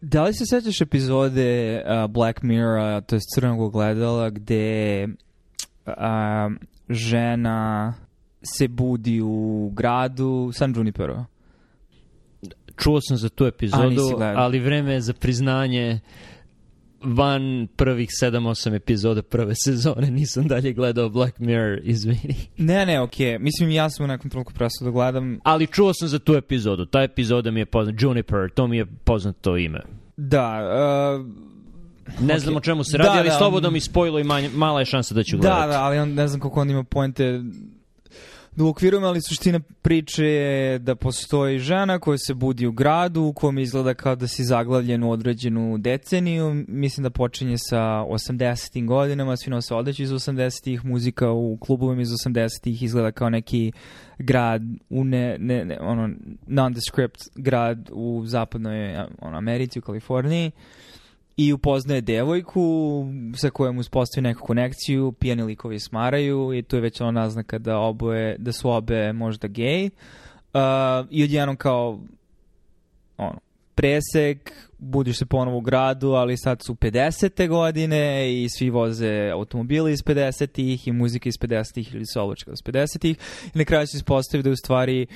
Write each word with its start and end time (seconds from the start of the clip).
Da 0.00 0.22
li 0.22 0.34
se 0.34 0.46
sećaš 0.46 0.80
epizode 0.80 1.82
uh, 1.84 2.10
Black 2.10 2.42
Mirror, 2.42 3.02
to 3.02 3.16
je 3.16 3.20
crnog 3.34 3.60
ogledala, 3.60 4.30
gde 4.30 5.06
uh, 5.86 5.92
žena 6.88 7.94
se 8.42 8.68
budi 8.68 9.20
u 9.20 9.70
gradu 9.74 10.50
San 10.52 10.74
Junipero? 10.76 11.24
Čuo 12.76 13.00
sam 13.00 13.16
za 13.16 13.28
tu 13.28 13.44
epizodu, 13.44 14.02
ali 14.36 14.58
vreme 14.58 14.92
je 14.92 15.00
za 15.00 15.12
priznanje 15.12 16.00
van 17.02 17.68
prvih 17.76 18.08
7-8 18.22 18.74
epizoda 18.74 19.22
prve 19.22 19.54
sezone 19.54 20.10
nisam 20.10 20.48
dalje 20.48 20.72
gledao 20.72 21.08
Black 21.08 21.38
Mirror, 21.38 21.78
izvini. 21.82 22.34
Ne, 22.56 22.86
ne, 22.86 23.00
okej. 23.00 23.38
Mislim, 23.38 23.70
ja 23.70 23.90
sam 23.90 24.04
u 24.04 24.08
nekom 24.08 24.30
trenutku 24.30 24.52
prestao 24.52 24.84
da 24.84 24.90
gledam. 24.90 25.40
Ali 25.44 25.66
čuo 25.66 25.94
sam 25.94 26.08
za 26.08 26.18
tu 26.18 26.34
epizodu. 26.34 26.86
Ta 26.86 27.02
epizoda 27.02 27.50
mi 27.50 27.60
je 27.60 27.66
poznata. 27.66 27.98
Juniper, 28.00 28.50
to 28.54 28.66
mi 28.66 28.76
je 28.76 28.86
poznato 29.04 29.56
ime. 29.56 29.80
Da, 30.16 30.60
uh, 31.20 31.26
Ne 32.20 32.38
znam 32.38 32.56
o 32.56 32.60
čemu 32.60 32.84
se 32.84 32.98
Da, 32.98 33.04
radi, 33.04 33.18
ali 33.18 33.28
da, 33.28 33.34
slobodno 33.38 33.70
mi 33.70 33.80
spojilo 33.80 34.18
i 34.18 34.24
manje, 34.24 34.48
mala 34.48 34.80
je 34.80 34.86
šansa 34.86 35.14
da 35.14 35.22
ću 35.22 35.36
Da, 35.36 35.40
gledati. 35.40 35.68
da, 35.70 35.82
ali 35.82 35.98
on, 35.98 36.14
ne 36.14 36.28
znam 36.28 36.40
koliko 36.40 36.60
on 36.60 36.70
ima 36.70 36.84
poente 36.84 37.40
da 38.60 38.64
uokvirujem, 38.64 39.04
ali 39.04 39.22
suština 39.22 39.60
priče 39.82 40.24
je 40.24 40.78
da 40.78 40.94
postoji 40.94 41.58
žena 41.58 41.98
koja 41.98 42.18
se 42.18 42.34
budi 42.34 42.66
u 42.66 42.72
gradu 42.72 43.22
u 43.22 43.32
kom 43.32 43.58
izgleda 43.58 43.94
kao 43.94 44.16
da 44.16 44.26
si 44.26 44.44
zaglavljen 44.44 45.02
u 45.02 45.10
određenu 45.10 45.78
deceniju. 45.78 46.64
Mislim 46.68 47.02
da 47.02 47.10
počinje 47.10 47.56
sa 47.58 47.78
80. 47.78 48.86
godinama, 48.86 49.36
svi 49.36 49.50
nose 49.50 49.74
odeću 49.74 50.02
iz 50.02 50.10
80-ih, 50.10 50.84
muzika 50.84 51.30
u 51.30 51.56
klubovima 51.60 52.02
iz 52.02 52.08
80-ih 52.08 52.82
izgleda 52.82 53.12
kao 53.12 53.30
neki 53.30 53.72
grad 54.18 54.62
u 54.90 55.04
ne, 55.04 55.36
ne, 55.38 55.64
ne 55.64 55.78
ono, 55.80 56.10
nondescript 56.46 57.20
grad 57.34 57.90
u 57.92 58.22
zapadnoj 58.26 58.96
ono, 59.20 59.36
Americi, 59.36 59.78
u 59.78 59.82
Kaliforniji 59.82 60.50
i 61.40 61.52
upoznaje 61.52 62.00
devojku 62.00 63.04
sa 63.36 63.50
kojom 63.50 63.78
uspostavi 63.78 64.22
neku 64.22 64.46
konekciju, 64.46 65.12
pijani 65.12 65.42
likovi 65.42 65.78
smaraju 65.78 66.54
i 66.54 66.62
tu 66.62 66.76
je 66.76 66.82
već 66.82 67.00
ona 67.00 67.10
naznaka 67.10 67.58
da, 67.58 67.78
oboje, 67.78 68.36
da 68.38 68.52
su 68.52 68.70
obe 68.70 69.12
možda 69.12 69.48
gej. 69.48 69.86
Uh, 69.86 70.60
I 71.10 71.24
odjednom 71.24 71.56
kao 71.56 72.00
ono, 73.16 73.38
presek, 73.74 74.52
budiš 74.78 75.18
se 75.18 75.26
ponovo 75.26 75.58
u 75.58 75.60
gradu, 75.60 76.08
ali 76.08 76.36
sad 76.36 76.58
su 76.66 76.74
50. 76.74 77.48
godine 77.48 78.32
i 78.42 78.48
svi 78.48 78.70
voze 78.70 79.30
automobile 79.32 79.92
iz 79.92 80.02
50-ih 80.02 80.88
i 80.88 80.92
muzika 80.92 81.28
iz 81.28 81.38
50-ih 81.38 81.94
ili 81.94 82.06
soločka 82.06 82.50
iz 82.52 82.62
50-ih 82.64 83.16
i 83.54 83.58
na 83.58 83.64
kraju 83.64 83.86
se 83.86 83.96
ispostavi 83.96 84.42
da 84.42 84.48
je 84.48 84.52
u 84.52 84.56
stvari 84.56 85.06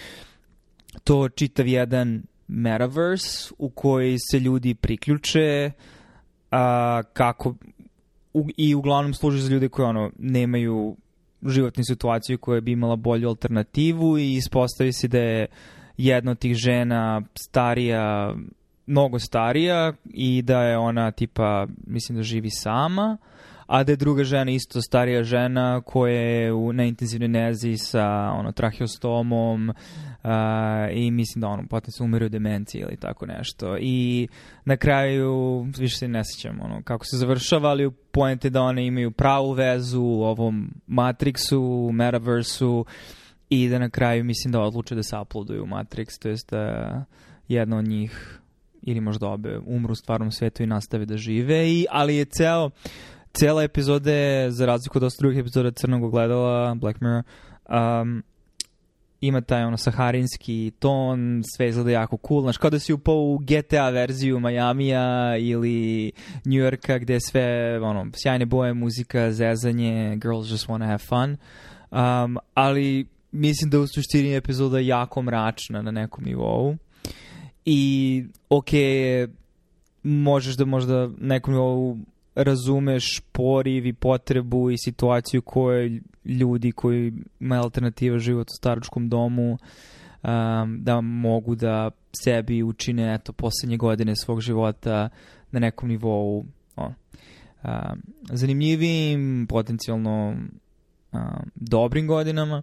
to 1.05 1.29
čitav 1.29 1.69
jedan 1.69 2.23
metaverse 2.49 3.55
u 3.59 3.71
koji 3.71 4.19
se 4.31 4.39
ljudi 4.41 4.75
priključe 4.75 5.71
a, 6.55 7.03
kako 7.13 7.55
u, 8.35 8.47
i 8.57 8.75
uglavnom 8.75 9.15
služi 9.15 9.43
za 9.43 9.53
ljude 9.53 9.69
koji 9.69 9.87
ono 9.87 10.11
nemaju 10.19 10.97
životnu 11.43 11.85
situaciju 11.85 12.39
koja 12.39 12.61
bi 12.61 12.73
imala 12.73 12.97
bolju 12.97 13.29
alternativu 13.29 14.19
i 14.19 14.35
ispostavi 14.35 14.93
se 14.93 15.09
da 15.09 15.19
je 15.19 15.47
jedna 15.97 16.31
od 16.31 16.39
tih 16.39 16.55
žena 16.55 17.23
starija 17.35 18.35
mnogo 18.87 19.19
starija 19.19 19.93
i 20.05 20.43
da 20.43 20.63
je 20.63 20.79
ona 20.79 21.11
tipa 21.11 21.67
mislim 21.87 22.17
da 22.17 22.23
živi 22.23 22.51
sama 22.51 23.17
a 23.67 23.85
da 23.85 23.93
je 23.93 23.97
druga 23.97 24.25
žena 24.25 24.51
isto 24.51 24.81
starija 24.83 25.23
žena 25.23 25.81
koja 25.81 26.21
je 26.21 26.53
u, 26.53 26.73
na 26.73 26.85
intenzivnoj 26.85 27.29
nezi 27.29 27.77
sa 27.77 28.07
ono, 28.39 28.53
traheostomom 28.53 29.73
uh, 30.25 30.31
i 30.93 31.11
mislim 31.11 31.41
da 31.41 31.49
ono, 31.49 31.67
potencijalno 31.69 32.11
umire 32.11 32.27
od 32.27 32.33
demencije 32.33 32.83
ili 32.83 32.97
tako 32.97 33.27
nešto. 33.27 33.77
I 33.81 34.29
na 34.65 34.77
kraju, 34.77 35.61
više 35.79 35.97
se 35.97 36.09
ne 36.09 36.25
sećam 36.25 36.61
ono, 36.61 36.83
kako 36.83 37.05
se 37.05 37.17
završava, 37.17 37.71
ali 37.71 37.91
pojente 37.91 38.51
da 38.51 38.63
one 38.63 38.87
imaju 38.87 39.11
pravu 39.11 39.53
vezu 39.53 40.03
u 40.03 40.23
ovom 40.23 40.71
Matrixu, 40.89 41.93
Metaversu 41.93 42.85
i 43.49 43.69
da 43.69 43.79
na 43.79 43.91
kraju 43.91 44.25
mislim 44.25 44.53
da 44.53 44.61
odluče 44.61 44.95
da 44.95 45.03
se 45.03 45.17
uploaduju 45.19 45.63
u 45.63 45.67
Matrix, 45.67 46.23
to 46.23 46.29
jest 46.29 46.51
da 46.51 47.05
jedna 47.49 47.77
od 47.77 47.85
njih 47.85 48.41
ili 48.83 49.01
možda 49.01 49.29
obe 49.29 49.59
umru 49.67 49.93
u 49.93 49.95
stvarnom 49.95 50.31
svetu 50.31 50.63
i 50.63 50.67
nastave 50.67 51.05
da 51.05 51.17
žive, 51.17 51.71
I, 51.71 51.87
ali 51.91 52.17
je 52.17 52.25
ceo 52.25 52.71
cela 53.33 53.63
epizoda 53.63 54.13
je, 54.13 54.51
za 54.51 54.67
razliku 54.67 54.99
od 54.99 55.13
drugih 55.19 55.39
epizoda 55.39 55.71
Crnog 55.71 56.05
ogledala, 56.05 56.75
Black 56.75 57.01
Mirror, 57.01 57.23
um, 57.69 58.23
ima 59.27 59.41
taj 59.41 59.65
ono 59.65 59.77
saharinski 59.77 60.73
ton, 60.79 61.43
sve 61.57 61.69
izgleda 61.69 61.91
jako 61.91 62.19
cool, 62.29 62.43
znaš, 62.43 62.57
kao 62.57 62.71
da 62.71 62.79
si 62.79 62.93
upao 62.93 63.17
u 63.17 63.39
GTA 63.39 63.91
verziju 63.91 64.41
Majamija 64.41 65.37
ili 65.37 66.13
New 66.45 66.59
Yorka 66.59 66.99
gde 66.99 67.15
je 67.15 67.21
sve, 67.21 67.79
ono, 67.81 68.07
sjajne 68.23 68.47
boje, 68.47 68.75
muzika, 68.75 69.33
zezanje, 69.33 70.17
girls 70.17 70.51
just 70.51 70.69
wanna 70.69 70.87
have 70.87 70.99
fun, 70.99 71.37
um, 71.91 72.39
ali 72.55 73.07
mislim 73.33 73.71
da 73.71 73.81
u 73.81 73.87
suštini 73.87 74.29
je 74.29 74.37
epizoda 74.37 74.79
jako 74.79 75.23
mračna 75.23 75.83
na 75.83 75.91
nekom 75.91 76.25
nivou. 76.25 76.77
I 77.65 78.25
je 78.73 79.29
možeš 80.03 80.57
da 80.57 80.65
možda 80.65 81.11
nekom 81.21 81.55
nivou 81.55 81.99
razumeš 82.35 83.21
poriv 83.33 83.87
i 83.87 83.93
potrebu 83.93 84.71
i 84.71 84.79
situaciju 84.79 85.43
koje 85.43 86.01
ljudi 86.25 86.73
koji 86.73 87.13
imaju 87.41 87.63
alternativa 87.63 88.19
život 88.19 88.47
u 88.47 88.57
staračkom 88.59 89.09
domu 89.09 89.59
um, 90.23 90.79
da 90.83 91.01
mogu 91.01 91.55
da 91.55 91.91
sebi 92.25 92.63
učine 92.63 93.15
eto 93.15 93.33
poslednje 93.33 93.77
godine 93.77 94.17
svog 94.17 94.41
života 94.41 95.09
na 95.51 95.61
nekom 95.61 95.89
nivou 95.89 96.45
on, 96.77 96.95
um, 97.65 98.03
zanimljivim, 98.23 99.47
potencijalno 99.49 100.37
um, 101.13 101.21
dobrim 101.55 102.07
godinama, 102.07 102.63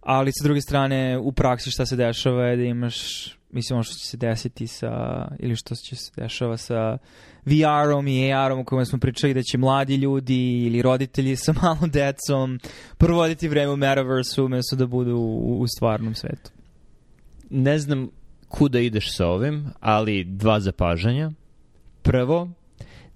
ali 0.00 0.32
sa 0.32 0.44
druge 0.44 0.60
strane 0.60 1.18
u 1.18 1.32
praksi 1.32 1.70
šta 1.70 1.86
se 1.86 1.96
dešava 1.96 2.44
je 2.44 2.56
da 2.56 2.62
imaš 2.62 3.28
mislim 3.52 3.76
ono 3.76 3.84
što 3.84 3.94
će 3.94 4.06
se 4.06 4.16
desiti 4.16 4.66
sa 4.66 4.92
ili 5.38 5.56
što 5.56 5.74
će 5.74 5.96
se 5.96 6.12
dešava 6.16 6.56
sa 6.56 6.98
VR-om 7.44 8.08
i 8.08 8.34
AR-om 8.34 8.58
o 8.58 8.64
kojima 8.64 8.84
smo 8.84 8.98
pričali 8.98 9.34
da 9.34 9.42
će 9.42 9.58
mladi 9.58 9.94
ljudi 9.94 10.66
ili 10.66 10.82
roditelji 10.82 11.36
sa 11.36 11.54
malom 11.62 11.90
decom 11.90 12.60
provoditi 12.98 13.48
vreme 13.48 13.72
u 13.72 13.76
metaversu 13.76 14.44
umesto 14.44 14.76
da 14.76 14.86
budu 14.86 15.16
u, 15.16 15.60
u 15.60 15.66
stvarnom 15.76 16.14
svetu. 16.14 16.50
Ne 17.50 17.78
znam 17.78 18.08
kuda 18.48 18.80
ideš 18.80 19.16
sa 19.16 19.26
ovim, 19.26 19.70
ali 19.80 20.24
dva 20.24 20.60
zapažanja. 20.60 21.30
Prvo, 22.02 22.48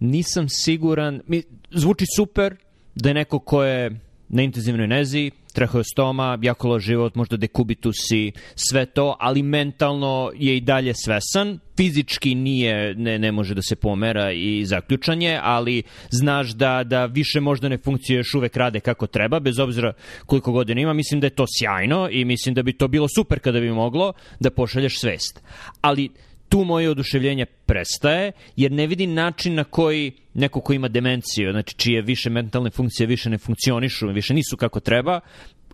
nisam 0.00 0.46
siguran, 0.48 1.20
mi, 1.26 1.42
zvuči 1.70 2.04
super 2.16 2.56
da 2.94 3.08
je 3.08 3.14
neko 3.14 3.38
ko 3.38 3.64
je 3.64 4.00
na 4.28 4.42
intenzivnoj 4.42 4.86
nezi, 4.86 5.30
traheostoma, 5.52 6.38
jako 6.42 6.68
loš 6.68 6.82
život, 6.84 7.14
možda 7.14 7.36
dekubitusi, 7.36 8.32
sve 8.54 8.86
to, 8.86 9.16
ali 9.20 9.42
mentalno 9.42 10.30
je 10.36 10.56
i 10.56 10.60
dalje 10.60 10.94
svesan, 10.94 11.58
fizički 11.76 12.34
nije, 12.34 12.94
ne, 12.94 13.18
ne 13.18 13.32
može 13.32 13.54
da 13.54 13.62
se 13.62 13.76
pomera 13.76 14.32
i 14.32 14.64
zaključan 14.66 15.22
je, 15.22 15.40
ali 15.42 15.82
znaš 16.10 16.50
da, 16.50 16.84
da 16.84 17.06
više 17.06 17.40
možda 17.40 17.68
ne 17.68 17.78
funkcije 17.78 18.16
još 18.16 18.34
uvek 18.34 18.56
rade 18.56 18.80
kako 18.80 19.06
treba, 19.06 19.40
bez 19.40 19.58
obzira 19.58 19.92
koliko 20.26 20.52
godina 20.52 20.80
ima, 20.80 20.92
mislim 20.92 21.20
da 21.20 21.26
je 21.26 21.30
to 21.38 21.46
sjajno 21.58 22.08
i 22.10 22.24
mislim 22.24 22.54
da 22.54 22.62
bi 22.62 22.72
to 22.72 22.88
bilo 22.88 23.08
super 23.16 23.38
kada 23.38 23.60
bi 23.60 23.70
moglo 23.70 24.12
da 24.40 24.50
pošalješ 24.50 25.00
svest. 25.00 25.42
Ali 25.80 26.10
tu 26.48 26.64
moje 26.64 26.90
oduševljenje 26.90 27.46
prestaje, 27.46 28.32
jer 28.56 28.72
ne 28.72 28.86
vidim 28.86 29.14
način 29.14 29.54
na 29.54 29.64
koji 29.64 30.12
neko 30.34 30.60
ko 30.60 30.72
ima 30.72 30.88
demenciju, 30.88 31.52
znači 31.52 31.74
čije 31.76 32.02
više 32.02 32.30
mentalne 32.30 32.70
funkcije 32.70 33.06
više 33.06 33.30
ne 33.30 33.38
funkcionišu, 33.38 34.08
više 34.08 34.34
nisu 34.34 34.56
kako 34.56 34.80
treba, 34.80 35.20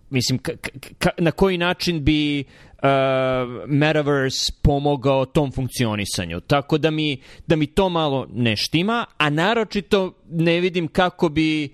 mislim, 0.09 0.39
na 1.17 1.31
koji 1.31 1.57
način 1.57 2.03
bi 2.03 2.39
uh, 2.39 2.89
Metaverse 3.67 4.53
pomogao 4.61 5.25
tom 5.25 5.51
funkcionisanju. 5.51 6.39
Tako 6.39 6.77
da 6.77 6.91
mi, 6.91 7.17
da 7.47 7.55
mi 7.55 7.67
to 7.67 7.89
malo 7.89 8.27
ne 8.33 8.55
štima, 8.55 9.05
a 9.17 9.29
naročito 9.29 10.13
ne 10.29 10.59
vidim 10.59 10.87
kako 10.87 11.29
bi 11.29 11.73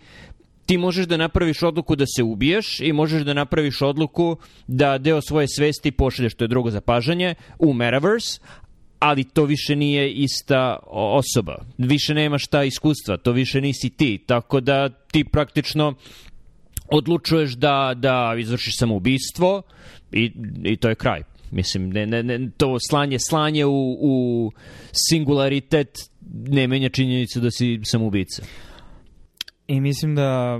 ti 0.65 0.77
možeš 0.77 1.05
da 1.05 1.17
napraviš 1.17 1.63
odluku 1.63 1.95
da 1.95 2.05
se 2.15 2.23
ubiješ 2.23 2.79
i 2.79 2.93
možeš 2.93 3.21
da 3.21 3.33
napraviš 3.33 3.81
odluku 3.81 4.37
da 4.67 4.97
deo 4.97 5.21
svoje 5.21 5.47
svesti 5.47 5.91
pošalješ, 5.91 6.33
to 6.33 6.43
je 6.43 6.47
drugo 6.47 6.71
zapažanje, 6.71 7.35
u 7.59 7.73
Metaverse, 7.73 8.39
ali 8.99 9.23
to 9.23 9.45
više 9.45 9.75
nije 9.75 10.13
ista 10.13 10.79
osoba. 10.91 11.55
Više 11.77 12.13
nemaš 12.13 12.47
ta 12.47 12.63
iskustva, 12.63 13.17
to 13.17 13.31
više 13.31 13.61
nisi 13.61 13.89
ti. 13.89 14.23
Tako 14.25 14.59
da 14.59 14.89
ti 14.89 15.23
praktično 15.23 15.93
odlučuješ 16.91 17.51
da, 17.51 17.93
da 17.95 18.35
izvršiš 18.39 18.77
samoubistvo 18.77 19.61
i, 20.11 20.31
i 20.63 20.75
to 20.77 20.89
je 20.89 20.95
kraj. 20.95 21.23
Mislim, 21.51 21.89
ne, 21.89 22.05
ne, 22.05 22.23
ne, 22.23 22.49
to 22.57 22.77
slanje, 22.89 23.17
slanje 23.29 23.65
u, 23.65 23.97
u 24.01 24.51
singularitet 25.09 25.97
ne 26.31 26.67
menja 26.67 26.89
činjenicu 26.89 27.39
da 27.39 27.51
si 27.51 27.79
samoubica. 27.83 28.43
I 29.67 29.81
mislim 29.81 30.15
da 30.15 30.59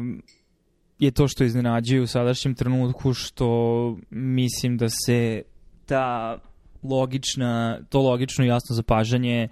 je 0.99 1.11
to 1.11 1.27
što 1.27 1.43
iznenađuje 1.43 2.01
u 2.01 2.07
sadašnjem 2.07 2.55
trenutku 2.55 3.13
što 3.13 3.97
mislim 4.09 4.77
da 4.77 4.87
se 5.05 5.41
ta 5.85 6.37
logična, 6.83 7.79
to 7.89 8.01
logično 8.01 8.45
i 8.45 8.47
jasno 8.47 8.75
zapažanje 8.75 9.47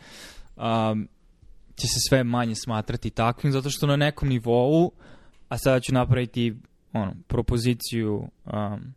um, 0.56 1.08
će 1.76 1.88
se 1.88 2.00
sve 2.10 2.24
manje 2.24 2.54
smatrati 2.56 3.10
takvim, 3.10 3.52
zato 3.52 3.70
što 3.70 3.88
na 3.88 3.96
nekom 3.96 4.30
nivou, 4.30 4.92
a 5.50 5.58
sada 5.58 5.80
ću 5.80 5.94
napraviti 5.94 6.56
ono, 6.94 7.14
propoziciju, 7.28 8.28
um, 8.46 8.94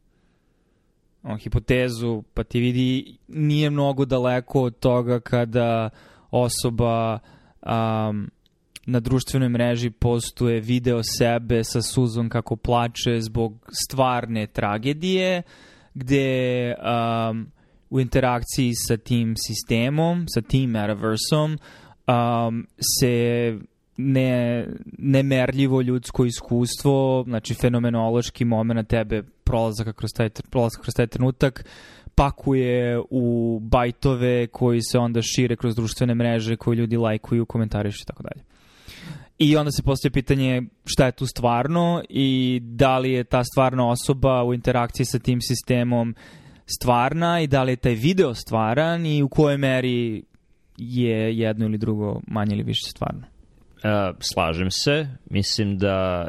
on, 1.23 1.39
hipotezu, 1.39 2.23
pa 2.35 2.45
ti 2.45 2.61
vidi, 2.61 3.17
nije 3.29 3.71
mnogo 3.71 4.05
daleko 4.05 4.63
od 4.63 4.79
toga 4.79 5.21
kada 5.21 5.91
osoba 6.31 7.19
um, 7.63 8.31
na 8.87 9.01
društvenoj 9.01 9.49
mreži 9.49 9.91
postuje 9.91 10.61
video 10.61 11.01
sebe 11.19 11.65
sa 11.65 11.83
suzom 11.83 12.29
kako 12.29 12.57
plače 12.57 13.21
zbog 13.21 13.71
stvarne 13.85 14.47
tragedije, 14.47 15.43
gde 15.95 16.75
um, 16.75 17.51
u 17.91 18.01
interakciji 18.01 18.73
sa 18.75 18.97
tim 18.97 19.35
sistemom, 19.37 20.25
sa 20.35 20.41
tim 20.41 20.71
metaversom, 20.71 21.59
um, 22.07 22.67
se 23.01 23.59
ne, 23.97 24.67
nemerljivo 24.99 25.81
ljudsko 25.83 26.25
iskustvo, 26.25 27.25
znači 27.27 27.55
fenomenološki 27.55 28.45
moment 28.45 28.89
tebe 28.89 29.23
prolazaka 29.45 29.93
kroz 29.93 30.11
taj, 30.17 30.31
prolazak 30.51 30.83
kroz 30.83 30.95
taj 30.95 31.07
trenutak, 31.07 31.65
pakuje 32.15 33.03
u 33.11 33.59
bajtove 33.63 34.47
koji 34.47 34.83
se 34.83 34.99
onda 34.99 35.23
šire 35.23 35.57
kroz 35.57 35.77
društvene 35.77 36.15
mreže, 36.15 36.57
koje 36.57 36.77
ljudi 36.77 36.97
lajkuju, 36.97 37.47
komentarišu 37.47 38.03
i 38.03 38.07
tako 38.07 38.23
dalje. 38.23 38.45
I 39.39 39.57
onda 39.57 39.71
se 39.71 39.83
postoje 39.83 40.11
pitanje 40.11 40.63
šta 40.85 41.07
je 41.07 41.13
tu 41.13 41.27
stvarno 41.27 42.03
i 42.09 42.61
da 42.63 42.99
li 42.99 43.13
je 43.13 43.25
ta 43.25 43.45
stvarna 43.45 43.91
osoba 43.91 44.45
u 44.45 44.55
interakciji 44.55 45.07
sa 45.07 45.19
tim 45.19 45.41
sistemom 45.41 46.15
stvarna 46.69 47.41
i 47.41 47.47
da 47.47 47.63
li 47.63 47.73
je 47.73 47.77
taj 47.77 47.95
video 47.95 48.35
stvaran 48.35 49.07
i 49.07 49.23
u 49.23 49.29
kojoj 49.29 49.57
meri 49.57 50.23
je 50.77 51.39
jedno 51.39 51.67
ili 51.67 51.79
drugo 51.79 52.21
manje 52.27 52.55
ili 52.55 52.63
više 52.63 52.87
stvarno. 52.91 53.21
Uh, 53.21 54.17
slažem 54.21 54.71
se. 54.71 55.09
Mislim 55.31 55.79
da 55.79 56.29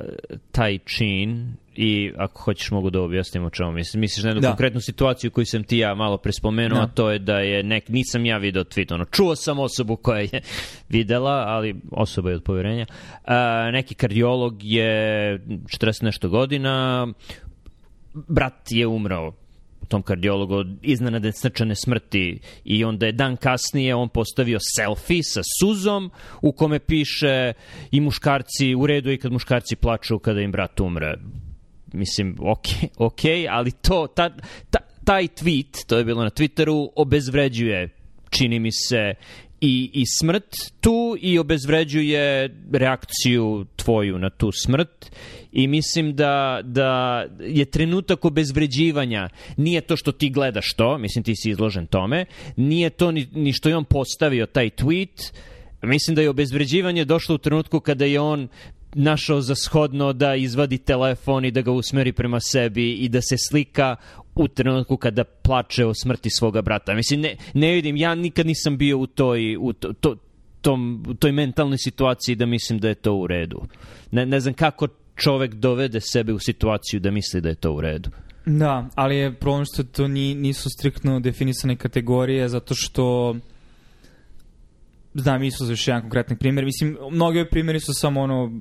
taj 0.51 0.77
čin 0.77 1.53
i 1.75 2.11
ako 2.17 2.41
hoćeš 2.41 2.71
mogu 2.71 2.89
da 2.89 3.01
objasnim 3.01 3.45
o 3.45 3.49
čemu 3.49 3.71
mislim. 3.71 4.01
Misliš 4.01 4.23
na 4.23 4.29
jednu 4.29 4.41
da. 4.41 4.47
konkretnu 4.47 4.81
situaciju 4.81 5.31
koju 5.31 5.45
sam 5.45 5.63
ti 5.63 5.77
ja 5.77 5.95
malo 5.95 6.17
prespomenuo, 6.17 6.79
da. 6.79 6.85
a 6.85 6.87
to 6.87 7.11
je 7.11 7.19
da 7.19 7.39
je 7.39 7.63
nek, 7.63 7.89
nisam 7.89 8.25
ja 8.25 8.37
video 8.37 8.63
tweet, 8.63 8.93
ono, 8.93 9.05
čuo 9.05 9.35
sam 9.35 9.59
osobu 9.59 9.95
koja 9.95 10.19
je 10.19 10.41
videla, 10.89 11.43
ali 11.47 11.75
osoba 11.91 12.29
je 12.29 12.35
od 12.35 12.43
poverenja. 12.43 12.85
Uh, 12.89 13.33
neki 13.71 13.95
kardiolog 13.95 14.63
je 14.63 15.39
40 15.39 16.03
nešto 16.03 16.29
godina, 16.29 17.07
brat 18.13 18.71
je 18.71 18.87
umrao 18.87 19.33
tom 19.89 20.01
kardiologu 20.01 20.55
od 20.55 20.67
iznenade 20.81 21.31
srčane 21.31 21.75
smrti 21.75 22.39
i 22.63 22.83
onda 22.83 23.05
je 23.05 23.11
dan 23.11 23.37
kasnije 23.37 23.95
on 23.95 24.09
postavio 24.09 24.57
selfie 24.75 25.23
sa 25.23 25.41
suzom 25.59 26.11
u 26.41 26.51
kome 26.51 26.79
piše 26.79 27.53
i 27.91 28.01
muškarci, 28.01 28.75
u 28.75 28.87
redu 28.87 29.11
i 29.11 29.17
kad 29.17 29.31
muškarci 29.31 29.75
plaču 29.75 30.19
kada 30.19 30.41
im 30.41 30.51
brat 30.51 30.79
umre. 30.79 31.13
Mislim, 31.93 32.35
ok, 32.39 32.65
ok, 32.97 33.21
ali 33.49 33.71
to, 33.71 34.07
ta, 34.07 34.29
ta, 34.69 34.79
taj 35.05 35.27
tweet, 35.27 35.85
to 35.87 35.97
je 35.97 36.05
bilo 36.05 36.23
na 36.23 36.29
Twitteru, 36.29 36.89
obezvređuje 36.95 37.89
čini 38.29 38.59
mi 38.59 38.71
se 38.71 39.13
i, 39.61 39.91
i 39.93 40.05
smrt 40.05 40.55
tu 40.81 41.17
i 41.21 41.39
obezvređuje 41.39 42.55
reakciju 42.71 43.65
tvoju 43.75 44.19
na 44.19 44.29
tu 44.29 44.51
smrt. 44.51 45.11
I 45.51 45.67
mislim 45.67 46.15
da, 46.15 46.61
da 46.63 47.25
je 47.39 47.65
trenutak 47.65 48.25
obezvređivanja. 48.25 49.29
Nije 49.57 49.81
to 49.81 49.97
što 49.97 50.11
ti 50.11 50.29
gledaš 50.29 50.73
to, 50.73 50.97
mislim 50.97 51.23
ti 51.23 51.35
si 51.35 51.49
izložen 51.49 51.87
tome, 51.87 52.25
nije 52.55 52.89
to 52.89 53.11
ni, 53.11 53.27
ni 53.33 53.53
što 53.53 53.69
je 53.69 53.77
on 53.77 53.85
postavio 53.85 54.45
taj 54.45 54.69
tweet, 54.69 55.33
mislim 55.81 56.15
da 56.15 56.21
je 56.21 56.29
obezvređivanje 56.29 57.05
došlo 57.05 57.35
u 57.35 57.37
trenutku 57.37 57.79
kada 57.79 58.05
je 58.05 58.19
on 58.19 58.47
našao 58.93 59.41
za 59.41 59.55
shodno 59.55 60.13
da 60.13 60.35
izvadi 60.35 60.77
telefon 60.77 61.45
i 61.45 61.51
da 61.51 61.61
ga 61.61 61.71
usmeri 61.71 62.11
prema 62.11 62.39
sebi 62.39 62.91
i 62.91 63.09
da 63.09 63.21
se 63.21 63.35
slika 63.49 63.95
u 64.39 64.47
trenutku 64.47 64.97
kada 64.97 65.23
plače 65.23 65.85
o 65.85 65.93
smrti 65.93 66.29
svoga 66.29 66.61
brata. 66.61 66.93
Mislim, 66.93 67.21
ne, 67.21 67.35
ne 67.53 67.71
vidim, 67.71 67.97
ja 67.97 68.15
nikad 68.15 68.45
nisam 68.45 68.77
bio 68.77 68.97
u 68.97 69.07
toj, 69.07 69.57
u 69.59 69.73
to, 69.73 69.93
to, 69.93 70.15
tom, 70.61 71.05
toj 71.19 71.31
mentalnoj 71.31 71.77
situaciji 71.77 72.35
da 72.35 72.45
mislim 72.45 72.79
da 72.79 72.87
je 72.87 72.95
to 72.95 73.13
u 73.15 73.27
redu. 73.27 73.61
Ne, 74.11 74.25
ne 74.25 74.39
znam 74.39 74.53
kako 74.53 74.87
čovek 75.15 75.53
dovede 75.53 75.99
sebe 76.01 76.33
u 76.33 76.39
situaciju 76.39 76.99
da 76.99 77.11
misli 77.11 77.41
da 77.41 77.49
je 77.49 77.55
to 77.55 77.73
u 77.73 77.81
redu. 77.81 78.09
Da, 78.45 78.89
ali 78.95 79.15
je 79.15 79.33
problem 79.33 79.65
što 79.73 79.83
to 79.83 80.07
ni, 80.07 80.35
nisu 80.35 80.69
striktno 80.69 81.19
definisane 81.19 81.75
kategorije 81.75 82.49
zato 82.49 82.75
što 82.75 83.35
znam 85.13 85.43
Isus 85.43 85.69
još 85.69 85.87
jedan 85.87 86.01
konkretni 86.01 86.37
primjer. 86.37 86.65
Mislim, 86.65 86.97
mnogi 87.11 87.45
primjeri 87.51 87.79
su 87.79 87.93
samo 87.93 88.21
ono 88.21 88.51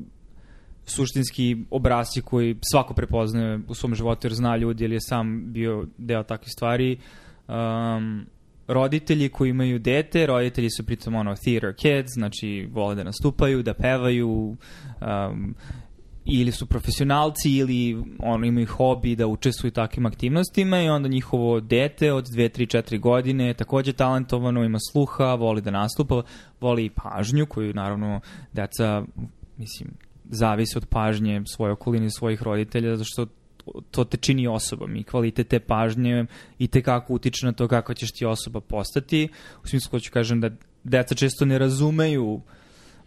suštinski 0.91 1.57
obrasci 1.71 2.23
koji 2.23 2.57
svako 2.73 2.95
prepoznaje 2.95 3.61
u 3.69 3.75
svom 3.75 3.95
životu 3.95 4.27
jer 4.27 4.35
zna 4.35 4.57
ljudi 4.57 4.85
ili 4.85 4.95
je 4.95 5.01
sam 5.01 5.53
bio 5.53 5.87
deo 5.99 6.23
takvih 6.23 6.53
stvari. 6.53 6.99
Um, 7.49 8.27
roditelji 8.69 9.29
koji 9.29 9.51
imaju 9.51 9.79
dete, 9.79 10.27
roditelji 10.27 10.71
su 10.71 10.87
pritom 10.87 11.15
ono 11.15 11.35
theater 11.37 11.75
kids, 11.75 12.13
znači 12.15 12.69
vole 12.73 12.95
da 12.95 13.05
nastupaju, 13.05 13.63
da 13.63 13.75
pevaju, 13.75 14.29
um, 14.29 15.55
ili 16.25 16.53
su 16.53 16.67
profesionalci 16.67 17.51
ili 17.51 18.05
ono 18.19 18.47
imaju 18.47 18.67
hobi 18.67 19.17
da 19.17 19.27
učestvuju 19.27 19.71
takvim 19.71 20.07
aktivnostima 20.07 20.83
i 20.83 20.89
onda 20.89 21.09
njihovo 21.09 21.61
dete 21.61 22.13
od 22.13 22.27
2, 22.27 22.59
3, 22.59 22.79
4 22.79 23.01
godine 23.01 23.47
je 23.47 23.55
takođe 23.55 23.93
talentovano, 23.93 24.65
ima 24.65 24.79
sluha, 24.93 25.35
voli 25.35 25.61
da 25.61 25.71
nastupa, 25.71 26.23
voli 26.61 26.85
i 26.85 26.91
pažnju 26.91 27.47
koju 27.47 27.75
naravno 27.75 28.21
deca 28.53 29.03
mislim 29.57 30.08
zavisi 30.31 30.79
od 30.79 30.87
pažnje 30.87 31.43
svoje 31.47 31.73
okoline 31.73 32.11
svojih 32.11 32.43
roditelja, 32.43 32.97
zato 32.97 33.05
što 33.05 33.27
to 33.91 34.05
te 34.05 34.17
čini 34.17 34.47
osobom 34.47 34.97
i 34.97 35.05
kvalitet 35.05 35.49
te 35.49 35.61
pažnje 35.61 36.27
i 36.59 36.69
te 36.69 36.83
kako 36.83 37.13
utiče 37.15 37.47
na 37.47 37.53
to 37.53 37.69
kako 37.69 37.95
ćeš 37.95 38.13
ti 38.13 38.27
osoba 38.27 38.61
postati. 38.61 39.29
U 39.65 39.67
smislu 39.67 39.91
hoću 39.91 40.13
kažem 40.13 40.41
da 40.41 40.51
deca 40.85 41.15
često 41.15 41.45
ne 41.45 41.59
razumeju 41.59 42.41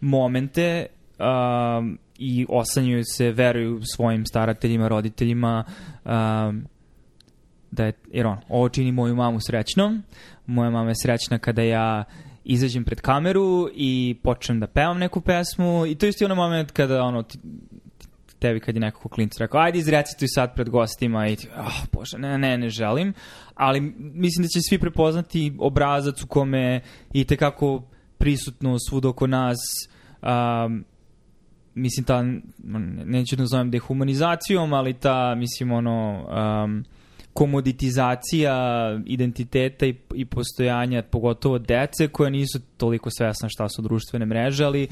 momente 0.00 0.86
um, 1.18 1.98
i 2.18 2.46
osanjuju 2.48 3.02
se, 3.04 3.30
veruju 3.30 3.80
svojim 3.94 4.26
starateljima, 4.26 4.88
roditeljima 4.88 5.64
um, 6.04 6.64
da 7.70 7.84
je, 7.84 7.92
jer 8.12 8.26
on, 8.26 8.38
ovo 8.48 8.68
čini 8.68 8.92
moju 8.92 9.16
mamu 9.16 9.38
srećnom, 9.40 10.02
moja 10.46 10.70
mama 10.70 10.88
je 10.88 10.94
srećna 11.02 11.38
kada 11.38 11.62
ja 11.62 12.04
izađem 12.44 12.84
pred 12.84 13.00
kameru 13.00 13.68
i 13.74 14.16
počnem 14.22 14.60
da 14.60 14.66
pevam 14.66 14.98
neku 14.98 15.20
pesmu 15.20 15.86
i 15.86 15.94
to 15.94 16.06
je 16.06 16.10
isti 16.10 16.24
ono 16.24 16.34
moment 16.34 16.70
kada 16.70 17.02
ono, 17.02 17.22
ti, 17.22 17.38
tebi 18.38 18.60
kad 18.60 18.74
je 18.74 18.80
neko 18.80 19.08
klinc 19.08 19.38
rekao, 19.38 19.60
ajde 19.60 19.78
izrecituj 19.78 20.28
sad 20.28 20.54
pred 20.54 20.70
gostima 20.70 21.28
i 21.28 21.36
ti, 21.36 21.48
oh, 21.58 21.82
bože, 21.92 22.18
ne, 22.18 22.38
ne, 22.38 22.58
ne 22.58 22.68
želim, 22.68 23.14
ali 23.54 23.80
mislim 23.98 24.42
da 24.42 24.48
će 24.48 24.60
svi 24.68 24.78
prepoznati 24.78 25.52
obrazac 25.58 26.22
u 26.22 26.26
kome 26.26 26.80
i 27.12 27.24
tekako 27.24 27.82
prisutno 28.18 28.78
svud 28.78 29.04
oko 29.04 29.26
nas 29.26 29.58
um, 30.22 30.84
mislim 31.74 32.04
ta, 32.04 32.24
neću 33.04 33.36
da 33.36 33.42
nazovem 33.42 33.70
dehumanizacijom, 33.70 34.72
ali 34.72 34.94
ta, 34.94 35.34
mislim, 35.34 35.72
ono, 35.72 36.26
um, 36.64 36.84
komoditizacija 37.32 38.54
identiteta 39.06 39.86
i, 39.86 39.94
i 40.14 40.24
postojanja 40.24 41.02
pogotovo 41.02 41.58
dece 41.58 42.08
koja 42.08 42.30
nisu 42.30 42.60
toliko 42.76 43.10
svesna 43.10 43.48
šta 43.48 43.68
su 43.68 43.82
društvene 43.82 44.26
mreže, 44.26 44.64
ali 44.64 44.88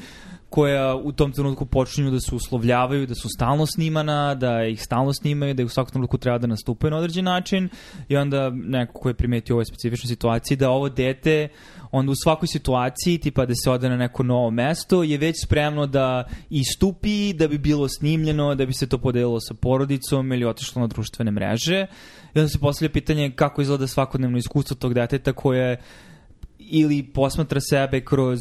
koja 0.49 0.95
u 0.95 1.11
tom 1.11 1.31
trenutku 1.31 1.65
počinju 1.65 2.11
da 2.11 2.19
se 2.19 2.35
uslovljavaju, 2.35 3.07
da 3.07 3.15
su 3.15 3.29
stalno 3.35 3.65
snimana, 3.65 4.35
da 4.35 4.65
ih 4.65 4.81
stalno 4.83 5.13
snimaju, 5.13 5.53
da 5.53 5.61
ih 5.61 5.65
u 5.65 5.69
svakom 5.69 5.91
trenutku 5.91 6.17
treba 6.17 6.37
da 6.37 6.47
nastupaju 6.47 6.91
na 6.91 6.97
određen 6.97 7.25
način 7.25 7.69
i 8.09 8.17
onda 8.17 8.49
neko 8.49 8.93
ko 8.93 9.09
je 9.09 9.13
primetio 9.13 9.55
ovoj 9.55 9.65
specifičnoj 9.65 10.07
situaciji 10.07 10.57
da 10.57 10.69
ovo 10.69 10.89
dete 10.89 11.49
onda 11.91 12.11
u 12.11 12.15
svakoj 12.15 12.47
situaciji, 12.47 13.17
tipa 13.17 13.45
da 13.45 13.53
se 13.55 13.71
ode 13.71 13.89
na 13.89 13.97
neko 13.97 14.23
novo 14.23 14.51
mesto, 14.51 15.03
je 15.03 15.17
već 15.17 15.43
spremno 15.43 15.85
da 15.87 16.23
istupi, 16.49 17.33
da 17.33 17.47
bi 17.47 17.57
bilo 17.57 17.87
snimljeno, 17.87 18.55
da 18.55 18.65
bi 18.65 18.73
se 18.73 18.89
to 18.89 18.97
podelilo 18.97 19.39
sa 19.39 19.53
porodicom 19.53 20.31
ili 20.31 20.45
otišlo 20.45 20.81
na 20.81 20.87
društvene 20.87 21.31
mreže. 21.31 21.81
I 21.81 21.87
onda 22.39 22.49
se 22.49 22.59
postavlja 22.59 22.91
pitanje 22.91 23.31
kako 23.35 23.61
izgleda 23.61 23.87
svakodnevno 23.87 24.37
iskustvo 24.37 24.75
tog 24.75 24.93
deteta 24.93 25.33
koje 25.33 25.81
ili 26.59 27.03
posmatra 27.03 27.59
sebe 27.61 28.01
kroz 28.01 28.39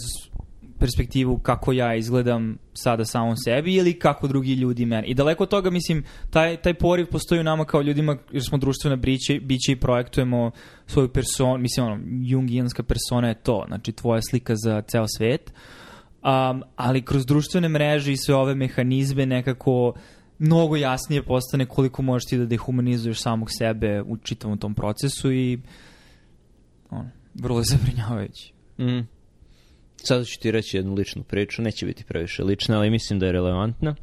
perspektivu 0.80 1.38
kako 1.38 1.72
ja 1.72 1.94
izgledam 1.94 2.58
sada 2.72 3.04
samom 3.04 3.36
sebi 3.36 3.74
ili 3.74 3.98
kako 3.98 4.28
drugi 4.28 4.54
ljudi 4.54 4.86
meni. 4.86 5.08
I 5.08 5.14
daleko 5.14 5.42
od 5.42 5.48
toga, 5.48 5.70
mislim, 5.70 6.04
taj, 6.30 6.56
taj 6.56 6.74
poriv 6.74 7.06
postoji 7.06 7.40
u 7.40 7.44
nama 7.44 7.64
kao 7.64 7.82
ljudima 7.82 8.16
jer 8.32 8.42
smo 8.48 8.58
društvena 8.58 8.96
biće, 8.96 9.40
biće 9.40 9.72
i 9.72 9.76
projektujemo 9.76 10.50
svoju 10.86 11.08
personu, 11.08 11.58
mislim, 11.58 11.86
ono, 11.86 12.00
jungijanska 12.22 12.82
persona 12.82 13.28
je 13.28 13.34
to, 13.34 13.64
znači 13.68 13.92
tvoja 13.92 14.20
slika 14.30 14.54
za 14.56 14.82
ceo 14.82 15.06
svet, 15.16 15.52
um, 16.22 16.62
ali 16.76 17.02
kroz 17.02 17.26
društvene 17.26 17.68
mreže 17.68 18.12
i 18.12 18.16
sve 18.16 18.34
ove 18.34 18.54
mehanizme 18.54 19.26
nekako 19.26 19.94
mnogo 20.40 20.76
jasnije 20.76 21.22
postane 21.22 21.66
koliko 21.66 22.02
možeš 22.02 22.26
ti 22.26 22.38
da 22.38 22.46
dehumanizuješ 22.46 23.22
samog 23.22 23.48
sebe 23.58 24.02
u 24.02 24.16
čitavom 24.16 24.58
tom 24.58 24.74
procesu 24.74 25.32
i 25.32 25.58
ono, 26.90 27.10
vrlo 27.34 27.58
je 27.58 27.64
zabrinjavajući. 27.64 28.52
Mm. 28.78 29.08
Sada 29.96 30.24
ću 30.24 30.40
ti 30.40 30.50
reći 30.50 30.76
jednu 30.76 30.94
ličnu 30.94 31.22
priču, 31.22 31.62
neće 31.62 31.86
biti 31.86 32.04
previše 32.04 32.44
lična, 32.44 32.76
ali 32.76 32.90
mislim 32.90 33.18
da 33.18 33.26
je 33.26 33.32
relevantna. 33.32 33.94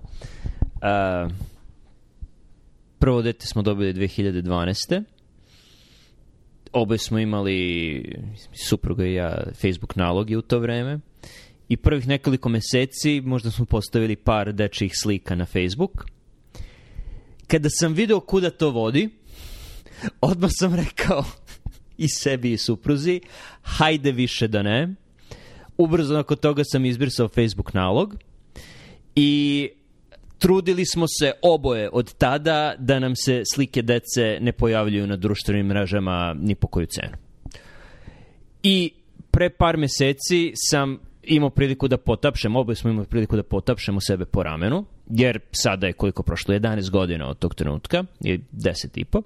Uh, 0.62 1.32
prvo 3.00 3.22
dete 3.22 3.46
smo 3.46 3.62
dobili 3.62 3.94
2012. 3.94 5.03
Oboje 6.74 6.98
smo 6.98 7.20
imali, 7.20 8.01
supruga 8.70 9.06
i 9.06 9.13
ja, 9.13 9.44
Facebook 9.62 9.96
nalogi 9.96 10.36
u 10.36 10.41
to 10.41 10.60
vreme. 10.60 11.00
I 11.70 11.77
prvih 11.77 12.08
nekoliko 12.08 12.50
meseci 12.50 13.22
možda 13.22 13.51
smo 13.51 13.65
postavili 13.65 14.15
par 14.15 14.53
dečjih 14.53 14.91
slika 14.96 15.36
na 15.36 15.46
Facebook. 15.46 16.06
Kada 17.48 17.70
sam 17.70 17.94
video 17.94 18.20
kuda 18.20 18.50
to 18.50 18.70
vodi, 18.70 19.10
odmah 20.22 20.50
sam 20.54 20.75
rekao 20.75 21.25
i 21.98 22.08
sebi 22.10 22.51
i 22.51 22.58
supruzi, 22.58 23.22
hajde 23.62 24.12
više 24.12 24.48
da 24.48 24.63
ne. 24.63 24.96
Ubrzo 25.77 26.13
nakon 26.13 26.38
toga 26.38 26.63
sam 26.66 26.86
izbrisao 26.86 27.27
Facebook 27.27 27.74
nalog 27.74 28.16
i 29.16 29.70
trudili 30.38 30.86
smo 30.86 31.06
se 31.20 31.32
oboje 31.42 31.89
od 31.94 32.13
tada 32.13 32.75
da 32.80 33.00
nam 33.00 33.16
se 33.16 33.44
slike 33.54 33.82
dece 33.82 34.38
ne 34.42 34.51
pojavljuju 34.51 35.08
na 35.08 35.16
društvenim 35.16 35.66
mrežama 35.66 36.36
ni 36.39 36.56
po 36.56 36.68
koju 36.68 36.86
cenu. 36.86 37.18
I 38.63 38.92
pre 39.32 39.50
par 39.50 39.77
meseci 39.77 40.54
sam 40.56 41.00
imao 41.24 41.50
priliku 41.50 41.88
da 41.88 41.98
potapšem, 41.98 42.56
oboje 42.56 42.75
smo 42.75 42.89
imali 42.89 43.08
priliku 43.08 43.36
da 43.36 43.44
potapšemo 43.44 44.01
sebe 44.01 44.25
po 44.25 44.44
ramenu, 44.44 44.86
jer 45.10 45.40
sada 45.52 45.88
je 45.88 45.94
koliko 45.94 46.24
prošlo, 46.24 46.54
11 46.54 46.90
godina 46.90 47.30
od 47.30 47.40
tog 47.40 47.56
trenutka, 47.56 48.04
je 48.20 48.40
10 48.54 48.88
i 48.96 49.06
po. 49.06 49.22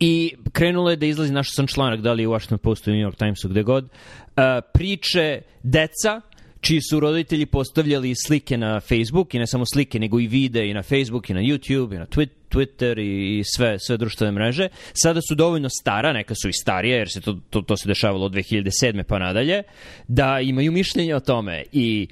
I 0.00 0.34
krenulo 0.52 0.90
je 0.90 0.96
da 0.96 1.06
izlazi, 1.06 1.32
našao 1.32 1.52
sam 1.52 1.66
članak, 1.66 2.00
da 2.00 2.12
li 2.12 2.26
u 2.26 2.30
Washington 2.30 2.58
Postu 2.58 2.90
New 2.90 3.08
York 3.08 3.16
Timesu, 3.16 3.48
gde 3.48 3.62
god, 3.62 3.84
uh, 3.84 4.42
priče 4.74 5.42
deca 5.62 6.20
čiji 6.62 6.80
su 6.90 7.00
roditelji 7.00 7.46
postavljali 7.46 8.14
slike 8.26 8.56
na 8.56 8.80
Facebook 8.80 9.34
i 9.34 9.38
ne 9.38 9.46
samo 9.46 9.64
slike, 9.72 9.98
nego 9.98 10.20
i 10.20 10.26
vide 10.26 10.68
i 10.68 10.74
na 10.74 10.82
Facebook 10.82 11.30
i 11.30 11.34
na 11.34 11.40
YouTube 11.40 11.94
i 11.94 11.98
na 11.98 12.06
Twitter 12.50 13.00
i 13.00 13.42
sve, 13.44 13.78
sve 13.78 13.96
društvene 13.96 14.32
mreže. 14.32 14.68
Sada 14.92 15.20
su 15.28 15.34
dovoljno 15.34 15.68
stara, 15.80 16.12
neka 16.12 16.34
su 16.34 16.48
i 16.48 16.52
starije, 16.52 16.96
jer 16.96 17.10
se 17.10 17.20
to, 17.20 17.38
to, 17.50 17.60
to 17.60 17.76
se 17.76 17.88
dešavalo 17.88 18.26
od 18.26 18.32
2007. 18.32 19.02
pa 19.02 19.18
nadalje, 19.18 19.62
da 20.08 20.40
imaju 20.40 20.72
mišljenje 20.72 21.14
o 21.14 21.20
tome 21.20 21.62
i 21.72 22.08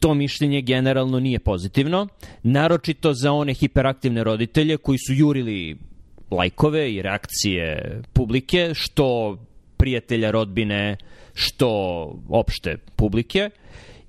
to 0.00 0.14
mišljenje 0.14 0.60
generalno 0.60 1.20
nije 1.20 1.38
pozitivno, 1.38 2.06
naročito 2.42 3.12
za 3.14 3.32
one 3.32 3.54
hiperaktivne 3.54 4.24
roditelje 4.24 4.76
koji 4.76 4.98
su 4.98 5.12
jurili 5.12 5.76
lajkove 6.30 6.92
i 6.92 7.02
reakcije 7.02 8.00
publike, 8.12 8.70
što 8.74 9.38
prijatelja, 9.76 10.30
rodbine, 10.30 10.96
što 11.34 11.68
opšte 12.28 12.76
publike 12.96 13.50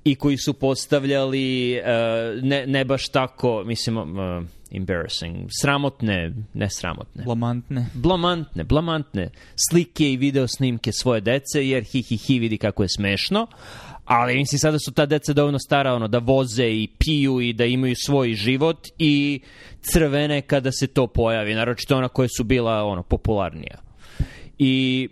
i 0.04 0.16
koji 0.16 0.38
su 0.38 0.54
postavljali 0.54 1.80
uh, 1.80 2.44
ne, 2.44 2.68
ne 2.68 2.86
baš 2.86 3.10
tako, 3.10 3.64
mislim, 3.66 3.98
uh, 3.98 4.44
embarrassing, 4.72 5.48
sramotne, 5.62 6.34
ne 6.54 6.68
sramotne. 6.70 7.24
Blamantne. 7.24 7.86
Blamantne, 7.94 8.64
blamantne 8.64 9.30
slike 9.70 10.12
i 10.12 10.18
video 10.18 10.48
snimke 10.48 10.92
svoje 10.92 11.22
dece, 11.22 11.68
jer 11.68 11.84
hi 11.84 12.02
hi 12.02 12.18
hi 12.18 12.40
vidi 12.40 12.58
kako 12.58 12.84
je 12.84 12.90
smešno, 12.90 13.48
ali 14.10 14.36
mislim 14.36 14.60
sada 14.60 14.80
su 14.80 14.92
ta 14.92 15.06
deca 15.06 15.34
dovoljno 15.34 15.60
stara 15.60 15.94
ono, 15.94 16.08
da 16.08 16.18
voze 16.18 16.68
i 16.68 16.88
piju 17.00 17.42
i 17.42 17.54
da 17.54 17.66
imaju 17.66 17.96
svoj 18.06 18.34
život 18.34 18.88
i 18.98 19.40
crvene 19.82 20.42
kada 20.42 20.72
se 20.72 20.88
to 20.88 21.08
pojavi, 21.08 21.54
naročito 21.54 21.98
ona 21.98 22.08
koje 22.08 22.30
su 22.38 22.44
bila 22.44 22.84
ono 22.84 23.04
popularnija. 23.04 23.78
I 24.60 25.10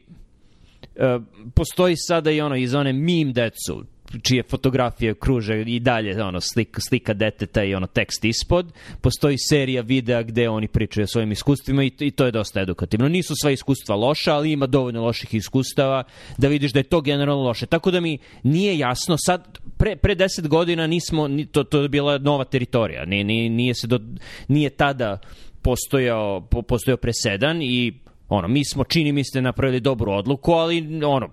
e, 0.95 1.19
postoji 1.53 1.95
sada 1.97 2.31
i 2.31 2.41
ono 2.41 2.55
iz 2.55 2.73
one 2.73 2.93
meme 2.93 3.33
decu, 3.33 3.85
čije 4.23 4.43
fotografije 4.43 5.13
kruže 5.13 5.61
i 5.61 5.79
dalje 5.79 6.23
ono 6.23 6.41
slika, 6.41 6.81
slika 6.81 7.13
deteta 7.13 7.63
i 7.63 7.75
ono 7.75 7.87
tekst 7.87 8.25
ispod. 8.25 8.73
Postoji 9.01 9.37
serija 9.37 9.81
videa 9.81 10.23
gde 10.23 10.49
oni 10.49 10.67
pričaju 10.67 11.03
o 11.03 11.07
svojim 11.07 11.31
iskustvima 11.31 11.83
i, 11.83 11.91
i 11.99 12.11
to 12.11 12.25
je 12.25 12.31
dosta 12.31 12.61
edukativno. 12.61 13.09
Nisu 13.09 13.33
sva 13.41 13.51
iskustva 13.51 13.95
loša, 13.95 14.33
ali 14.33 14.51
ima 14.51 14.67
dovoljno 14.67 15.03
loših 15.03 15.33
iskustava 15.33 16.03
da 16.37 16.47
vidiš 16.47 16.73
da 16.73 16.79
je 16.79 16.83
to 16.83 17.01
generalno 17.01 17.43
loše. 17.43 17.65
Tako 17.65 17.91
da 17.91 17.99
mi 17.99 18.17
nije 18.43 18.77
jasno, 18.77 19.15
sad 19.17 19.57
pre, 19.77 19.95
pre 19.95 20.15
deset 20.15 20.47
godina 20.47 20.87
nismo, 20.87 21.29
to, 21.51 21.63
to 21.63 21.81
je 21.81 21.89
bila 21.89 22.17
nova 22.17 22.43
teritorija, 22.43 23.05
nije, 23.05 23.23
nije, 23.23 23.49
nije, 23.49 23.75
se 23.75 23.87
do, 23.87 23.99
nije 24.47 24.69
tada 24.69 25.19
postojao, 25.61 26.41
po, 26.41 26.61
postojao 26.61 26.97
presedan 26.97 27.61
i 27.61 27.93
ono, 28.29 28.47
mi 28.47 28.65
smo, 28.65 28.83
čini 28.83 29.11
mi 29.11 29.23
se, 29.23 29.41
napravili 29.41 29.79
dobru 29.79 30.11
odluku, 30.11 30.51
ali 30.51 31.03
ono, 31.05 31.29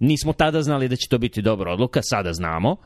Nismo 0.00 0.32
tada 0.32 0.62
znali 0.62 0.88
da 0.88 0.96
će 0.96 1.08
to 1.08 1.18
biti 1.18 1.42
dobra 1.42 1.72
odluka, 1.72 2.00
sada 2.02 2.32
znamo. 2.32 2.76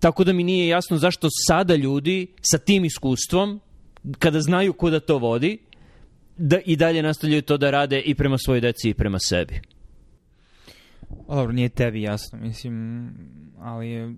Tako 0.00 0.24
da 0.24 0.32
mi 0.32 0.44
nije 0.44 0.68
jasno 0.68 0.96
zašto 0.96 1.28
sada 1.48 1.74
ljudi 1.74 2.26
sa 2.40 2.58
tim 2.58 2.84
iskustvom, 2.84 3.60
kada 4.18 4.40
znaju 4.40 4.72
kuda 4.72 5.00
to 5.00 5.18
vodi, 5.18 5.58
da 6.36 6.58
i 6.64 6.76
dalje 6.76 7.02
nastavljaju 7.02 7.42
to 7.42 7.56
da 7.56 7.70
rade 7.70 8.00
i 8.00 8.14
prema 8.14 8.38
svojoj 8.38 8.60
deci 8.60 8.90
i 8.90 8.94
prema 8.94 9.18
sebi. 9.18 9.60
Dobro, 11.28 11.52
nije 11.52 11.68
tebi 11.68 12.02
jasno, 12.02 12.38
mislim, 12.38 13.10
ali 13.60 13.90
je, 13.90 14.14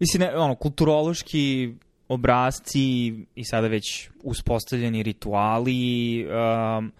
mislim, 0.00 0.20
ne, 0.20 0.36
ono, 0.36 0.54
kulturološki 0.54 1.74
obrazci 2.08 3.14
i 3.34 3.44
sada 3.44 3.68
već 3.68 4.10
uspostavljeni 4.22 5.02
rituali, 5.02 6.26
um, 6.26 6.92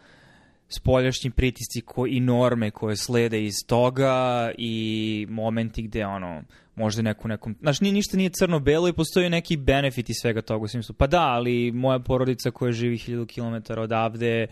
spoljašnji 0.68 1.30
pritisci 1.30 1.80
ko, 1.80 2.06
i 2.06 2.20
norme 2.20 2.70
koje 2.70 2.96
slede 2.96 3.44
iz 3.44 3.54
toga 3.66 4.50
i 4.58 5.26
momenti 5.30 5.82
gde 5.82 6.06
ono 6.06 6.42
možda 6.76 7.02
neku 7.02 7.28
nekom... 7.28 7.56
Znaš, 7.60 7.80
nije, 7.80 7.92
ništa 7.92 8.16
nije 8.16 8.30
crno-belo 8.30 8.88
i 8.88 8.92
postoji 8.92 9.30
neki 9.30 9.56
benefit 9.56 10.10
iz 10.10 10.16
svega 10.22 10.42
toga 10.42 10.64
u 10.64 10.68
smislu. 10.68 10.94
Pa 10.98 11.06
da, 11.06 11.22
ali 11.22 11.72
moja 11.72 11.98
porodica 11.98 12.50
koja 12.50 12.72
živi 12.72 12.96
1000 12.96 13.26
km 13.66 13.80
odavde 13.80 14.46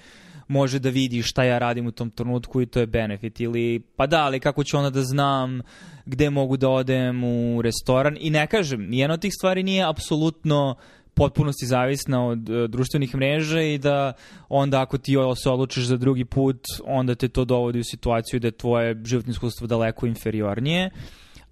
može 0.48 0.78
da 0.78 0.88
vidi 0.88 1.22
šta 1.22 1.44
ja 1.44 1.58
radim 1.58 1.86
u 1.86 1.90
tom 1.92 2.10
trenutku 2.10 2.62
i 2.62 2.66
to 2.66 2.80
je 2.80 2.86
benefit. 2.86 3.40
Ili, 3.40 3.82
pa 3.96 4.06
da, 4.06 4.24
ali 4.24 4.40
kako 4.40 4.64
ću 4.64 4.76
onda 4.76 4.90
da 4.90 5.02
znam 5.02 5.60
gde 6.06 6.30
mogu 6.30 6.56
da 6.56 6.68
odem 6.68 7.24
u 7.24 7.62
restoran 7.62 8.16
i 8.20 8.30
ne 8.30 8.46
kažem, 8.46 8.88
nijedno 8.88 9.14
od 9.14 9.20
tih 9.20 9.32
stvari 9.38 9.62
nije 9.62 9.88
apsolutno 9.88 10.76
potpunosti 11.14 11.66
zavisna 11.66 12.26
od 12.26 12.48
uh, 12.48 12.70
društvenih 12.70 13.14
mreža 13.14 13.60
i 13.60 13.78
da 13.78 14.12
onda 14.48 14.80
ako 14.80 14.98
ti 14.98 15.14
se 15.42 15.50
odlučiš 15.50 15.84
za 15.84 15.96
drugi 15.96 16.24
put, 16.24 16.60
onda 16.84 17.14
te 17.14 17.28
to 17.28 17.44
dovodi 17.44 17.78
u 17.78 17.84
situaciju 17.84 18.40
da 18.40 18.46
je 18.46 18.52
tvoje 18.52 19.00
životno 19.04 19.30
iskustvo 19.30 19.66
daleko 19.66 20.06
inferiornije. 20.06 20.90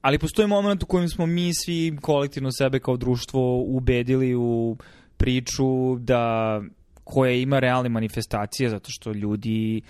Ali 0.00 0.18
postoji 0.18 0.48
moment 0.48 0.82
u 0.82 0.86
kojem 0.86 1.08
smo 1.08 1.26
mi 1.26 1.54
svi 1.54 1.96
kolektivno 2.00 2.52
sebe 2.52 2.78
kao 2.78 2.96
društvo 2.96 3.62
ubedili 3.62 4.34
u 4.34 4.76
priču 5.16 5.98
da 5.98 6.60
koja 7.04 7.32
ima 7.32 7.58
realne 7.58 7.88
manifestacije 7.88 8.70
zato 8.70 8.90
što 8.90 9.12
ljudi 9.12 9.82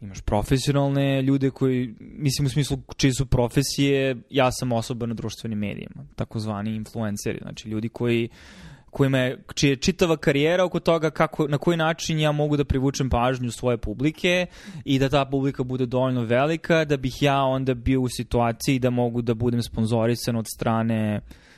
imaš 0.00 0.20
profesionalne 0.20 1.22
ljude 1.22 1.50
koji, 1.50 1.94
mislim 2.00 2.46
u 2.46 2.50
smislu 2.50 2.78
čiji 2.96 3.12
su 3.12 3.26
profesije, 3.26 4.16
ja 4.30 4.52
sam 4.52 4.72
osoba 4.72 5.06
na 5.06 5.14
društvenim 5.14 5.58
medijima, 5.58 6.06
takozvani 6.16 6.74
influenceri, 6.74 7.38
znači 7.42 7.68
ljudi 7.68 7.88
koji 7.88 8.24
uh, 8.24 8.71
kojima 8.92 9.18
je, 9.18 9.38
čija 9.54 9.70
je 9.70 9.76
čitava 9.76 10.16
karijera 10.16 10.64
oko 10.64 10.80
toga 10.80 11.10
kako, 11.10 11.48
na 11.48 11.58
koji 11.58 11.76
način 11.76 12.18
ja 12.18 12.32
mogu 12.32 12.56
da 12.56 12.64
privučem 12.64 13.10
pažnju 13.10 13.50
svoje 13.50 13.76
publike 13.76 14.46
i 14.84 14.98
da 14.98 15.08
ta 15.08 15.24
publika 15.24 15.62
bude 15.62 15.86
dovoljno 15.86 16.24
velika 16.24 16.84
da 16.84 16.96
bih 16.96 17.22
ja 17.22 17.42
onda 17.42 17.74
bio 17.74 18.00
u 18.00 18.08
situaciji 18.08 18.78
da 18.78 18.90
mogu 18.90 19.22
da 19.22 19.34
budem 19.34 19.62
sponzorisan 19.62 20.36
od 20.36 20.44
strane 20.54 21.16
uh, 21.16 21.51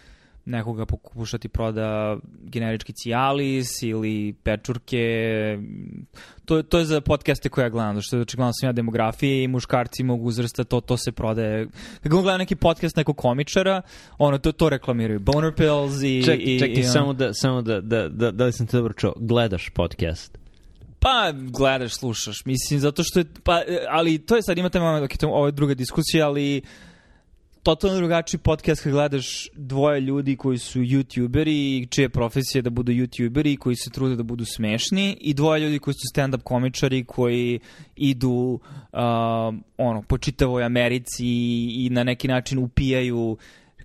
nekoga 0.46 0.86
pokušati 0.86 1.48
proda 1.48 2.16
generički 2.42 2.92
Cialis 2.92 3.82
ili 3.82 4.34
pečurke. 4.42 4.98
To, 6.44 6.62
to 6.62 6.78
je 6.78 6.84
za 6.84 7.00
podcaste 7.00 7.48
koje 7.48 7.62
ja 7.62 7.68
gledam, 7.68 8.02
što 8.02 8.18
očigledno 8.18 8.52
sam 8.60 8.68
ja 8.68 8.72
demografije 8.72 9.44
i 9.44 9.48
muškarci 9.48 10.02
mogu 10.02 10.24
uzrasta, 10.24 10.64
to, 10.64 10.80
to 10.80 10.96
se 10.96 11.12
prodaje. 11.12 11.68
Kako 12.02 12.22
gledam 12.22 12.38
neki 12.38 12.56
podcast 12.56 12.96
nekog 12.96 13.16
komičara, 13.16 13.82
ono, 14.18 14.38
to, 14.38 14.52
to 14.52 14.68
reklamiraju. 14.68 15.20
Boner 15.20 15.54
pills 15.54 16.02
i... 16.02 16.22
Ček, 16.24 16.40
i, 16.42 16.58
čekaj, 16.58 16.80
i, 16.80 16.84
samo, 16.84 17.12
da, 17.12 17.34
samo 17.34 17.62
da, 17.62 17.80
da, 17.80 18.08
da, 18.08 18.30
da 18.30 18.44
li 18.44 18.52
sam 18.52 18.66
te 18.66 18.76
dobro 18.76 18.92
čuo, 18.92 19.12
gledaš 19.16 19.70
podcast? 19.70 20.38
Pa, 20.98 21.32
gledaš, 21.32 21.94
slušaš, 21.94 22.44
mislim, 22.44 22.80
zato 22.80 23.02
što 23.04 23.18
je, 23.18 23.24
pa, 23.42 23.60
ali 23.90 24.18
to 24.18 24.36
je 24.36 24.42
sad, 24.42 24.58
imate 24.58 24.80
ok, 24.80 25.16
to, 25.16 25.28
ovo 25.28 25.46
je 25.46 25.52
druga 25.52 25.74
diskusija, 25.74 26.26
ali 26.26 26.58
uh, 26.58 26.93
totalno 27.64 27.96
drugačiji 27.96 28.40
podcast 28.40 28.82
kad 28.82 28.92
gledaš 28.92 29.48
dvoje 29.54 30.00
ljudi 30.00 30.36
koji 30.36 30.58
su 30.58 30.80
youtuberi 30.80 31.88
čije 31.90 32.08
profesije 32.08 32.62
da 32.62 32.70
budu 32.70 32.92
youtuberi 32.92 33.56
koji 33.56 33.76
se 33.76 33.90
trude 33.90 34.16
da 34.16 34.22
budu 34.22 34.44
smešni 34.44 35.16
i 35.20 35.34
dvoje 35.34 35.60
ljudi 35.60 35.78
koji 35.78 35.94
su 35.94 36.00
stand-up 36.14 36.42
komičari 36.42 37.04
koji 37.04 37.60
idu 37.96 38.60
uh, 38.92 38.98
ono, 39.78 40.02
po 40.02 40.18
čitavoj 40.18 40.64
Americi 40.64 41.24
i, 41.26 41.86
i 41.86 41.90
na 41.90 42.04
neki 42.04 42.28
način 42.28 42.58
upijaju 42.58 43.36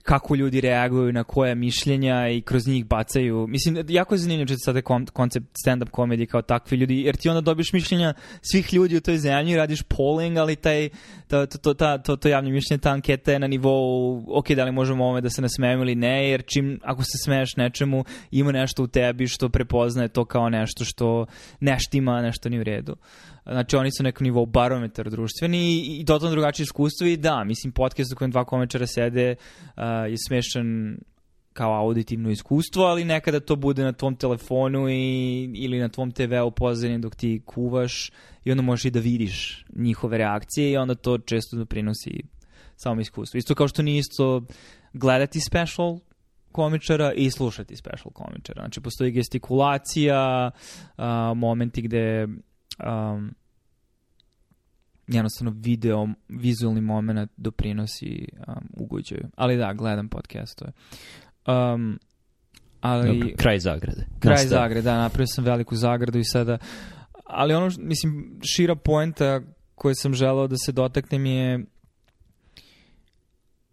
kako 0.03 0.35
ljudi 0.35 0.61
reaguju 0.61 1.13
na 1.13 1.23
koja 1.23 1.55
mišljenja 1.55 2.29
i 2.29 2.41
kroz 2.41 2.67
njih 2.67 2.85
bacaju. 2.85 3.47
Mislim, 3.47 3.85
jako 3.89 4.13
je 4.15 4.19
zanimljivo 4.19 4.57
sada 4.57 4.81
koncept 5.13 5.47
stand-up 5.65 5.89
komedije 5.89 6.25
kao 6.25 6.41
takvi 6.41 6.77
ljudi, 6.77 7.01
jer 7.01 7.15
ti 7.15 7.29
onda 7.29 7.41
dobiješ 7.41 7.73
mišljenja 7.73 8.13
svih 8.41 8.73
ljudi 8.73 8.97
u 8.97 9.01
toj 9.01 9.17
zemlji, 9.17 9.55
radiš 9.55 9.81
polling, 9.81 10.37
ali 10.37 10.55
taj, 10.55 10.89
to, 11.29 11.45
to, 11.45 11.73
to, 11.73 11.97
to, 11.97 12.15
to, 12.15 12.29
javno 12.29 12.49
mišljenje, 12.49 12.81
ta 12.81 12.89
anketa 12.91 13.31
je 13.31 13.39
na 13.39 13.47
nivou, 13.47 14.23
ok, 14.27 14.49
da 14.51 14.63
li 14.63 14.71
možemo 14.71 15.03
ovome 15.03 15.21
da 15.21 15.29
se 15.29 15.41
nasmejemo 15.41 15.83
ili 15.83 15.95
ne, 15.95 16.29
jer 16.29 16.43
čim, 16.45 16.79
ako 16.83 17.03
se 17.03 17.17
smeješ 17.23 17.55
nečemu, 17.55 18.03
ima 18.31 18.51
nešto 18.51 18.83
u 18.83 18.87
tebi 18.87 19.27
što 19.27 19.49
prepoznaje 19.49 20.07
to 20.07 20.25
kao 20.25 20.49
nešto 20.49 20.85
što 20.85 21.25
nešto 21.59 21.97
ima, 21.97 22.21
nešto 22.21 22.49
ni 22.49 22.59
u 22.59 22.63
redu. 22.63 22.95
Znači 23.45 23.75
oni 23.75 23.89
su 23.91 24.03
nekom 24.03 24.23
nivou 24.23 24.45
barometar 24.45 25.09
društveni 25.09 25.57
i, 25.57 26.01
i 26.01 26.05
totalno 26.05 26.31
drugačije 26.31 26.63
iskustvo 26.63 27.07
i 27.07 27.17
da, 27.17 27.43
mislim 27.43 27.73
podcast 27.73 28.13
u 28.13 28.15
kojem 28.15 28.31
dva 28.31 28.45
komečara 28.45 28.87
sede 28.87 29.35
uh, 29.35 29.83
je 30.09 30.15
smešan 30.27 30.97
kao 31.53 31.73
auditivno 31.73 32.29
iskustvo, 32.29 32.83
ali 32.83 33.05
nekada 33.05 33.39
to 33.39 33.55
bude 33.55 33.83
na 33.83 33.93
tvom 33.93 34.15
telefonu 34.15 34.89
i, 34.89 35.43
ili 35.55 35.79
na 35.79 35.89
tvom 35.89 36.11
TV-u 36.11 36.51
pozadini 36.51 36.99
dok 36.99 37.15
ti 37.15 37.41
kuvaš 37.45 38.11
i 38.43 38.51
onda 38.51 38.63
možeš 38.63 38.85
i 38.85 38.91
da 38.91 38.99
vidiš 38.99 39.65
njihove 39.75 40.17
reakcije 40.17 40.71
i 40.71 40.77
onda 40.77 40.95
to 40.95 41.17
često 41.17 41.57
doprinosi 41.57 42.23
samom 42.75 42.99
iskustvu. 42.99 43.37
Isto 43.37 43.55
kao 43.55 43.67
što 43.67 43.81
nije 43.81 43.99
isto 43.99 44.45
gledati 44.93 45.39
special 45.39 45.99
komičara 46.51 47.13
i 47.13 47.31
slušati 47.31 47.75
special 47.75 48.11
komičara. 48.13 48.61
Znači, 48.61 48.81
postoji 48.81 49.11
gestikulacija, 49.11 50.51
uh, 50.97 51.03
momenti 51.35 51.81
gde 51.81 52.23
um, 52.25 53.35
jednostavno 55.07 55.53
video, 55.55 56.07
vizualni 56.29 56.81
moment 56.81 57.31
doprinosi 57.37 58.27
um, 58.47 58.69
ugođaju. 58.73 59.27
Ali 59.35 59.57
da, 59.57 59.73
gledam 59.73 60.09
podcastove. 60.09 60.71
Um, 61.49 61.99
ali... 62.81 63.19
Dobro, 63.19 63.35
kraj 63.37 63.59
zagrade. 63.59 64.05
Kraj 64.19 64.33
Nastav. 64.33 64.49
zagrade, 64.49 64.81
da, 64.81 64.97
napravio 64.97 65.27
sam 65.27 65.43
veliku 65.43 65.75
zagradu 65.75 66.19
i 66.19 66.23
sada... 66.23 66.57
Ali 67.25 67.53
ono, 67.53 67.69
mislim, 67.77 68.39
šira 68.55 68.75
poenta 68.75 69.41
koje 69.75 69.95
sam 69.95 70.13
želeo 70.13 70.47
da 70.47 70.57
se 70.57 70.71
dotaknem 70.71 71.25
je 71.25 71.65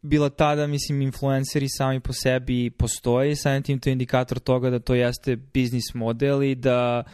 bila 0.03 0.31
tada, 0.31 0.67
mislim, 0.67 1.03
influenceri 1.03 1.67
sami 1.69 2.01
po 2.01 2.13
sebi 2.13 2.71
postoje, 2.71 3.37
samim 3.37 3.63
tim 3.63 3.81
to 3.81 3.89
je 3.89 3.93
indikator 3.93 4.39
toga 4.39 4.71
da 4.71 4.79
to 4.79 4.95
jeste 4.95 5.37
biznis 5.37 5.95
model 5.95 6.43
i 6.43 6.55
da, 6.55 7.05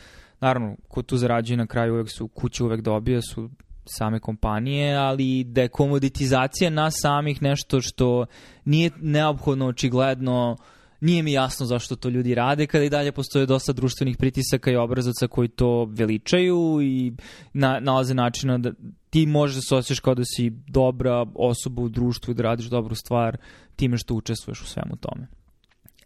naravno, 0.40 0.76
ko 0.88 1.02
tu 1.02 1.16
zarađuje 1.16 1.56
na 1.56 1.66
kraju 1.66 1.94
uvek 1.94 2.10
su, 2.10 2.28
kuće 2.28 2.64
uvek 2.64 2.80
dobija, 2.80 3.20
su 3.22 3.50
same 3.84 4.20
kompanije, 4.20 4.96
ali 4.96 5.44
da 5.44 5.62
je 5.62 5.68
komoditizacija 5.68 6.70
nas 6.70 6.94
samih 7.02 7.42
nešto 7.42 7.80
što 7.80 8.26
nije 8.64 8.90
neophodno 9.00 9.66
očigledno 9.66 10.56
nije 11.02 11.22
mi 11.22 11.32
jasno 11.32 11.66
zašto 11.66 11.96
to 11.96 12.08
ljudi 12.08 12.34
rade 12.34 12.66
kada 12.66 12.84
i 12.84 12.90
dalje 12.90 13.12
postoje 13.12 13.46
dosta 13.46 13.72
društvenih 13.72 14.16
pritisaka 14.16 14.70
i 14.70 14.76
obrazaca 14.76 15.26
koji 15.28 15.48
to 15.48 15.84
veličaju 15.84 16.78
i 16.82 17.12
na, 17.52 17.80
nalaze 17.80 18.14
načina 18.14 18.58
da 18.58 18.72
ti 19.10 19.26
možeš 19.26 19.54
da 19.54 19.60
se 19.60 19.74
osjećaš 19.76 20.00
kao 20.00 20.14
da 20.14 20.22
si 20.24 20.50
dobra 20.50 21.26
osoba 21.34 21.82
u 21.82 21.88
društvu 21.88 22.32
i 22.32 22.34
da 22.34 22.42
radiš 22.42 22.66
dobru 22.66 22.94
stvar 22.94 23.36
time 23.76 23.98
što 23.98 24.14
učestvuješ 24.14 24.62
u 24.62 24.66
svemu 24.66 24.96
tome. 24.96 25.26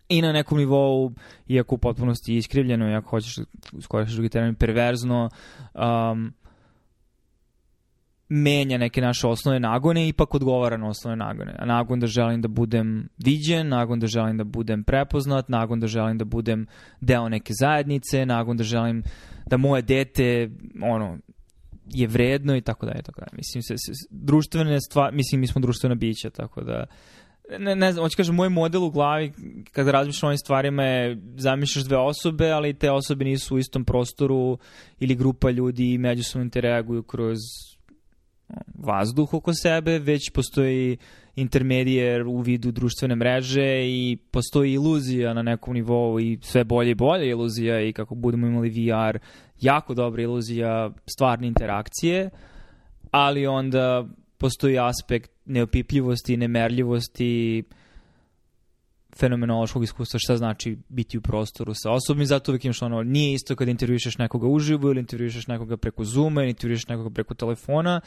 I 0.08 0.22
na 0.22 0.32
nekom 0.32 0.58
nivou, 0.58 1.12
iako 1.48 1.74
u 1.74 1.78
potpunosti 1.78 2.36
iskrivljeno, 2.36 2.90
iako 2.90 3.10
hoćeš 3.10 3.36
da 3.36 3.44
skoriš 3.80 4.12
drugi 4.12 4.28
termin, 4.28 4.54
perverzno, 4.54 5.30
um, 5.74 6.32
menja 8.28 8.78
neke 8.78 9.00
naše 9.00 9.26
osnovne 9.26 9.60
nagone 9.60 10.04
i 10.04 10.08
ipak 10.08 10.34
odgovara 10.34 10.76
na 10.76 10.88
osnovne 10.88 11.16
nagone. 11.16 11.56
A 11.58 11.66
nagon 11.66 12.00
da 12.00 12.06
želim 12.06 12.42
da 12.42 12.48
budem 12.48 13.08
viđen, 13.24 13.68
nagon 13.68 14.00
da 14.00 14.06
želim 14.06 14.36
da 14.36 14.44
budem 14.44 14.84
prepoznat, 14.84 15.48
nagon 15.48 15.80
da 15.80 15.86
želim 15.86 16.18
da 16.18 16.24
budem 16.24 16.66
deo 17.00 17.28
neke 17.28 17.52
zajednice, 17.60 18.26
nagon 18.26 18.56
da 18.56 18.64
želim 18.64 19.02
da 19.46 19.56
moje 19.56 19.82
dete 19.82 20.50
ono, 20.82 21.18
je 21.94 22.06
vredno 22.06 22.56
i 22.56 22.60
tako 22.60 22.86
dalje, 22.86 23.02
tako 23.02 23.20
dalje. 23.20 23.36
Mislim, 23.36 23.62
se, 23.62 23.74
se, 23.76 23.92
društvene 24.10 24.80
stvari, 24.80 25.16
mislim, 25.16 25.40
mi 25.40 25.46
smo 25.46 25.60
društvena 25.60 25.94
bića, 25.94 26.30
tako 26.30 26.60
da 26.60 26.86
ne, 27.58 27.76
ne 27.76 27.92
znam, 27.92 28.04
hoću 28.04 28.16
kažem, 28.16 28.34
moj 28.34 28.48
model 28.48 28.84
u 28.84 28.90
glavi 28.90 29.32
kada 29.72 29.90
razmišljam 29.90 30.26
o 30.26 30.30
ovim 30.30 30.38
stvarima 30.38 30.82
je 30.82 31.22
zamišljaš 31.36 31.84
dve 31.84 31.96
osobe, 31.96 32.50
ali 32.50 32.74
te 32.74 32.90
osobe 32.90 33.24
nisu 33.24 33.54
u 33.54 33.58
istom 33.58 33.84
prostoru 33.84 34.58
ili 35.00 35.14
grupa 35.14 35.50
ljudi 35.50 35.92
i 35.92 35.98
međusobno 35.98 36.44
interaguju 36.44 37.02
kroz 37.02 37.38
vazduh 38.74 39.34
oko 39.34 39.54
sebe, 39.54 39.98
već 39.98 40.30
postoji 40.30 40.96
intermedijer 41.36 42.22
u 42.26 42.40
vidu 42.40 42.72
društvene 42.72 43.16
mreže 43.16 43.86
i 43.86 44.18
postoji 44.30 44.72
iluzija 44.72 45.34
na 45.34 45.42
nekom 45.42 45.74
nivou 45.74 46.20
i 46.20 46.38
sve 46.42 46.64
bolje 46.64 46.90
i 46.90 46.94
bolje 46.94 47.28
iluzija 47.28 47.80
i 47.80 47.92
kako 47.92 48.14
budemo 48.14 48.46
imali 48.46 48.68
VR, 48.68 49.18
jako 49.60 49.94
dobra 49.94 50.22
iluzija 50.22 50.90
stvarne 51.06 51.46
interakcije, 51.46 52.30
ali 53.10 53.46
onda 53.46 54.06
postoji 54.38 54.78
aspekt 54.78 55.30
neopipljivosti, 55.44 56.36
nemerljivosti, 56.36 57.64
fenomenološkog 59.16 59.84
iskustva 59.84 60.18
šta 60.22 60.36
znači 60.36 60.78
biti 60.88 61.18
u 61.18 61.20
prostoru 61.20 61.72
sa 61.74 61.90
osobom 61.90 62.22
i 62.22 62.26
zato 62.26 62.52
uvijek 62.52 62.64
imaš 62.64 62.82
ono, 62.82 63.02
nije 63.02 63.34
isto 63.34 63.56
kad 63.56 63.68
intervjušeš 63.68 64.18
nekoga 64.18 64.46
uživo 64.46 64.90
ili 64.90 65.00
intervjušeš 65.00 65.46
nekoga 65.46 65.76
preko 65.76 66.04
Zooma 66.04 66.42
ili 66.42 66.50
intervjušeš 66.50 66.88
nekoga 66.88 67.10
preko 67.10 67.34
telefona. 67.34 68.00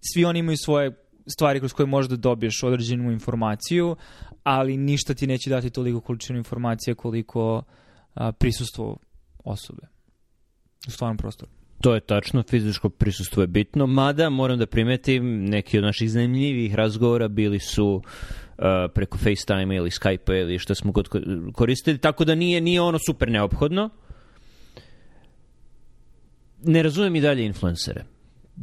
Svi 0.00 0.24
oni 0.24 0.38
imaju 0.38 0.56
svoje 0.56 0.92
stvari 1.26 1.58
kroz 1.58 1.72
koje 1.72 1.86
možeš 1.86 2.08
da 2.08 2.16
dobiješ 2.16 2.62
određenu 2.62 3.12
informaciju, 3.12 3.96
ali 4.42 4.76
ništa 4.76 5.14
ti 5.14 5.26
neće 5.26 5.50
dati 5.50 5.70
toliko 5.70 6.00
količinu 6.00 6.38
informacije 6.38 6.94
koliko 6.94 7.62
a, 8.14 8.32
prisustvo 8.32 8.96
osobe 9.44 9.82
u 10.88 10.90
stvarnom 10.90 11.16
prostoru. 11.16 11.50
To 11.80 11.94
je 11.94 12.00
tačno, 12.00 12.42
fizičko 12.42 12.88
prisustvo 12.88 13.42
je 13.42 13.46
bitno, 13.46 13.86
mada 13.86 14.30
moram 14.30 14.58
da 14.58 14.66
primetim 14.66 15.44
neki 15.44 15.78
od 15.78 15.84
naših 15.84 16.10
zanimljivih 16.10 16.74
razgovora 16.74 17.28
bili 17.28 17.58
su 17.58 17.86
uh, 17.94 18.64
preko 18.94 19.18
FaceTime 19.18 19.76
ili 19.76 19.90
Skype 19.90 20.40
ili 20.40 20.58
što 20.58 20.74
smo 20.74 20.92
god 20.92 21.08
koristili, 21.52 21.98
tako 21.98 22.24
da 22.24 22.34
nije, 22.34 22.60
nije 22.60 22.80
ono 22.80 22.98
super 23.06 23.30
neophodno. 23.30 23.90
Ne 26.62 26.82
razumem 26.82 27.16
i 27.16 27.20
dalje 27.20 27.44
influencere. 27.44 28.04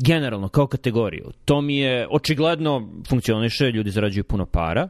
Generalno, 0.04 0.50
kao 0.50 0.68
kategoriju. 0.68 1.32
To 1.46 1.62
mi 1.62 1.78
je, 1.78 2.08
očigledno 2.12 2.90
funkcioniše, 3.10 3.72
ljudi 3.72 3.90
zarađuju 3.90 4.24
puno 4.24 4.46
para, 4.46 4.90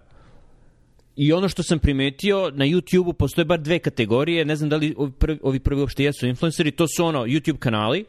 I 1.16 1.34
ono 1.34 1.50
što 1.50 1.64
sam 1.64 1.80
primetio, 1.80 2.52
na 2.54 2.66
YouTube-u 2.66 3.14
postoje 3.14 3.46
bar 3.46 3.60
dve 3.60 3.80
kategorije, 3.80 4.46
ne 4.46 4.56
znam 4.56 4.70
da 4.70 4.76
li 4.76 4.94
ovi 4.98 5.12
prvi, 5.12 5.40
ovi 5.44 5.60
prvi 5.60 5.82
uopšte 5.82 6.04
jesu 6.04 6.28
influenceri, 6.28 6.72
to 6.72 6.88
su 6.88 7.06
ono 7.06 7.26
YouTube 7.26 7.58
kanali, 7.58 8.06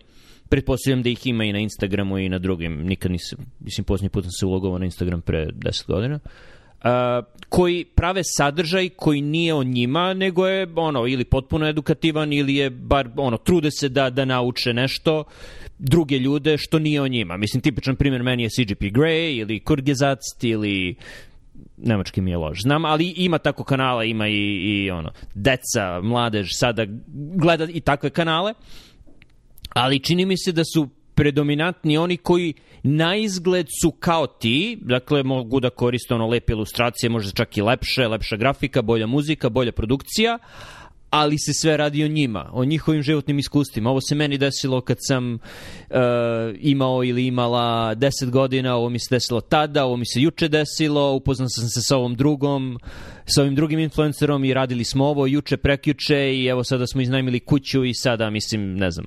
pretpostavljam 0.49 1.03
da 1.03 1.09
ih 1.09 1.27
ima 1.27 1.45
i 1.45 1.53
na 1.53 1.59
Instagramu 1.59 2.19
i 2.19 2.29
na 2.29 2.39
drugim, 2.39 2.83
nikad 2.83 3.11
nisam, 3.11 3.39
mislim, 3.61 3.85
posljednji 3.85 4.09
put 4.09 4.25
sam 4.25 4.31
se 4.31 4.47
ulogovao 4.47 4.79
na 4.79 4.85
Instagram 4.85 5.21
pre 5.21 5.47
10 5.47 5.87
godina, 5.87 6.19
uh, 6.25 6.91
koji 7.49 7.85
prave 7.85 8.21
sadržaj 8.25 8.89
koji 8.89 9.21
nije 9.21 9.55
o 9.55 9.65
njima, 9.65 10.15
nego 10.15 10.47
je 10.47 10.69
ono, 10.77 11.07
ili 11.07 11.25
potpuno 11.25 11.69
edukativan, 11.69 12.33
ili 12.33 12.55
je 12.55 12.71
bar, 12.71 13.09
ono, 13.17 13.37
trude 13.37 13.71
se 13.71 13.89
da, 13.89 14.11
da 14.11 14.25
nauče 14.25 14.73
nešto, 14.73 15.25
druge 15.79 16.19
ljude 16.19 16.59
što 16.59 16.79
nije 16.79 17.03
o 17.03 17.09
njima. 17.09 17.37
Mislim, 17.37 17.61
tipičan 17.61 17.97
primjer 17.97 18.23
meni 18.23 18.43
je 18.43 18.49
CGP 18.49 18.81
Grey 18.81 19.41
ili 19.41 19.61
Kurgezact 19.61 20.45
ili 20.45 20.97
nemački 21.77 22.21
mi 22.21 22.31
je 22.31 22.37
loš. 22.37 22.63
Znam, 22.63 22.85
ali 22.85 23.15
ima 23.17 23.39
tako 23.39 23.65
kanala, 23.65 24.05
ima 24.05 24.29
i, 24.29 24.35
i 24.35 24.91
ono, 24.91 25.13
deca, 25.35 26.01
mladež, 26.03 26.49
sada 26.51 26.87
gleda 27.37 27.67
i 27.75 27.81
takve 27.81 28.11
kanale, 28.11 28.55
ali 29.69 30.03
čini 30.03 30.27
mi 30.27 30.39
se 30.39 30.53
da 30.53 30.63
su 30.75 30.89
predominantni 31.15 31.99
oni 31.99 32.17
koji 32.17 32.55
na 32.83 33.17
izgled 33.17 33.67
su 33.83 33.91
kao 33.91 34.27
ti, 34.27 34.79
dakle 34.81 35.23
mogu 35.23 35.61
da 35.61 35.71
koriste 35.71 36.15
ono 36.15 36.27
lepe 36.27 36.53
ilustracije, 36.53 37.11
možda 37.11 37.33
čak 37.33 37.57
i 37.57 37.63
lepše, 37.63 38.09
lepša 38.09 38.37
grafika, 38.37 38.83
bolja 38.83 39.07
muzika, 39.07 39.49
bolja 39.49 39.73
produkcija, 39.73 40.39
ali 41.17 41.39
se 41.39 41.53
sve 41.53 41.77
radi 41.77 42.05
o 42.05 42.09
njima, 42.09 42.51
o 42.53 42.65
njihovim 42.65 43.03
životnim 43.03 43.39
iskustvima. 43.39 43.91
Ovo 43.91 44.01
se 44.01 44.15
meni 44.15 44.39
desilo 44.39 44.81
kad 44.81 44.97
sam 45.01 45.35
uh, 45.35 45.39
imao 46.61 47.05
ili 47.05 47.27
imala 47.27 47.95
10 47.95 48.31
godina, 48.31 48.77
ovo 48.77 48.89
mi 48.89 48.99
se 48.99 49.07
desilo 49.11 49.41
tada, 49.41 49.85
ovo 49.85 49.97
mi 49.97 50.07
se 50.07 50.21
juče 50.21 50.49
desilo, 50.49 51.13
upoznao 51.13 51.49
sam 51.49 51.69
se 51.69 51.81
sa 51.83 51.97
ovom 51.97 52.15
drugom, 52.15 52.79
sa 53.27 53.43
ovim 53.43 53.55
drugim 53.55 53.79
influencerom 53.79 54.45
i 54.45 54.55
radili 54.55 54.85
smo 54.85 55.05
ovo 55.07 55.27
juče, 55.27 55.57
prekjuče 55.57 56.35
i 56.35 56.47
evo 56.47 56.65
sada 56.65 56.87
smo 56.87 57.01
iznajmili 57.01 57.41
kuću 57.41 57.85
i 57.85 57.95
sada, 57.95 58.31
mislim, 58.31 58.75
ne 58.75 58.91
znam, 58.91 59.07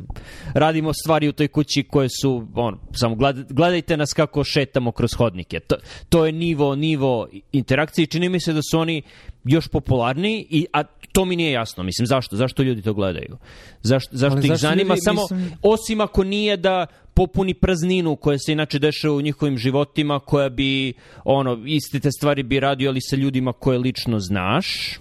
radimo 0.53 0.93
stvari 0.93 1.27
u 1.27 1.31
toj 1.31 1.47
kući 1.47 1.83
koje 1.83 2.09
su, 2.21 2.47
on, 2.55 2.79
samo 2.91 3.17
gledajte 3.49 3.97
nas 3.97 4.13
kako 4.13 4.43
šetamo 4.43 4.91
kroz 4.91 5.09
hodnike. 5.17 5.59
To, 5.59 5.75
to 6.09 6.25
je 6.25 6.31
nivo, 6.31 6.75
nivo 6.75 7.27
interakcije 7.51 8.03
i 8.03 8.07
čini 8.07 8.29
mi 8.29 8.39
se 8.39 8.53
da 8.53 8.61
su 8.71 8.79
oni 8.79 9.01
još 9.43 9.67
popularniji, 9.67 10.45
i, 10.49 10.65
a 10.73 10.83
to 11.11 11.25
mi 11.25 11.35
nije 11.35 11.51
jasno. 11.51 11.83
Mislim, 11.83 12.05
zašto? 12.05 12.35
Zašto 12.35 12.63
ljudi 12.63 12.81
to 12.81 12.93
gledaju? 12.93 13.37
Zašto, 13.81 14.09
zašto 14.17 14.37
Ali 14.37 14.45
ih 14.45 14.51
zašto 14.51 14.67
zanima? 14.67 14.93
ljudi, 14.93 15.01
Samo, 15.01 15.21
mislim- 15.21 15.51
osim 15.61 16.01
ako 16.01 16.23
nije 16.23 16.57
da 16.57 16.85
popuni 17.19 17.53
prazninu 17.53 18.15
koja 18.15 18.37
se 18.37 18.51
inače 18.51 18.79
dešava 18.79 19.15
u 19.15 19.21
njihovim 19.21 19.57
životima, 19.57 20.19
koja 20.19 20.49
bi, 20.49 20.93
ono, 21.23 21.63
iste 21.65 21.99
te 21.99 22.11
stvari 22.11 22.43
bi 22.43 22.59
radio, 22.59 22.89
ali 22.89 23.01
sa 23.01 23.15
ljudima 23.15 23.53
koje 23.53 23.79
lično 23.79 24.19
znaš. 24.19 24.99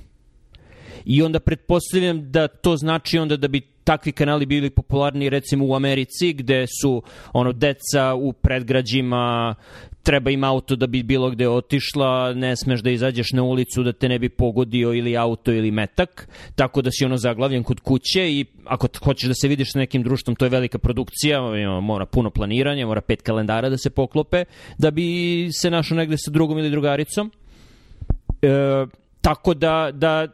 I 1.04 1.22
onda 1.22 1.40
pretpostavljam 1.40 2.31
da 2.31 2.48
to 2.48 2.76
znači 2.76 3.18
onda 3.18 3.37
da 3.37 3.48
bi 3.48 3.61
takvi 3.85 4.12
kanali 4.12 4.46
bili 4.46 4.70
popularni 4.70 5.31
recimo 5.31 5.66
u 5.66 5.74
Americi 5.74 6.33
gde 6.33 6.66
su 6.83 7.02
ono 7.33 7.52
deca 7.52 8.14
u 8.14 8.33
predgrađima 8.33 9.54
treba 10.03 10.31
im 10.31 10.45
auto 10.45 10.77
da 10.77 10.87
bi 10.87 11.03
bilo 11.03 11.31
gde 11.31 11.49
otišla, 11.49 12.35
ne 12.35 12.57
smeš 12.57 12.81
da 12.81 12.91
izađeš 12.91 13.33
na 13.33 13.43
ulicu 13.43 13.83
da 13.83 13.93
te 13.93 14.09
ne 14.09 14.19
bi 14.19 14.29
pogodio 14.29 14.93
ili 14.95 15.17
auto 15.17 15.53
ili 15.53 15.71
metak, 15.71 16.29
tako 16.55 16.83
da 16.83 16.91
si 16.91 17.05
ono 17.05 17.17
zaglavljen 17.17 17.63
kod 17.63 17.81
kuće 17.81 18.33
i 18.33 18.45
ako 18.65 18.89
hoćeš 19.05 19.29
da 19.29 19.35
se 19.35 19.49
vidiš 19.49 19.73
sa 19.73 19.79
nekim 19.79 20.03
društvom, 20.03 20.37
to 20.37 20.45
je 20.45 20.49
velika 20.49 20.79
produkcija, 20.79 21.41
mora 21.81 22.07
puno 22.07 22.31
planiranja, 22.31 22.87
mora 22.87 23.01
pet 23.01 23.23
kalendara 23.23 23.69
da 23.69 23.79
se 23.79 23.91
poklope, 23.91 24.45
da 24.79 24.91
bi 24.91 25.49
se 25.53 25.71
našao 25.71 25.97
negde 25.97 26.17
sa 26.19 26.31
drugom 26.31 26.59
ili 26.59 26.71
drugaricom. 26.71 27.33
E, 28.43 28.87
tako 29.21 29.55
da, 29.55 29.91
da 29.93 30.27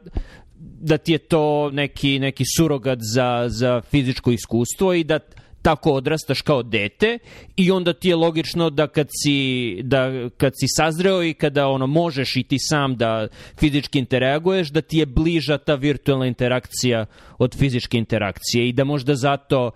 da 0.80 0.98
ti 0.98 1.12
je 1.12 1.18
to 1.18 1.70
neki, 1.70 2.18
neki 2.18 2.44
surogat 2.56 2.98
za, 3.14 3.44
za 3.48 3.80
fizičko 3.80 4.30
iskustvo 4.30 4.94
i 4.94 5.04
da 5.04 5.18
tako 5.64 5.92
odrastaš 5.92 6.40
kao 6.42 6.62
dete 6.62 7.18
i 7.56 7.70
onda 7.70 7.92
ti 7.92 8.08
je 8.08 8.16
logično 8.16 8.70
da 8.70 8.86
kad 8.86 9.08
si, 9.10 9.80
da 9.82 10.28
kad 10.36 10.52
si 10.60 10.66
sazreo 10.76 11.22
i 11.22 11.34
kada 11.34 11.68
ono 11.68 11.86
možeš 11.86 12.36
i 12.36 12.42
ti 12.42 12.58
sam 12.58 12.96
da 12.96 13.28
fizički 13.58 13.98
interaguješ, 13.98 14.68
da 14.68 14.80
ti 14.80 14.98
je 14.98 15.06
bliža 15.06 15.58
ta 15.58 15.74
virtualna 15.74 16.26
interakcija 16.26 17.06
od 17.38 17.56
fizičke 17.58 17.98
interakcije 17.98 18.68
i 18.68 18.72
da 18.72 18.84
možda 18.84 19.14
zato 19.14 19.70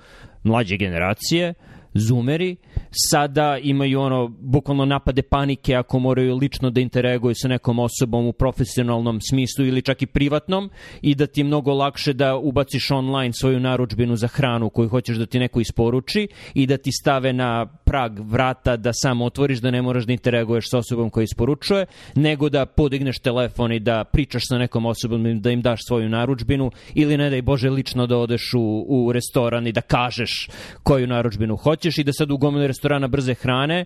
mlađe 0.44 0.76
generacije 0.76 1.54
zoomeri 1.94 2.56
sada 2.90 3.58
imaju 3.58 4.00
ono 4.00 4.28
bukvalno 4.28 4.84
napade 4.84 5.22
panike 5.22 5.74
ako 5.74 5.98
moraju 5.98 6.36
lično 6.36 6.70
da 6.70 6.80
interaguju 6.80 7.34
sa 7.34 7.48
nekom 7.48 7.78
osobom 7.78 8.26
u 8.26 8.32
profesionalnom 8.32 9.20
smislu 9.20 9.66
ili 9.66 9.82
čak 9.82 10.02
i 10.02 10.06
privatnom 10.06 10.70
i 11.02 11.14
da 11.14 11.26
ti 11.26 11.40
je 11.40 11.44
mnogo 11.44 11.74
lakše 11.74 12.12
da 12.12 12.36
ubaciš 12.36 12.90
online 12.90 13.32
svoju 13.32 13.60
naručbinu 13.60 14.16
za 14.16 14.26
hranu 14.26 14.70
koju 14.70 14.88
hoćeš 14.88 15.16
da 15.16 15.26
ti 15.26 15.38
neko 15.38 15.60
isporuči 15.60 16.28
i 16.54 16.66
da 16.66 16.76
ti 16.76 16.92
stave 16.92 17.32
na 17.32 17.66
prag 17.88 18.18
vrata 18.18 18.76
da 18.76 18.92
sam 18.92 19.22
otvoriš 19.22 19.58
da 19.58 19.70
ne 19.70 19.82
moraš 19.82 20.04
da 20.04 20.12
interaguješ 20.12 20.70
sa 20.70 20.78
osobom 20.78 21.10
koja 21.10 21.24
isporučuje 21.24 21.86
nego 22.14 22.48
da 22.48 22.66
podigneš 22.66 23.18
telefon 23.18 23.72
i 23.72 23.80
da 23.80 24.04
pričaš 24.04 24.42
sa 24.48 24.58
nekom 24.58 24.86
osobom 24.86 25.40
da 25.40 25.50
im 25.50 25.62
daš 25.62 25.80
svoju 25.86 26.08
naručbinu 26.08 26.70
ili 26.94 27.16
ne 27.16 27.30
daj 27.30 27.42
Bože 27.42 27.70
lično 27.70 28.06
da 28.06 28.16
odeš 28.16 28.54
u, 28.54 28.84
u 28.88 29.12
restoran 29.12 29.66
i 29.66 29.72
da 29.72 29.80
kažeš 29.80 30.48
koju 30.82 31.06
naručbinu 31.06 31.56
hoćeš 31.56 31.98
i 31.98 32.04
da 32.04 32.12
sad 32.12 32.30
u 32.30 32.38
gomilu 32.38 32.66
restorana 32.66 33.08
brze 33.08 33.34
hrane 33.34 33.84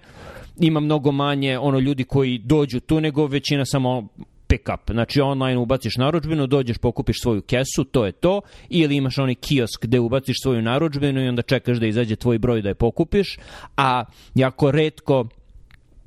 ima 0.61 0.81
mnogo 0.81 1.13
manje 1.13 1.59
ono 1.59 1.79
ljudi 1.79 2.05
koji 2.05 2.39
dođu 2.39 2.81
tu 2.81 3.01
nego 3.01 3.27
većina 3.27 3.65
samo 3.65 4.09
pick 4.53 4.69
up. 4.75 4.91
Znači 4.91 5.21
online 5.21 5.59
ubaciš 5.59 5.97
naručbinu, 5.97 6.47
dođeš 6.47 6.79
pokupiš 6.79 7.23
svoju 7.23 7.43
kesu, 7.43 7.85
to 7.85 8.07
je 8.07 8.13
to, 8.13 8.41
ili 8.69 8.97
imaš 8.97 9.19
onaj 9.19 9.35
kiosk 9.35 9.85
gde 9.85 10.01
ubaciš 10.01 10.37
svoju 10.43 10.63
naručbinu 10.63 11.25
i 11.25 11.29
onda 11.29 11.43
čekaš 11.43 11.79
da 11.79 11.87
izađe 11.87 12.17
tvoj 12.17 12.39
broj 12.39 12.63
da 12.63 12.69
je 12.69 12.75
pokupiš, 12.75 13.39
a 13.77 14.05
jako 14.35 14.71
redko 14.71 15.29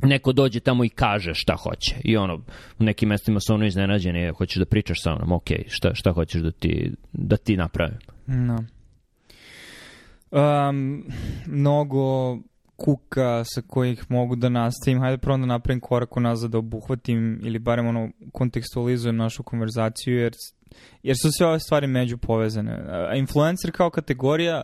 neko 0.02 0.34
dođe 0.34 0.60
tamo 0.60 0.86
i 0.86 0.90
kaže 0.90 1.34
šta 1.34 1.56
hoće. 1.56 1.96
I 2.04 2.18
ono, 2.18 2.36
u 2.80 2.84
nekim 2.84 3.10
mestima 3.10 3.40
su 3.40 3.54
ono 3.54 3.66
iznenađeni, 3.66 4.32
hoćeš 4.38 4.58
da 4.58 4.66
pričaš 4.66 4.98
sa 5.04 5.16
mnom, 5.16 5.32
ok, 5.32 5.50
šta, 5.68 5.96
šta 5.96 6.12
hoćeš 6.12 6.42
da 6.42 6.52
ti, 6.52 6.92
da 7.14 7.38
ti 7.38 7.58
napravim. 7.58 7.98
No. 8.28 8.64
Um, 10.32 11.06
mnogo 11.46 12.38
kuka 12.76 13.44
sa 13.44 13.62
kojih 13.62 14.12
mogu 14.12 14.36
da 14.36 14.50
nastavim. 14.50 15.00
Hajde 15.00 15.18
prvo 15.18 15.38
da 15.38 15.46
napravim 15.46 15.80
korak 15.80 16.18
unazad 16.18 16.52
da 16.52 16.58
obuhvatim 16.58 17.40
ili 17.44 17.60
barem 17.60 17.88
ono 17.88 18.10
kontekstualizujem 18.32 19.16
našu 19.16 19.44
konverzaciju 19.44 20.18
jer, 20.18 20.34
jer 21.04 21.16
su 21.22 21.32
sve 21.32 21.48
ove 21.48 21.60
stvari 21.60 21.88
među 21.88 22.18
povezane. 22.18 22.72
A 23.12 23.16
influencer 23.16 23.72
kao 23.72 23.90
kategorija 23.90 24.62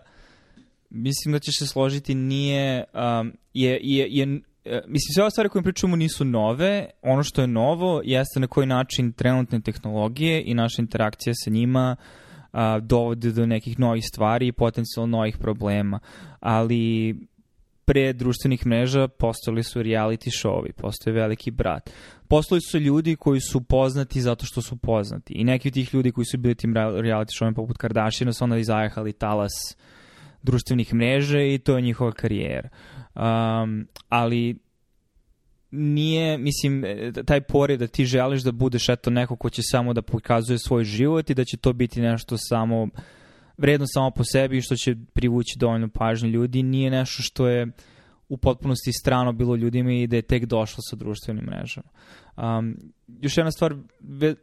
mislim 0.92 1.32
da 1.32 1.40
ćeš 1.40 1.60
se 1.60 1.68
složiti 1.68 2.16
nije 2.16 2.84
um, 2.94 3.34
je, 3.54 3.80
je, 3.84 4.08
je 4.10 4.24
e, 4.66 4.82
mislim 4.88 5.14
sve 5.14 5.24
ove 5.24 5.32
stvari 5.32 5.50
koje 5.50 5.64
pričamo 5.64 5.96
nisu 5.96 6.26
nove 6.26 6.90
ono 7.02 7.24
što 7.24 7.42
je 7.42 7.48
novo 7.48 8.02
jeste 8.06 8.40
na 8.40 8.48
koji 8.48 8.68
način 8.68 9.12
trenutne 9.12 9.62
tehnologije 9.62 10.44
i 10.46 10.54
naša 10.54 10.82
interakcija 10.82 11.34
sa 11.36 11.50
njima 11.50 11.96
a, 12.52 12.80
dovode 12.80 13.32
do 13.32 13.46
nekih 13.46 13.80
novih 13.80 14.04
stvari 14.06 14.48
i 14.48 14.52
potencijalno 14.52 15.18
novih 15.18 15.38
problema 15.38 16.00
ali 16.40 17.16
pre 17.92 18.14
društvenih 18.14 18.68
mreža 18.68 19.08
postojali 19.08 19.64
su 19.64 19.80
reality 19.80 20.30
showovi, 20.30 20.72
postoje 20.72 21.14
veliki 21.14 21.52
brat. 21.52 21.90
Postojali 22.28 22.62
su 22.62 22.80
ljudi 22.80 23.16
koji 23.16 23.42
su 23.42 23.62
poznati 23.62 24.22
zato 24.22 24.46
što 24.46 24.62
su 24.62 24.78
poznati. 24.78 25.34
I 25.34 25.44
neki 25.44 25.68
od 25.68 25.74
tih 25.74 25.94
ljudi 25.94 26.12
koji 26.12 26.26
su 26.26 26.38
bili 26.38 26.56
tim 26.56 26.74
reality 26.74 27.40
showima 27.40 27.56
poput 27.56 27.78
Kardashiana 27.78 28.34
su 28.34 28.44
onda 28.44 28.58
izajahali 28.58 29.14
talas 29.14 29.52
društvenih 30.44 30.94
mreža 30.94 31.42
i 31.42 31.58
to 31.58 31.76
je 31.76 31.82
njihova 31.82 32.12
karijera. 32.12 32.70
Um, 33.16 33.88
ali 34.10 34.60
nije, 35.72 36.38
mislim, 36.38 36.86
e, 36.86 37.12
taj 37.26 37.42
pored 37.42 37.80
da 37.80 37.88
ti 37.88 38.06
želiš 38.06 38.42
da 38.42 38.52
budeš 38.52 38.90
eto 38.90 39.10
neko 39.10 39.36
ko 39.36 39.50
će 39.50 39.62
samo 39.64 39.94
da 39.94 40.02
pokazuje 40.02 40.60
svoj 40.60 40.84
život 40.84 41.30
i 41.30 41.34
da 41.34 41.46
će 41.46 41.58
to 41.58 41.74
biti 41.74 42.02
nešto 42.02 42.36
samo 42.38 42.88
vredno 43.62 43.86
samo 43.88 44.12
po 44.12 44.24
sebi 44.24 44.58
i 44.58 44.62
što 44.62 44.76
će 44.76 44.96
privući 45.14 45.60
dovoljno 45.60 45.90
pažnje 45.90 46.30
ljudi, 46.30 46.64
nije 46.64 46.92
nešto 46.92 47.24
što 47.24 47.48
je 47.48 47.68
u 48.30 48.38
potpunosti 48.38 48.94
strano 48.94 49.32
bilo 49.32 49.56
ljudima 49.56 49.92
i 49.92 50.08
da 50.08 50.16
je 50.16 50.22
tek 50.22 50.46
došlo 50.46 50.78
sa 50.90 50.96
društvenim 50.96 51.46
mrežama. 51.46 51.90
Um, 52.38 52.78
još 53.22 53.38
jedna 53.38 53.52
stvar, 53.52 53.76
ve... 54.00 54.36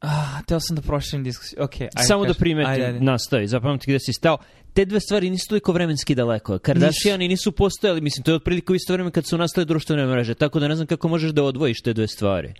Ah, 0.00 0.42
teo 0.46 0.60
sam 0.60 0.76
da 0.76 0.82
proširim 0.82 1.24
diskusiju. 1.24 1.58
Okay, 1.58 1.82
ajde, 1.82 2.06
Samo 2.06 2.22
da 2.22 2.28
kaži. 2.28 2.38
primetim, 2.38 2.72
Ajde, 2.72 2.84
ajde. 2.84 3.00
nastavi, 3.00 3.46
zapamti 3.46 3.90
gde 3.90 3.98
si 3.98 4.12
stao. 4.12 4.38
Te 4.72 4.84
dve 4.84 5.00
stvari 5.00 5.30
nisu 5.30 5.48
toliko 5.48 5.72
vremenski 5.72 6.14
daleko. 6.14 6.58
Kardashiani 6.58 7.28
nisu 7.28 7.52
postojali, 7.52 8.00
mislim, 8.00 8.24
to 8.24 8.30
je 8.30 8.34
otprilike 8.34 8.72
u 8.72 8.76
isto 8.76 8.92
vreme 8.92 9.10
kad 9.10 9.26
su 9.26 9.38
nastale 9.38 9.64
društvene 9.64 10.06
mreže, 10.06 10.34
tako 10.34 10.60
da 10.60 10.68
ne 10.68 10.76
znam 10.76 10.86
kako 10.86 11.08
možeš 11.08 11.30
da 11.30 11.42
odvojiš 11.42 11.82
te 11.82 11.92
dve 11.92 12.08
stvari. 12.08 12.54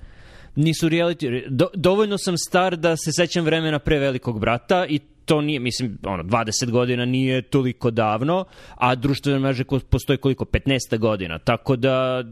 Nisu 0.55 0.88
reality, 0.88 1.45
do, 1.49 1.69
dovoljno 1.75 2.19
sam 2.19 2.38
star 2.38 2.77
da 2.77 2.97
se 2.97 3.12
sećam 3.12 3.45
vremena 3.45 3.79
pre 3.79 3.99
velikog 3.99 4.41
brata 4.41 4.87
i 4.88 4.99
to 5.25 5.41
nije, 5.41 5.61
mislim, 5.61 5.99
ono, 6.05 6.23
20 6.23 6.71
godina 6.71 7.05
nije 7.05 7.43
toliko 7.43 7.91
davno, 7.91 8.45
a 8.75 8.95
društvene 8.95 9.38
mreže 9.38 9.65
postoje 9.91 10.17
koliko? 10.17 10.45
15 10.45 10.99
godina, 10.99 11.38
tako 11.38 11.77
da 11.77 12.25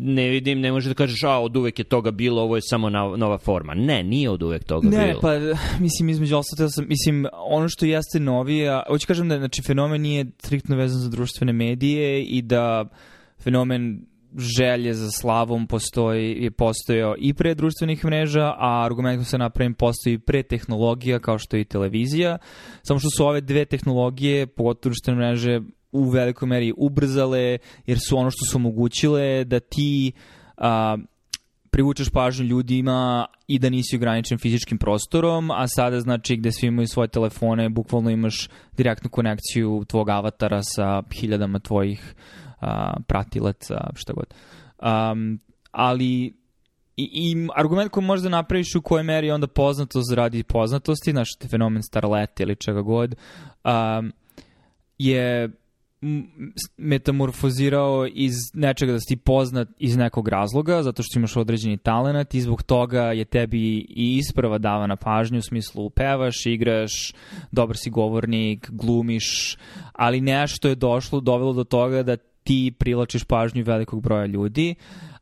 ne 0.00 0.28
vidim, 0.28 0.60
ne 0.60 0.72
može 0.72 0.88
da 0.88 0.94
kažeš, 0.94 1.22
a 1.24 1.38
od 1.38 1.56
uvek 1.56 1.78
je 1.78 1.84
toga 1.84 2.10
bilo, 2.10 2.42
ovo 2.42 2.56
je 2.56 2.62
samo 2.62 2.90
na, 2.90 3.16
nova 3.16 3.38
forma. 3.38 3.74
Ne, 3.74 4.02
nije 4.02 4.30
od 4.30 4.42
uvek 4.42 4.64
toga 4.64 4.88
Ne, 4.88 5.06
bilo. 5.06 5.20
pa 5.20 5.32
mislim 5.80 6.08
između 6.08 6.36
ostalo 6.36 6.70
sam, 6.70 6.84
mislim 6.88 7.26
ono 7.32 7.68
što 7.68 7.86
jeste 7.86 8.20
novije, 8.20 8.82
hoću 8.88 9.06
kažem 9.06 9.28
da 9.28 9.38
znači 9.38 9.62
fenomen 9.62 10.00
nije 10.00 10.26
striktno 10.38 10.76
vezan 10.76 11.00
za 11.00 11.08
društvene 11.08 11.52
medije 11.52 12.22
i 12.24 12.42
da 12.42 12.84
fenomen 13.42 14.06
želje 14.36 14.94
za 14.94 15.10
slavom 15.10 15.66
postoji 15.66 16.42
je 16.42 16.50
postojao 16.50 17.14
i 17.18 17.34
pre 17.34 17.54
društvenih 17.54 18.04
mreža, 18.04 18.54
a 18.58 18.84
argument 18.84 19.18
koji 19.18 19.24
se 19.24 19.38
napravim 19.38 19.74
postoji 19.74 20.14
i 20.14 20.18
pre 20.18 20.42
tehnologija 20.42 21.18
kao 21.18 21.38
što 21.38 21.56
je 21.56 21.60
i 21.60 21.64
televizija, 21.64 22.38
samo 22.82 23.00
što 23.00 23.08
su 23.16 23.26
ove 23.26 23.40
dve 23.40 23.64
tehnologije, 23.64 24.46
pogotovo 24.46 24.90
društvene 24.90 25.18
mreže, 25.18 25.60
u 25.92 26.10
velikoj 26.10 26.48
meri 26.48 26.72
ubrzale, 26.76 27.58
jer 27.86 27.98
su 28.08 28.18
ono 28.18 28.30
što 28.30 28.46
su 28.50 28.56
omogućile 28.56 29.44
da 29.44 29.60
ti 29.60 30.12
a, 30.56 30.96
privučeš 31.70 32.10
pažnju 32.10 32.46
ljudima 32.46 33.26
i 33.46 33.58
da 33.58 33.70
nisi 33.70 33.96
ograničen 33.96 34.38
fizičkim 34.38 34.78
prostorom, 34.78 35.50
a 35.50 35.68
sada 35.68 36.00
znači 36.00 36.36
gde 36.36 36.52
svi 36.52 36.66
imaju 36.66 36.86
svoje 36.86 37.08
telefone, 37.08 37.68
bukvalno 37.68 38.10
imaš 38.10 38.48
direktnu 38.76 39.10
konekciju 39.10 39.84
tvog 39.88 40.08
avatara 40.08 40.62
sa 40.62 41.02
hiljadama 41.20 41.58
tvojih 41.58 42.14
a, 42.60 42.96
pratilaca, 43.06 43.90
šta 43.94 44.12
god. 44.12 44.34
Um, 44.78 45.40
ali 45.70 46.36
i, 46.96 47.10
i 47.12 47.48
argument 47.56 47.90
koji 47.90 48.04
možda 48.04 48.28
napraviš 48.28 48.74
u 48.74 48.82
kojoj 48.82 49.02
meri 49.02 49.30
onda 49.30 49.46
poznatost 49.46 50.12
radi 50.14 50.42
poznatosti, 50.42 51.10
znaš, 51.10 51.28
fenomen 51.50 51.82
starlete 51.82 52.42
ili 52.42 52.56
čega 52.56 52.80
god, 52.80 53.14
um, 53.64 54.12
je 54.98 55.50
metamorfozirao 56.76 58.06
iz 58.12 58.34
nečega 58.54 58.92
da 58.92 59.00
si 59.00 59.06
ti 59.08 59.16
poznat 59.16 59.68
iz 59.78 59.96
nekog 59.96 60.28
razloga, 60.28 60.82
zato 60.82 61.02
što 61.02 61.18
imaš 61.18 61.36
određeni 61.36 61.76
talent 61.76 62.34
i 62.34 62.40
zbog 62.40 62.62
toga 62.62 63.02
je 63.02 63.24
tebi 63.24 63.86
i 63.88 64.16
isprava 64.16 64.58
davana 64.58 64.96
pažnju 64.96 65.38
u 65.38 65.42
smislu 65.42 65.90
pevaš, 65.90 66.46
igraš, 66.46 67.14
dobar 67.52 67.76
si 67.76 67.90
govornik, 67.90 68.70
glumiš, 68.70 69.56
ali 69.92 70.20
nešto 70.20 70.68
je 70.68 70.74
došlo, 70.74 71.20
dovelo 71.20 71.52
do 71.52 71.64
toga 71.64 72.02
da 72.02 72.16
ti 72.46 72.72
privlačiš 72.78 73.24
pažnju 73.24 73.64
velikog 73.66 74.02
broja 74.02 74.26
ljudi, 74.26 74.74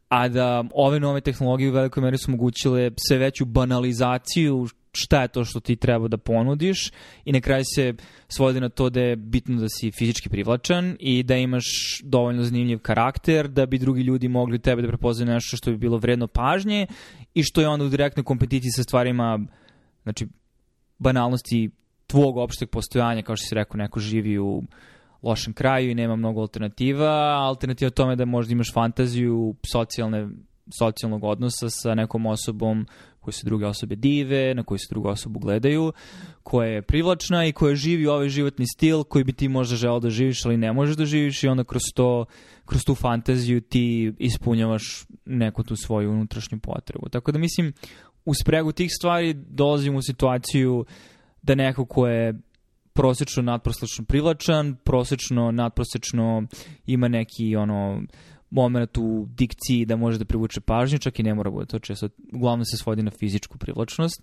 a 0.08 0.28
da 0.28 0.64
ove 0.74 1.00
nove 1.00 1.20
tehnologije 1.20 1.70
u 1.70 1.72
velikoj 1.72 2.02
meri 2.02 2.18
su 2.18 2.30
omogućile 2.30 2.90
sve 3.08 3.18
veću 3.18 3.44
banalizaciju 3.44 4.66
šta 4.92 5.22
je 5.22 5.28
to 5.28 5.44
što 5.44 5.60
ti 5.60 5.76
treba 5.76 6.08
da 6.08 6.16
ponudiš 6.16 6.90
i 7.24 7.32
na 7.32 7.40
kraju 7.40 7.64
se 7.74 7.94
svodi 8.28 8.60
na 8.60 8.68
to 8.68 8.90
da 8.90 9.00
je 9.00 9.16
bitno 9.16 9.60
da 9.60 9.68
si 9.68 9.90
fizički 9.98 10.28
privlačan 10.28 10.96
i 11.00 11.22
da 11.22 11.36
imaš 11.36 11.64
dovoljno 12.02 12.42
zanimljiv 12.42 12.78
karakter 12.78 13.48
da 13.48 13.66
bi 13.66 13.78
drugi 13.78 14.02
ljudi 14.02 14.28
mogli 14.28 14.58
tebe 14.58 14.82
da 14.82 14.88
prepoznaju 14.88 15.34
nešto 15.34 15.56
što 15.56 15.70
bi 15.70 15.76
bilo 15.76 15.98
vredno 15.98 16.26
pažnje 16.26 16.86
i 17.34 17.42
što 17.42 17.60
je 17.60 17.68
onda 17.68 17.84
u 17.84 17.88
direktnoj 17.88 18.24
kompeticiji 18.24 18.70
sa 18.70 18.82
stvarima 18.82 19.38
znači 20.02 20.26
banalnosti 20.98 21.70
tvog 22.06 22.36
opšteg 22.36 22.70
postojanja, 22.70 23.22
kao 23.22 23.36
što 23.36 23.46
si 23.46 23.54
rekao, 23.54 23.78
neko 23.78 24.00
živi 24.00 24.38
u 24.38 24.62
lošem 25.24 25.52
kraju 25.52 25.90
i 25.90 25.94
nema 25.94 26.16
mnogo 26.16 26.40
alternativa, 26.40 27.10
alternativa 27.40 27.90
tome 27.90 28.16
da 28.16 28.24
možda 28.24 28.52
imaš 28.52 28.72
fantaziju 28.72 29.54
socijalne, 29.72 30.28
socijalnog 30.78 31.24
odnosa 31.24 31.70
sa 31.70 31.94
nekom 31.94 32.26
osobom 32.26 32.86
koje 33.20 33.32
se 33.32 33.44
druge 33.44 33.66
osobe 33.66 33.96
dive, 33.96 34.54
na 34.54 34.62
koju 34.62 34.78
se 34.78 34.86
drugu 34.90 35.08
osobu 35.08 35.38
gledaju, 35.38 35.92
koja 36.42 36.68
je 36.68 36.82
privlačna 36.82 37.46
i 37.46 37.52
koja 37.52 37.74
živi 37.74 38.06
ovaj 38.06 38.28
životni 38.28 38.66
stil 38.66 39.04
koji 39.04 39.24
bi 39.24 39.32
ti 39.32 39.48
možda 39.48 39.76
želeo 39.76 40.00
da 40.00 40.10
živiš, 40.10 40.44
ali 40.44 40.56
ne 40.56 40.72
možeš 40.72 40.96
da 40.96 41.04
živiš 41.04 41.44
i 41.44 41.48
onda 41.48 41.64
kroz 41.64 41.82
to, 41.94 42.24
kroz 42.64 42.82
tu 42.86 42.94
fantaziju 42.94 43.60
ti 43.60 44.12
ispunjavaš 44.18 45.06
neku 45.24 45.62
tu 45.62 45.76
svoju 45.76 46.10
unutrašnju 46.10 46.58
potrebu. 46.58 47.08
Tako 47.08 47.32
da 47.32 47.38
mislim, 47.38 47.72
u 48.24 48.34
spregu 48.34 48.72
tih 48.72 48.90
stvari 48.98 49.34
dolazimo 49.34 49.98
u 49.98 50.02
situaciju 50.02 50.84
da 51.42 51.54
neko 51.54 51.84
ko 51.84 52.06
je 52.06 52.34
prosečno 52.94 53.42
nadprosečno 53.42 54.04
privlačan, 54.04 54.76
prosečno 54.84 55.50
nadprosečno 55.50 56.42
ima 56.86 57.08
neki 57.08 57.56
ono 57.56 58.02
moment 58.50 58.98
u 58.98 59.26
dikciji 59.28 59.84
da 59.84 59.96
može 59.96 60.18
da 60.18 60.24
privuče 60.24 60.60
pažnju, 60.60 60.98
čak 60.98 61.18
i 61.18 61.22
ne 61.22 61.34
mora 61.34 61.50
bude 61.50 61.66
to 61.66 61.78
često, 61.78 62.08
uglavnom 62.32 62.64
se 62.64 62.76
svodi 62.76 63.02
na 63.02 63.10
fizičku 63.10 63.58
privlačnost. 63.58 64.22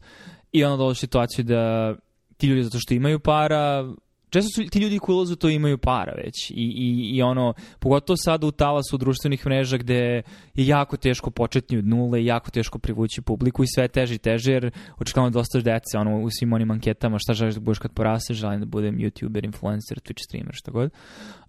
I 0.51 0.63
onda 0.63 0.77
dolazi 0.77 0.99
situaciju 0.99 1.45
da 1.45 1.95
ti 2.37 2.47
ljudi 2.47 2.63
zato 2.63 2.79
što 2.79 2.93
imaju 2.93 3.19
para 3.19 3.93
često 4.31 4.49
su 4.55 4.69
ti 4.69 4.79
ljudi 4.79 4.99
koji 4.99 5.15
ulazu 5.15 5.35
to 5.35 5.49
imaju 5.49 5.77
para 5.77 6.13
već 6.13 6.49
i, 6.49 6.53
i, 6.55 7.15
i 7.15 7.21
ono, 7.21 7.53
pogotovo 7.79 8.17
sada 8.17 8.47
u 8.47 8.51
talasu 8.51 8.97
društvenih 8.97 9.45
mreža 9.45 9.77
gde 9.77 9.95
je 9.95 10.23
jako 10.65 10.97
teško 10.97 11.31
početni 11.31 11.77
od 11.77 11.87
nule 11.87 12.21
i 12.21 12.25
jako 12.25 12.51
teško 12.51 12.79
privući 12.79 13.21
publiku 13.21 13.63
i 13.63 13.67
sve 13.75 13.87
teže 13.87 14.15
i 14.15 14.17
teže 14.17 14.51
jer 14.51 14.71
očekavamo 14.97 15.29
dosta 15.29 15.59
dece 15.59 15.97
ono, 15.97 16.21
u 16.21 16.29
svim 16.29 16.53
onim 16.53 16.71
anketama 16.71 17.19
šta 17.19 17.33
želiš 17.33 17.55
da 17.55 17.61
budeš 17.61 17.79
kad 17.79 17.91
porasteš, 17.93 18.37
želim 18.37 18.59
da 18.59 18.65
budem 18.65 18.97
youtuber, 18.97 19.45
influencer, 19.45 19.99
twitch 19.99 20.23
streamer, 20.27 20.53
šta 20.53 20.71
god. 20.71 20.91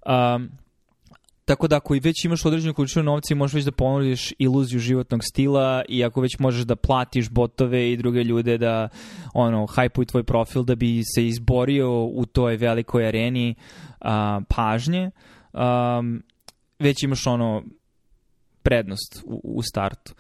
Um, 0.07 0.51
Tako 1.45 1.69
da 1.69 1.77
ako 1.77 1.95
već 2.03 2.25
imaš 2.25 2.45
određenu 2.45 2.75
količinu 2.75 3.03
novca 3.03 3.35
i 3.35 3.37
možeš 3.37 3.55
već 3.55 3.65
da 3.65 3.73
ponudiš 3.73 4.33
iluziju 4.39 4.81
životnog 4.81 5.21
stila 5.25 5.83
i 5.89 6.05
ako 6.05 6.21
već 6.21 6.39
možeš 6.39 6.65
da 6.65 6.77
platiš 6.77 7.31
botove 7.31 7.93
i 7.93 7.97
druge 7.97 8.25
ljude 8.25 8.59
da 8.59 8.89
ono, 9.35 9.67
hajpuju 9.67 10.07
tvoj 10.07 10.23
profil 10.23 10.63
da 10.63 10.75
bi 10.75 11.03
se 11.15 11.27
izborio 11.27 12.05
u 12.05 12.27
toj 12.27 12.57
velikoj 12.57 13.07
areni 13.07 13.55
a, 14.01 14.41
pažnje, 14.49 15.11
a, 15.53 16.03
već 16.79 17.03
imaš 17.03 17.27
ono 17.27 17.63
prednost 18.63 19.23
u, 19.25 19.41
u 19.45 19.63
startu. 19.63 20.15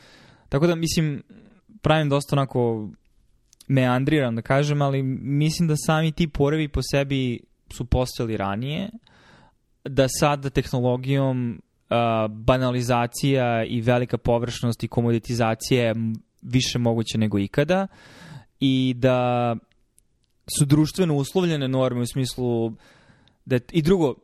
Tako 0.48 0.66
da 0.66 0.74
mislim, 0.74 1.22
pravim 1.82 2.08
dosta 2.08 2.36
onako 2.36 2.88
meandriran 3.68 4.36
da 4.36 4.42
kažem, 4.42 4.82
ali 4.82 5.02
mislim 5.02 5.68
da 5.68 5.74
sami 5.76 6.12
ti 6.12 6.28
porevi 6.28 6.68
po 6.68 6.80
sebi 6.90 7.40
su 7.72 7.84
postojali 7.84 8.36
ranije, 8.36 8.90
da 9.84 10.06
sada 10.08 10.50
tehnologijom 10.50 11.50
uh, 11.90 11.96
banalizacija 12.30 13.64
i 13.64 13.80
velika 13.80 14.18
površnost 14.18 14.84
i 14.84 14.88
komoditizacija 14.88 15.84
je 15.84 15.94
više 16.42 16.78
moguće 16.78 17.18
nego 17.18 17.38
ikada 17.38 17.86
i 18.60 18.94
da 18.96 19.56
su 20.58 20.64
društveno 20.64 21.14
uslovljene 21.14 21.68
norme 21.68 22.00
u 22.00 22.06
smislu 22.06 22.72
da 23.44 23.58
i 23.72 23.82
drugo 23.82 24.14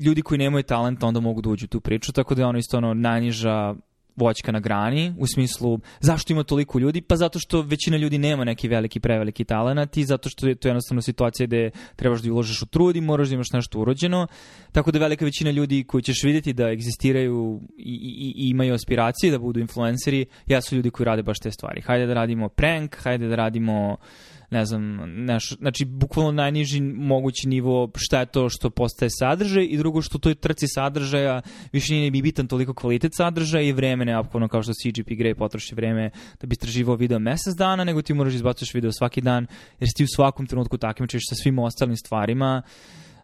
ljudi 0.00 0.22
koji 0.22 0.38
nemaju 0.38 0.62
talenta 0.62 1.06
onda 1.06 1.20
mogu 1.20 1.42
da 1.42 1.50
uđu 1.50 1.64
u 1.64 1.68
tu 1.68 1.80
priču 1.80 2.12
tako 2.12 2.34
da 2.34 2.42
je 2.42 2.46
ono 2.46 2.58
isto 2.58 2.76
ono 2.76 2.94
najniža 2.94 3.74
voćka 4.16 4.52
na 4.52 4.60
grani, 4.60 5.14
u 5.18 5.26
smislu 5.26 5.78
zašto 6.00 6.32
ima 6.32 6.42
toliko 6.42 6.78
ljudi? 6.78 7.00
Pa 7.00 7.16
zato 7.16 7.38
što 7.38 7.62
većina 7.62 7.96
ljudi 7.96 8.18
nema 8.18 8.44
neki 8.44 8.68
veliki, 8.68 9.00
preveliki 9.00 9.44
talent 9.44 9.96
i 9.96 10.04
zato 10.04 10.28
što 10.28 10.48
je 10.48 10.54
to 10.54 10.68
jednostavno 10.68 11.02
situacija 11.02 11.46
gde 11.46 11.70
trebaš 11.96 12.22
da 12.22 12.32
uložiš 12.32 12.62
u 12.62 12.66
trud 12.66 12.96
i 12.96 13.00
moraš 13.00 13.28
da 13.28 13.34
imaš 13.34 13.52
nešto 13.52 13.80
urođeno. 13.80 14.26
Tako 14.72 14.90
da 14.90 14.98
velika 14.98 15.24
većina 15.24 15.50
ljudi 15.50 15.84
koji 15.84 16.02
ćeš 16.02 16.22
vidjeti 16.24 16.52
da 16.52 16.70
egzistiraju 16.70 17.60
i, 17.78 17.92
i, 17.92 18.46
i 18.46 18.48
imaju 18.48 18.74
aspiracije 18.74 19.30
da 19.30 19.38
budu 19.38 19.60
influenceri, 19.60 20.26
ja 20.46 20.60
su 20.60 20.76
ljudi 20.76 20.90
koji 20.90 21.04
rade 21.04 21.22
baš 21.22 21.38
te 21.38 21.50
stvari. 21.50 21.80
Hajde 21.80 22.06
da 22.06 22.14
radimo 22.14 22.48
prank, 22.48 22.96
hajde 22.96 23.28
da 23.28 23.36
radimo 23.36 23.92
uh, 23.92 24.33
ne 24.54 24.64
znam, 24.64 24.96
neš, 25.24 25.56
znači 25.58 25.84
bukvalno 25.84 26.32
najniži 26.32 26.80
mogući 26.80 27.48
nivo 27.48 27.90
šta 27.96 28.20
je 28.20 28.26
to 28.26 28.48
što 28.48 28.70
postaje 28.70 29.08
sadržaj 29.10 29.66
i 29.70 29.76
drugo 29.76 30.02
što 30.02 30.18
toj 30.18 30.34
trci 30.34 30.66
sadržaja 30.68 31.42
više 31.72 31.94
nije 31.94 32.10
bi 32.10 32.22
bitan 32.22 32.46
toliko 32.46 32.74
kvalitet 32.74 33.12
sadržaja 33.16 33.62
i 33.62 33.72
vreme 33.72 34.04
neophodno 34.04 34.48
kao 34.48 34.62
što 34.62 34.72
CGP 34.72 35.08
Grey 35.08 35.34
potroši 35.34 35.74
vreme 35.74 36.10
da 36.40 36.46
bi 36.46 36.52
istraživao 36.52 36.96
video 36.96 37.18
mesec 37.18 37.54
dana, 37.58 37.84
nego 37.84 38.02
ti 38.02 38.14
moraš 38.14 38.32
da 38.32 38.36
izbacuješ 38.36 38.74
video 38.74 38.92
svaki 38.92 39.20
dan 39.20 39.46
jer 39.80 39.88
si 39.88 39.96
ti 39.96 40.04
u 40.04 40.14
svakom 40.16 40.46
trenutku 40.46 40.78
takmičiš 40.78 41.22
sa 41.28 41.34
svim 41.34 41.58
ostalim 41.58 41.96
stvarima 41.96 42.62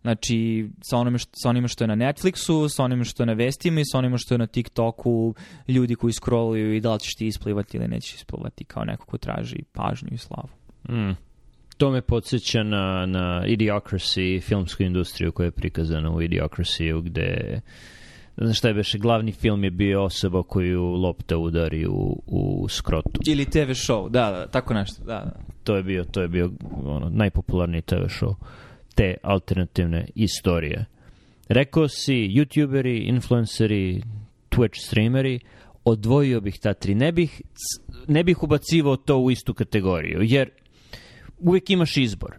Znači, 0.02 0.68
sa, 0.82 0.96
onime 0.96 1.18
što, 1.18 1.30
sa 1.34 1.48
onima 1.48 1.68
što 1.68 1.84
je 1.84 1.88
na 1.88 1.96
Netflixu, 1.96 2.68
sa 2.68 2.84
onima 2.84 3.04
što 3.04 3.22
je 3.22 3.26
na 3.26 3.32
vestima 3.32 3.80
i 3.80 3.84
sa 3.84 3.98
onima 3.98 4.18
što 4.18 4.34
je 4.34 4.38
na 4.38 4.46
TikToku, 4.46 5.34
ljudi 5.68 5.94
koji 5.94 6.12
scrolluju 6.12 6.74
i 6.74 6.80
da 6.80 6.92
li 6.94 7.00
ćeš 7.00 7.14
ti 7.14 7.26
isplivati 7.26 7.76
ili 7.76 7.88
nećeš 7.88 8.14
isplivati 8.14 8.64
kao 8.64 8.84
neko 8.84 9.06
ko 9.06 9.18
traži 9.18 9.62
pažnju 9.72 10.08
i 10.12 10.18
slavu. 10.18 10.48
Mm. 10.88 11.12
To 11.76 11.90
me 11.90 12.02
podsjeća 12.02 12.62
na, 12.62 13.06
na 13.06 13.44
Idiocracy, 13.46 14.42
filmsku 14.42 14.82
industriju 14.82 15.32
koja 15.32 15.44
je 15.44 15.50
prikazana 15.50 16.10
u 16.10 16.22
Idiocracy, 16.22 17.02
gde 17.02 17.60
ne 18.36 18.46
znam 18.46 18.54
šta 18.54 18.68
je 18.68 18.74
beše, 18.74 18.98
glavni 18.98 19.32
film 19.32 19.64
je 19.64 19.70
bio 19.70 20.04
osoba 20.04 20.42
koju 20.42 20.82
lopta 20.82 21.38
udari 21.38 21.86
u, 21.86 22.22
u 22.26 22.68
skrotu. 22.68 23.20
Ili 23.26 23.44
TV 23.44 23.70
show, 23.70 24.08
da, 24.08 24.30
da, 24.30 24.46
tako 24.46 24.74
nešto, 24.74 25.04
da, 25.04 25.12
da. 25.12 25.32
To 25.64 25.76
je 25.76 25.82
bio, 25.82 26.04
to 26.04 26.22
je 26.22 26.28
bio 26.28 26.50
ono, 26.84 27.08
najpopularniji 27.08 27.82
TV 27.82 27.94
show 27.94 28.34
te 28.94 29.14
alternativne 29.22 30.06
istorije. 30.14 30.84
Rekao 31.48 31.88
si, 31.88 32.14
youtuberi, 32.14 33.08
influenceri, 33.08 34.02
Twitch 34.50 34.86
streameri, 34.86 35.40
odvojio 35.84 36.40
bih 36.40 36.58
ta 36.58 36.74
tri. 36.74 36.94
Ne 36.94 37.12
bih, 37.12 37.42
ne 38.08 38.24
bih 38.24 38.42
ubacivao 38.42 38.96
to 38.96 39.18
u 39.18 39.30
istu 39.30 39.54
kategoriju, 39.54 40.18
jer 40.22 40.50
uvek 41.40 41.70
imaš 41.70 41.96
izbor. 41.96 42.36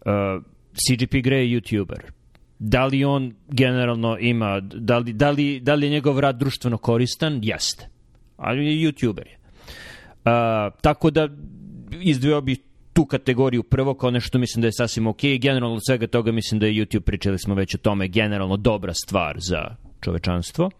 Uh, 0.00 0.42
CGP 0.72 1.12
Grey 1.12 1.46
je 1.46 1.60
YouTuber. 1.60 2.00
Da 2.58 2.86
li 2.86 3.04
on 3.04 3.34
generalno 3.48 4.18
ima, 4.18 4.60
da 4.60 4.98
li, 4.98 5.12
da 5.12 5.30
li, 5.30 5.60
da 5.60 5.74
li 5.74 5.86
je 5.86 5.90
njegov 5.90 6.20
rad 6.20 6.38
društveno 6.38 6.78
koristan? 6.78 7.40
Jeste. 7.42 7.88
Ali 8.36 8.66
je 8.66 8.88
YouTuber 8.88 9.26
je. 9.26 9.36
Uh, 9.36 10.74
tako 10.80 11.10
da 11.10 11.28
izdvojao 12.00 12.40
bih 12.40 12.58
tu 12.92 13.04
kategoriju 13.04 13.62
prvo 13.62 13.94
kao 13.94 14.10
nešto 14.10 14.38
mislim 14.38 14.60
da 14.60 14.68
je 14.68 14.72
sasvim 14.72 15.06
ok. 15.06 15.20
Generalno 15.40 15.80
svega 15.86 16.06
toga 16.06 16.32
mislim 16.32 16.60
da 16.60 16.66
je 16.66 16.72
YouTube, 16.72 17.00
pričali 17.00 17.38
smo 17.38 17.54
već 17.54 17.74
o 17.74 17.78
tome, 17.78 18.08
generalno 18.08 18.56
dobra 18.56 18.92
stvar 18.94 19.36
za 19.38 19.76
čovečanstvo. 20.00 20.70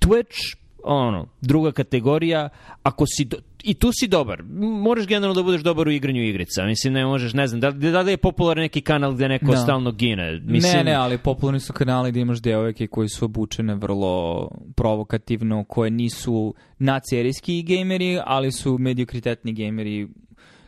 Twitch 0.00 0.56
ono, 0.84 1.26
druga 1.40 1.72
kategorija, 1.72 2.48
ako 2.82 3.04
si, 3.06 3.24
do, 3.24 3.36
i 3.62 3.74
tu 3.74 3.90
si 3.92 4.08
dobar, 4.08 4.42
moraš 4.82 5.06
generalno 5.06 5.34
da 5.34 5.42
budeš 5.42 5.62
dobar 5.62 5.88
u 5.88 5.90
igranju 5.90 6.22
igrica, 6.22 6.64
mislim, 6.64 6.92
ne 6.92 7.06
možeš, 7.06 7.32
ne 7.32 7.46
znam, 7.46 7.60
da, 7.60 7.70
da 7.70 8.00
li 8.00 8.12
je 8.12 8.16
popularan 8.16 8.62
neki 8.62 8.80
kanal 8.80 9.12
gde 9.12 9.28
neko. 9.28 9.46
Da. 9.46 9.56
stalno 9.56 9.92
gine? 9.92 10.40
Mislim... 10.44 10.72
Ne, 10.76 10.84
ne, 10.84 10.94
ali 10.94 11.18
popularni 11.18 11.60
su 11.60 11.72
kanali 11.72 12.10
gde 12.10 12.20
imaš 12.20 12.42
devojke 12.42 12.86
koji 12.86 13.08
su 13.08 13.24
obučene 13.24 13.74
vrlo 13.74 14.48
provokativno, 14.76 15.64
koje 15.64 15.90
nisu 15.90 16.54
nacerijski 16.78 17.62
gameri, 17.62 18.18
ali 18.24 18.52
su 18.52 18.78
mediokritetni 18.78 19.52
gameri 19.52 20.08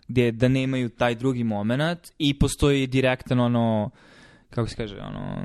gde 0.08 0.32
da 0.32 0.48
nemaju 0.48 0.88
taj 0.88 1.14
drugi 1.14 1.44
moment 1.44 2.00
i 2.18 2.38
postoji 2.38 2.86
direktan 2.86 3.40
ono, 3.40 3.90
kako 4.50 4.68
se 4.68 4.76
kaže, 4.76 4.96
ono, 4.96 5.44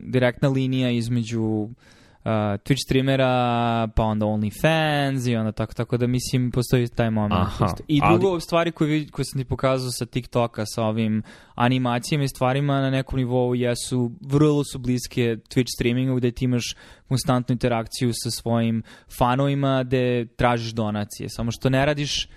direktna 0.00 0.48
linija 0.48 0.90
između 0.90 1.42
uh, 1.42 1.70
Twitch 2.24 2.82
streamera, 2.86 3.88
pa 3.94 4.02
onda 4.02 4.26
OnlyFans 4.26 5.30
i 5.30 5.36
onda 5.36 5.52
tako, 5.52 5.74
tako 5.74 5.96
da 5.96 6.06
mislim 6.06 6.50
postoji 6.50 6.88
taj 6.88 7.10
moment. 7.10 7.40
Aha, 7.40 7.74
I 7.88 8.00
drugo 8.08 8.28
ali... 8.28 8.40
stvari 8.40 8.72
koje, 8.72 9.08
koje 9.08 9.24
sam 9.24 9.40
ti 9.40 9.44
pokazao 9.44 9.90
sa 9.90 10.06
TikToka, 10.06 10.66
sa 10.66 10.82
ovim 10.82 11.22
animacijama 11.54 12.24
i 12.24 12.28
stvarima 12.28 12.80
na 12.80 12.90
nekom 12.90 13.18
nivou 13.18 13.54
jesu, 13.54 14.10
vrlo 14.20 14.64
su 14.64 14.78
bliske 14.78 15.36
Twitch 15.36 15.68
streamingu 15.76 16.16
gde 16.16 16.30
ti 16.30 16.44
imaš 16.44 16.74
konstantnu 17.08 17.52
interakciju 17.52 18.10
sa 18.12 18.30
svojim 18.30 18.82
fanovima 19.18 19.82
gde 19.82 20.26
tražiš 20.36 20.72
donacije. 20.72 21.28
Samo 21.28 21.50
što 21.50 21.70
ne 21.70 21.86
radiš 21.86 22.28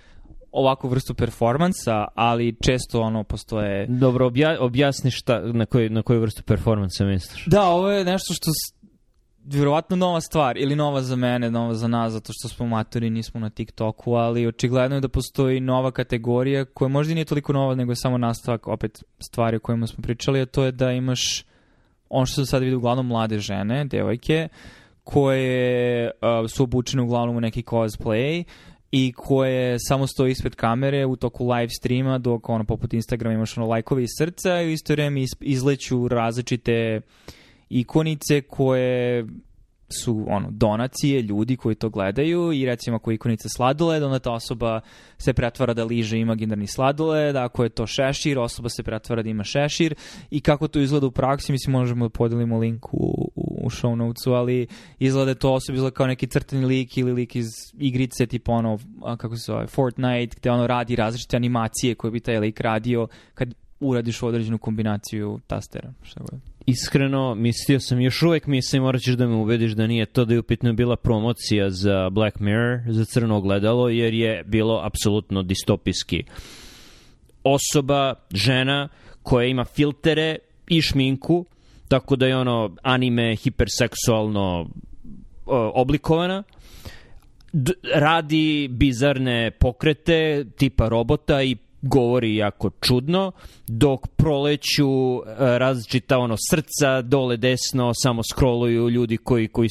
ovakvu 0.52 0.89
vrstu 0.89 1.13
performansa, 1.13 2.06
ali 2.15 2.56
često 2.62 3.02
ono 3.02 3.23
postoje... 3.23 3.88
Dobro, 3.88 4.28
obja, 4.28 4.58
objasni 4.60 5.12
šta, 5.12 5.39
na, 5.39 5.65
koj, 5.65 5.89
na 5.89 6.02
koju 6.02 6.21
vrstu 6.21 6.43
performansa 6.43 7.06
misliš. 7.06 7.45
Da, 7.45 7.63
ovo 7.63 7.91
je 7.91 8.06
nešto 8.06 8.34
što 8.34 8.52
vjerovatno 9.48 9.96
nova 9.96 10.22
stvar, 10.22 10.58
ili 10.58 10.76
nova 10.76 11.02
za 11.02 11.16
mene, 11.16 11.52
nova 11.52 11.74
za 11.74 11.88
nas, 11.88 12.14
zato 12.14 12.34
što 12.34 12.48
smo 12.48 12.66
matori, 12.66 13.10
nismo 13.10 13.40
na 13.40 13.50
TikToku, 13.50 14.14
ali 14.14 14.48
očigledno 14.48 14.98
je 14.98 15.02
da 15.02 15.10
postoji 15.10 15.60
nova 15.60 15.92
kategorija 15.92 16.66
koja 16.66 16.90
možda 16.90 17.14
nije 17.14 17.26
toliko 17.26 17.54
nova, 17.54 17.76
nego 17.76 17.92
je 17.92 17.96
samo 17.96 18.18
nastavak 18.18 18.68
opet 18.68 19.04
stvari 19.20 19.58
o 19.58 19.60
kojima 19.60 19.88
smo 19.88 20.02
pričali, 20.02 20.42
a 20.42 20.46
to 20.46 20.64
je 20.64 20.72
da 20.72 20.92
imaš 20.92 21.46
ono 22.10 22.26
što 22.26 22.46
se 22.46 22.50
sad 22.50 22.64
vidi 22.64 22.76
uglavnom 22.76 23.08
mlade 23.08 23.40
žene, 23.40 23.86
devojke, 23.86 24.48
koje 25.04 26.12
uh, 26.12 26.50
su 26.50 26.64
obučene 26.64 27.04
uglavnom 27.04 27.38
u 27.38 27.42
neki 27.42 27.64
cosplay 27.64 28.44
i 28.92 29.14
koje 29.14 29.76
samo 29.80 30.08
stoji 30.08 30.32
ispred 30.32 30.56
kamere 30.56 31.06
u 31.06 31.16
toku 31.16 31.50
live 31.50 31.70
streama 31.70 32.18
dok 32.18 32.50
ono 32.50 32.64
poput 32.64 32.94
Instagrama 32.94 33.36
imaš 33.36 33.58
ono 33.58 33.68
lajkovi 33.68 34.04
iz 34.04 34.10
srca 34.18 34.62
i 34.62 34.68
u 34.68 34.70
isto 34.70 34.94
vreme 34.94 35.22
izleću 35.42 36.08
različite 36.08 37.02
ikonice 37.69 38.41
koje 38.41 39.25
su 39.89 40.25
ono 40.27 40.47
donacije 40.51 41.21
ljudi 41.21 41.58
koji 41.58 41.75
to 41.75 41.89
gledaju 41.89 42.53
i 42.53 42.65
recimo 42.65 42.95
ako 42.95 43.12
je 43.12 43.15
ikonica 43.15 43.49
sladoled, 43.49 44.03
onda 44.03 44.19
ta 44.19 44.32
osoba 44.32 44.82
se 45.17 45.34
pretvara 45.34 45.73
da 45.73 45.84
liže 45.84 46.19
imaginarni 46.19 46.67
sladoled, 46.67 47.36
ako 47.36 47.63
je 47.63 47.69
to 47.69 47.88
šešir, 47.88 48.39
osoba 48.39 48.69
se 48.69 48.84
pretvara 48.84 49.23
da 49.23 49.30
ima 49.30 49.43
šešir 49.43 49.95
i 50.32 50.39
kako 50.39 50.67
to 50.67 50.80
izgleda 50.80 51.08
u 51.08 51.12
praksi, 51.12 51.51
mislim 51.51 51.71
možemo 51.71 52.06
da 52.06 52.10
podelimo 52.10 52.58
link 52.58 52.93
u, 52.93 53.32
u 53.36 53.69
show 53.69 53.95
notesu, 53.95 54.34
ali 54.34 54.67
izgleda 54.99 55.36
to 55.36 55.53
osoba 55.53 55.75
izgleda 55.75 55.95
kao 55.95 56.08
neki 56.08 56.27
crtani 56.27 56.65
lik 56.65 56.97
ili 56.97 57.13
lik 57.13 57.36
iz 57.36 57.47
igrice 57.77 58.25
tipa 58.25 58.51
ono, 58.51 58.80
kako 59.17 59.36
se 59.36 59.43
zove, 59.45 59.67
Fortnite, 59.67 60.36
gde 60.39 60.51
ono 60.51 60.67
radi 60.67 60.95
različite 60.95 61.38
animacije 61.38 61.95
koje 61.95 62.12
bi 62.12 62.19
taj 62.19 62.39
lik 62.39 62.60
radio 62.60 63.08
kad 63.34 63.53
uradiš 63.80 64.23
određenu 64.23 64.58
kombinaciju 64.58 65.39
tastera. 65.47 65.93
Šta 66.03 66.19
god 66.19 66.57
iskreno 66.67 67.36
mislio 67.36 67.80
sam, 67.80 68.01
još 68.01 68.23
uvek 68.23 68.47
mislim, 68.47 68.82
morat 68.82 69.01
ćeš 69.01 69.13
da 69.13 69.27
me 69.27 69.36
ubediš 69.36 69.71
da 69.71 69.88
nije 69.88 70.06
to 70.06 70.25
da 70.25 70.34
je 70.34 70.39
upitno 70.39 70.73
bila 70.73 70.95
promocija 70.95 71.69
za 71.69 72.10
Black 72.10 72.39
Mirror, 72.39 72.80
za 72.88 73.06
crno 73.06 73.38
ogledalo, 73.38 73.89
jer 73.89 74.13
je 74.13 74.43
bilo 74.43 74.82
apsolutno 74.84 75.43
distopijski. 75.43 76.23
Osoba, 77.43 78.13
žena, 78.34 78.89
koja 79.23 79.47
ima 79.47 79.65
filtere 79.65 80.38
i 80.67 80.82
šminku, 80.82 81.45
tako 81.88 82.15
da 82.15 82.27
je 82.27 82.38
ono 82.38 82.75
anime 82.84 83.36
hiperseksualno 83.36 84.69
oblikovana, 85.73 86.43
D 87.53 87.73
radi 87.93 88.67
bizarne 88.71 89.51
pokrete 89.51 90.45
tipa 90.58 90.89
robota 90.89 91.43
i 91.43 91.58
govori 91.82 92.36
jako 92.36 92.69
čudno, 92.82 93.32
dok 93.67 94.08
proleću 94.28 94.88
e, 95.20 95.58
različita 95.58 96.18
ono 96.18 96.36
srca 96.50 97.02
dole 97.02 97.38
desno, 97.38 97.92
samo 98.04 98.22
scrolluju 98.24 98.90
ljudi 98.90 99.18
koji, 99.18 99.48
koji, 99.48 99.70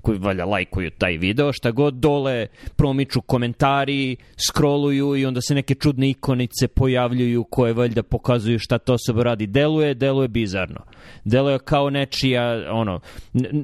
koji 0.00 0.18
valja 0.18 0.44
lajkuju 0.44 0.90
taj 0.90 1.16
video, 1.16 1.52
šta 1.52 1.70
god 1.70 1.94
dole 1.94 2.46
promiču 2.76 3.20
komentari, 3.20 4.16
scrolluju 4.48 5.16
i 5.16 5.26
onda 5.26 5.40
se 5.40 5.54
neke 5.54 5.74
čudne 5.74 6.10
ikonice 6.10 6.68
pojavljuju 6.68 7.44
koje 7.44 7.72
valjda 7.72 8.02
pokazuju 8.02 8.58
šta 8.58 8.78
to 8.78 8.94
osoba 8.94 9.22
radi. 9.22 9.46
Deluje, 9.46 9.94
deluje 9.94 10.28
bizarno. 10.28 10.80
Deluje 11.24 11.58
kao 11.58 11.90
nečija 11.90 12.72
ono, 12.72 13.00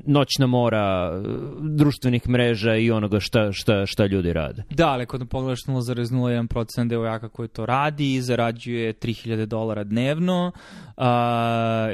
noćna 0.06 0.46
mora 0.46 1.20
društvenih 1.60 2.28
mreža 2.28 2.76
i 2.76 2.90
onoga 2.90 3.20
šta, 3.20 3.52
šta, 3.52 3.86
šta 3.86 4.06
ljudi 4.06 4.32
rade. 4.32 4.62
Da, 4.70 4.88
ali 4.88 5.06
kod 5.06 5.28
pogledaš 5.28 5.64
0,01% 5.66 6.88
devojaka 6.88 7.28
koji 7.28 7.48
to 7.48 7.66
radi, 7.66 8.20
zarađuje 8.20 8.92
3000 8.92 9.46
dolara 9.46 9.84
dnevno. 9.84 10.31
Uh, 10.96 11.04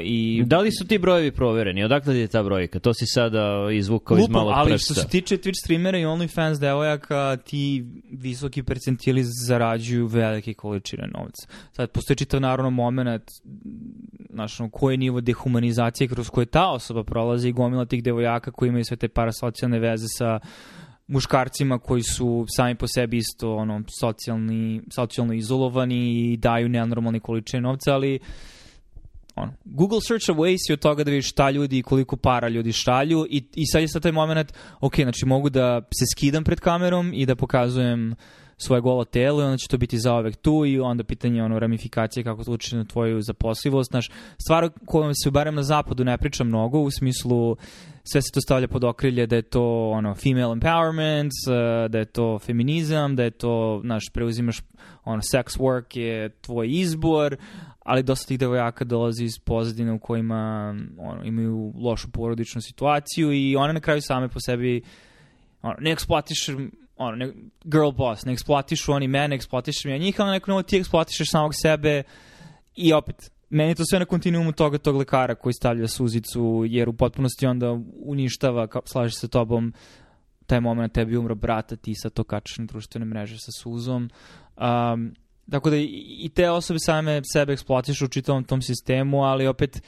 i... 0.03 0.43
Da 0.45 0.59
li 0.59 0.71
su 0.71 0.87
ti 0.87 0.97
brojevi 0.97 1.31
provereni? 1.31 1.83
Odakle 1.83 2.17
je 2.17 2.27
ta 2.27 2.43
brojka? 2.43 2.79
To 2.79 2.93
si 2.93 3.05
sada 3.05 3.67
izvukao 3.71 4.17
Lupom, 4.17 4.31
iz 4.31 4.33
malog 4.33 4.53
ali 4.55 4.71
prsta. 4.71 4.93
što 4.93 5.01
se 5.01 5.07
tiče 5.07 5.37
Twitch 5.37 5.59
streamera 5.63 5.97
i 5.97 6.03
OnlyFans 6.03 6.59
devojaka, 6.59 7.37
ti 7.37 7.85
visoki 8.11 8.63
percentili 8.63 9.23
zarađuju 9.47 10.07
velike 10.07 10.53
količine 10.53 11.07
novca. 11.07 11.47
Sad, 11.71 11.89
postoji 11.89 12.17
čitav 12.17 12.41
naravno 12.41 12.69
moment 12.69 13.31
znaš, 14.29 14.57
koji 14.71 14.93
je 14.93 14.97
nivo 14.97 15.21
dehumanizacije 15.21 16.07
kroz 16.07 16.29
koje 16.29 16.45
ta 16.45 16.71
osoba 16.71 17.03
prolazi 17.03 17.49
i 17.49 17.51
gomila 17.51 17.85
tih 17.85 18.03
devojaka 18.03 18.51
koji 18.51 18.69
imaju 18.69 18.85
sve 18.85 18.97
te 18.97 19.07
parasocijalne 19.07 19.79
veze 19.79 20.07
sa 20.07 20.39
muškarcima 21.09 21.79
koji 21.79 22.03
su 22.03 22.45
sami 22.55 22.75
po 22.75 22.87
sebi 22.87 23.17
isto 23.17 23.55
ono 23.55 23.83
socijalni, 23.99 24.81
socijalno 24.91 25.33
izolovani 25.33 26.31
i 26.31 26.37
daju 26.37 26.69
neanormalne 26.69 27.19
količine 27.19 27.61
novca, 27.61 27.93
ali 27.93 28.19
ono, 29.35 29.53
Google 29.65 29.99
search 30.07 30.29
away 30.29 30.55
si 30.67 30.73
od 30.73 30.79
toga 30.79 31.03
da 31.03 31.11
vidiš 31.11 31.29
šta 31.29 31.49
ljudi 31.49 31.77
i 31.77 31.83
koliko 31.83 32.15
para 32.15 32.47
ljudi 32.47 32.71
šalju 32.71 33.27
i, 33.29 33.43
i 33.55 33.65
sad 33.65 33.81
je 33.81 33.87
sad 33.87 34.01
taj 34.01 34.11
moment, 34.11 34.53
ok, 34.81 34.95
znači 34.95 35.25
mogu 35.25 35.49
da 35.49 35.81
se 35.81 36.05
skidam 36.15 36.43
pred 36.43 36.59
kamerom 36.59 37.11
i 37.13 37.25
da 37.25 37.35
pokazujem 37.35 38.15
svoje 38.61 38.81
golo 38.81 39.05
telo 39.05 39.41
i 39.41 39.45
onda 39.45 39.57
će 39.57 39.67
to 39.67 39.77
biti 39.77 39.99
zaovek 39.99 40.35
tu 40.35 40.65
i 40.65 40.79
onda 40.79 41.03
pitanje 41.03 41.43
ono 41.43 41.59
ramifikacije 41.59 42.23
kako 42.23 42.43
to 42.43 42.51
uči 42.51 42.75
na 42.75 42.85
tvoju 42.85 43.21
zaposlivost. 43.21 43.91
Znaš, 43.91 44.09
stvar 44.37 44.69
kojom 44.85 45.15
se 45.15 45.31
barem 45.31 45.55
na 45.55 45.63
zapadu 45.63 46.03
ne 46.03 46.17
priča 46.17 46.43
mnogo 46.43 46.79
u 46.79 46.91
smislu 46.91 47.57
sve 48.03 48.21
se 48.21 48.31
to 48.33 48.41
stavlja 48.41 48.67
pod 48.67 48.83
okrilje 48.83 49.27
da 49.27 49.35
je 49.35 49.41
to 49.41 49.89
ono 49.89 50.15
female 50.15 50.55
empowerment, 50.55 51.29
uh, 51.47 51.91
da 51.91 51.99
je 51.99 52.05
to 52.05 52.39
feminizam, 52.39 53.15
da 53.15 53.23
je 53.23 53.31
to 53.31 53.81
naš 53.83 54.03
preuzimaš 54.13 54.61
ono 55.03 55.21
sex 55.21 55.59
work 55.59 55.97
je 55.97 56.29
tvoj 56.29 56.67
izbor, 56.71 57.37
ali 57.79 58.03
dosta 58.03 58.27
tih 58.27 58.39
devojaka 58.39 58.85
dolazi 58.85 59.23
iz 59.23 59.39
pozadine 59.39 59.91
u 59.91 59.99
kojima 59.99 60.75
ono, 60.97 61.23
imaju 61.23 61.73
lošu 61.75 62.11
porodičnu 62.11 62.61
situaciju 62.61 63.31
i 63.33 63.55
one 63.55 63.73
na 63.73 63.79
kraju 63.79 64.01
same 64.01 64.27
po 64.27 64.39
sebi 64.39 64.81
ono, 65.61 65.75
ne 65.79 65.91
eksploatiš 65.91 66.47
ono, 66.99 67.15
ne, 67.15 67.33
girl 67.63 67.91
boss, 67.91 68.25
ne 68.25 68.33
eksploatišu 68.33 68.93
oni 68.93 69.07
mene, 69.07 69.35
eksploatišem 69.35 69.91
ja 69.91 69.97
njih, 69.97 70.21
ali 70.21 70.31
neko 70.31 70.63
ti 70.63 70.77
eksploatišeš 70.77 71.31
samog 71.31 71.51
sebe 71.55 72.03
i 72.75 72.93
opet, 72.93 73.31
meni 73.49 73.75
to 73.75 73.83
sve 73.85 73.99
na 73.99 74.05
kontinuumu 74.05 74.51
toga 74.51 74.77
tog 74.77 74.95
lekara 74.95 75.35
koji 75.35 75.53
stavlja 75.53 75.87
suzicu, 75.87 76.63
jer 76.67 76.89
u 76.89 76.93
potpunosti 76.93 77.47
onda 77.47 77.79
uništava, 78.05 78.67
kao, 78.67 78.81
slaže 78.85 79.15
se 79.15 79.27
tobom, 79.27 79.73
taj 80.45 80.59
moment 80.59 80.93
tebi 80.93 81.17
umro 81.17 81.35
brata, 81.35 81.75
ti 81.75 81.95
sad 81.95 82.13
to 82.13 82.23
kačeš 82.23 82.57
na 82.57 82.65
društvene 82.65 83.05
mreže 83.05 83.37
sa 83.37 83.51
suzom. 83.51 84.09
Um, 84.57 85.15
tako 85.51 85.69
da 85.69 85.75
i 85.77 86.29
te 86.35 86.49
osobe 86.49 86.79
same 86.79 87.21
sebe 87.33 87.53
eksploatišu 87.53 88.05
u 88.05 88.07
čitavom 88.07 88.43
tom 88.43 88.61
sistemu, 88.61 89.23
ali 89.23 89.47
opet 89.47 89.81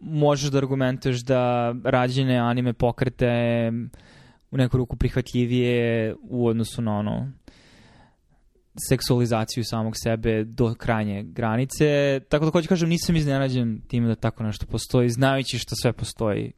možeš 0.00 0.50
da 0.50 0.58
argumentuješ 0.58 1.20
da 1.20 1.74
rađene 1.84 2.38
anime 2.38 2.72
pokrete 2.72 3.72
u 4.50 4.56
neku 4.56 4.76
ruku 4.76 4.96
prihvatljivije 4.96 6.14
u 6.22 6.46
odnosu 6.46 6.82
na 6.82 6.98
ono 6.98 7.32
seksualizaciju 8.88 9.64
samog 9.64 9.92
sebe 9.96 10.44
do 10.44 10.74
krajnje 10.74 11.22
granice. 11.22 12.20
Tako 12.28 12.44
da 12.44 12.50
hoću 12.50 12.68
kažem, 12.68 12.88
nisam 12.88 13.16
iznenađen 13.16 13.80
time 13.88 14.08
da 14.08 14.14
tako 14.14 14.42
nešto 14.42 14.66
postoji, 14.66 15.08
znajući 15.08 15.58
što 15.58 15.74
sve 15.82 15.92
postoji 15.92 16.52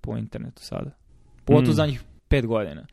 po 0.00 0.16
internetu 0.16 0.62
sada. 0.62 0.90
Pogotovo 1.44 1.72
mm. 1.72 1.74
za 1.74 1.86
njih 1.86 2.02
pet 2.28 2.46
godina. 2.46 2.86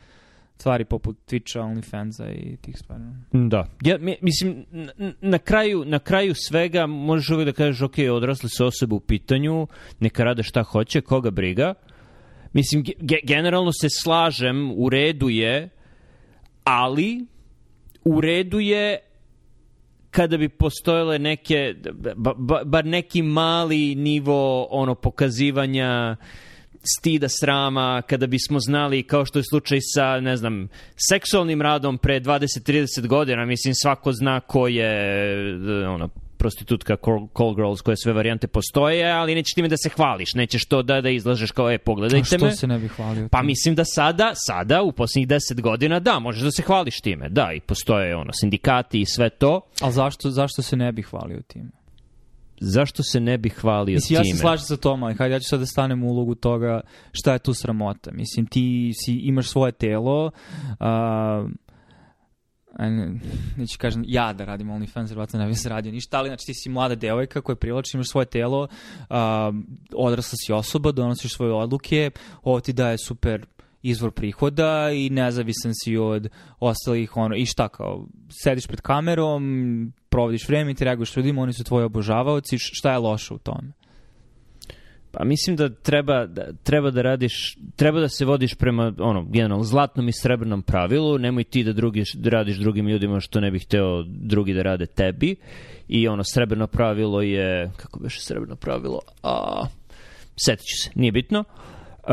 Stvari 0.58 0.86
poput 0.86 1.18
Twitcha, 1.28 1.60
OnlyFansa 1.60 2.32
i 2.36 2.58
tih 2.58 2.78
stvari. 2.78 3.04
Da. 3.32 3.68
Ja, 3.82 3.98
mislim, 4.22 4.66
na, 4.72 5.14
na, 5.22 5.38
kraju, 5.38 5.86
na 5.86 6.00
kraju 6.00 6.34
svega 6.36 6.86
možeš 6.86 7.30
uvijek 7.30 7.46
da 7.46 7.54
kažeš, 7.54 7.82
ok, 7.82 7.96
odrasle 8.12 8.50
su 8.50 8.66
osobe 8.66 8.96
u 8.96 9.00
pitanju, 9.00 9.68
neka 10.00 10.24
rade 10.24 10.44
šta 10.44 10.64
hoće, 10.64 11.02
koga 11.02 11.32
briga, 11.32 11.74
Mislim, 12.54 12.84
ge 13.00 13.18
generalno 13.24 13.72
se 13.82 13.88
slažem, 13.90 14.72
u 14.76 14.90
redu 14.90 15.30
je, 15.30 15.70
ali 16.64 17.26
u 18.04 18.22
redu 18.22 18.60
je 18.60 19.00
kada 20.12 20.38
bi 20.38 20.50
postojale 20.50 21.20
neke, 21.20 21.76
ba, 22.16 22.34
ba, 22.38 22.62
bar 22.66 22.86
neki 22.86 23.22
mali 23.22 23.96
nivo 23.96 24.68
ono 24.70 24.96
pokazivanja 24.96 26.16
stida 26.98 27.28
srama, 27.30 28.02
kada 28.08 28.28
bismo 28.28 28.60
znali, 28.60 29.04
kao 29.04 29.26
što 29.26 29.40
je 29.40 29.44
slučaj 29.50 29.80
sa, 29.82 30.20
ne 30.20 30.38
znam, 30.38 30.68
seksualnim 31.10 31.62
radom 31.62 31.98
pre 31.98 32.20
20-30 32.20 33.08
godina, 33.08 33.46
mislim, 33.46 33.74
svako 33.76 34.12
zna 34.12 34.40
ko 34.40 34.68
je 34.68 34.92
ono, 35.88 36.10
prostitutka, 36.44 36.98
call, 37.06 37.28
call 37.38 37.56
girls, 37.56 37.82
koje 37.82 37.98
sve 37.98 38.14
varijante 38.14 38.48
postoje, 38.48 39.12
ali 39.12 39.36
nećeš 39.36 39.54
time 39.54 39.68
da 39.68 39.78
se 39.78 39.90
hvališ, 39.90 40.34
nećeš 40.34 40.66
to 40.66 40.82
da, 40.84 41.02
da 41.02 41.10
izlažeš 41.10 41.52
kao, 41.52 41.72
e, 41.72 41.78
pogledajte 41.78 42.38
me. 42.38 42.48
A 42.48 42.50
što 42.50 42.58
se 42.58 42.68
ne 42.68 42.80
bi 42.80 42.88
hvalio? 42.88 43.30
Pa 43.32 43.42
mislim 43.42 43.76
da 43.76 43.86
sada, 43.86 44.32
sada, 44.36 44.82
u 44.82 44.92
posljednjih 44.92 45.28
deset 45.28 45.62
godina, 45.62 46.00
da, 46.00 46.20
možeš 46.20 46.44
da 46.44 46.52
se 46.52 46.62
hvališ 46.62 47.02
time, 47.02 47.30
da, 47.30 47.54
i 47.56 47.60
postoje 47.60 48.16
ono, 48.16 48.32
sindikati 48.34 49.02
i 49.02 49.06
sve 49.06 49.30
to. 49.30 49.62
Ali 49.82 49.94
zašto, 49.94 50.30
zašto 50.30 50.62
se 50.62 50.76
ne 50.76 50.92
bi 50.92 51.02
hvalio 51.02 51.42
time? 51.48 51.84
zašto 52.60 53.04
se 53.04 53.20
ne 53.20 53.38
bi 53.38 53.50
hvalio 53.50 53.94
Mislim, 53.94 54.18
time? 54.18 54.30
ja 54.30 54.36
se 54.36 54.42
slažem 54.42 54.66
sa 54.66 54.78
tom, 54.78 55.04
ali 55.04 55.16
hajde, 55.16 55.36
ja 55.36 55.40
ću 55.40 55.50
sad 55.50 55.60
da 55.60 55.66
stanem 55.66 56.04
u 56.04 56.08
ulogu 56.08 56.36
toga 56.36 56.82
šta 57.12 57.34
je 57.34 57.40
tu 57.40 57.54
sramota. 57.54 58.12
Mislim, 58.12 58.46
ti 58.46 58.92
si, 58.96 59.14
imaš 59.14 59.48
svoje 59.48 59.72
telo, 59.72 60.26
uh, 60.26 61.50
neću 63.58 63.78
kažem 63.78 64.04
ja 64.08 64.34
da 64.34 64.46
radim 64.46 64.68
OnlyFans, 64.68 65.10
jer 65.10 65.18
vratno 65.18 65.40
ne 65.40 65.48
bih 65.48 65.60
se 65.60 65.70
radio 65.70 65.92
ništa, 65.92 66.18
ali 66.18 66.30
znači 66.30 66.46
ti 66.46 66.54
si 66.54 66.70
mlada 66.70 66.96
devojka 66.96 67.42
koja 67.42 67.56
privlači, 67.56 67.98
imaš 67.98 68.10
svoje 68.10 68.26
telo, 68.26 68.62
uh, 68.64 69.18
odrasla 69.96 70.38
si 70.46 70.54
osoba, 70.54 70.92
donosiš 70.92 71.36
svoje 71.36 71.54
odluke, 71.54 72.12
ovo 72.44 72.60
ti 72.60 72.74
daje 72.74 72.98
super 72.98 73.46
izvor 73.82 74.12
prihoda 74.12 74.92
i 74.92 75.10
nezavisan 75.10 75.72
si 75.84 75.98
od 75.98 76.30
ostalih, 76.60 77.18
ono, 77.18 77.36
i 77.36 77.46
šta 77.46 77.68
kao, 77.68 78.08
sediš 78.44 78.68
pred 78.68 78.82
kamerom, 78.82 79.94
provodiš 80.10 80.48
vreme, 80.48 80.72
interaguješ 80.72 81.12
s 81.12 81.18
ljudima, 81.18 81.42
oni 81.42 81.54
su 81.54 81.64
tvoji 81.64 81.86
obožavaoci, 81.86 82.58
šta 82.60 82.92
je 82.92 82.98
loše 82.98 83.34
u 83.34 83.38
tome? 83.38 83.72
Pa 85.18 85.24
mislim 85.24 85.56
da 85.56 85.70
treba, 85.70 86.26
da 86.26 86.54
treba 86.64 86.92
da 86.92 87.02
radiš, 87.02 87.58
treba 87.76 88.00
da 88.00 88.10
se 88.10 88.26
vodiš 88.26 88.56
prema 88.56 88.94
ono, 89.00 89.26
generalno, 89.26 89.64
zlatnom 89.64 90.08
i 90.10 90.14
srebrnom 90.14 90.62
pravilu, 90.62 91.18
nemoj 91.18 91.44
ti 91.44 91.64
da, 91.64 91.74
drugi, 91.74 92.04
da 92.14 92.30
radiš 92.30 92.58
drugim 92.58 92.88
ljudima 92.88 93.20
što 93.20 93.40
ne 93.40 93.52
bih 93.52 93.64
hteo 93.66 94.04
drugi 94.08 94.54
da 94.54 94.62
rade 94.62 94.86
tebi. 94.86 95.36
I 95.88 96.08
ono, 96.08 96.24
srebrno 96.24 96.68
pravilo 96.68 97.22
je, 97.22 97.72
kako 97.78 98.00
beše 98.00 98.22
srebrno 98.22 98.56
pravilo? 98.56 99.00
A, 99.24 99.66
setit 100.36 100.66
ću 100.66 100.84
se, 100.84 100.90
nije 100.96 101.12
bitno. 101.12 101.44
Uh, 102.04 102.10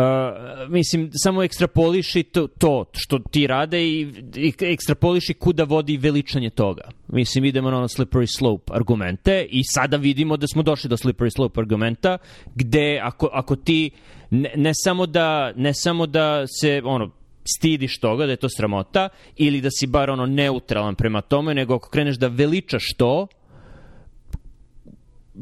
mislim, 0.69 1.11
samo 1.13 1.43
ekstrapoliši 1.43 2.23
to, 2.23 2.47
to 2.47 2.85
što 2.93 3.19
ti 3.19 3.47
rade 3.47 3.85
i, 3.85 4.01
i 4.37 4.53
ekstrapoliši 4.61 5.35
kuda 5.35 5.65
vodi 5.65 5.97
veličanje 5.97 6.51
toga. 6.51 6.83
Mislim, 7.09 7.45
idemo 7.45 7.71
na 7.71 7.77
ono 7.77 7.89
slippery 7.89 8.39
slope 8.39 8.73
argumente 8.75 9.47
i 9.51 9.63
sada 9.65 9.97
vidimo 9.97 10.37
da 10.37 10.47
smo 10.47 10.63
došli 10.63 10.91
do 10.91 10.97
slippery 10.97 11.31
slope 11.37 11.61
argumenta 11.61 12.19
gde 12.55 13.01
ako, 13.03 13.29
ako 13.33 13.57
ti 13.57 13.91
ne, 14.31 14.53
ne, 14.57 14.71
samo 14.75 15.07
da, 15.07 15.53
ne 15.57 15.75
samo 15.75 16.07
da 16.07 16.47
se 16.61 16.83
ono, 16.85 17.11
stidiš 17.45 17.99
toga, 17.99 18.27
da 18.27 18.33
je 18.33 18.37
to 18.37 18.49
sramota, 18.49 19.09
ili 19.37 19.61
da 19.61 19.69
si 19.71 19.87
bar 19.87 20.11
ono 20.11 20.27
neutralan 20.27 20.95
prema 20.95 21.21
tome, 21.21 21.55
nego 21.55 21.75
ako 21.75 21.89
kreneš 21.89 22.17
da 22.17 22.29
veličaš 22.29 22.85
to, 22.97 23.27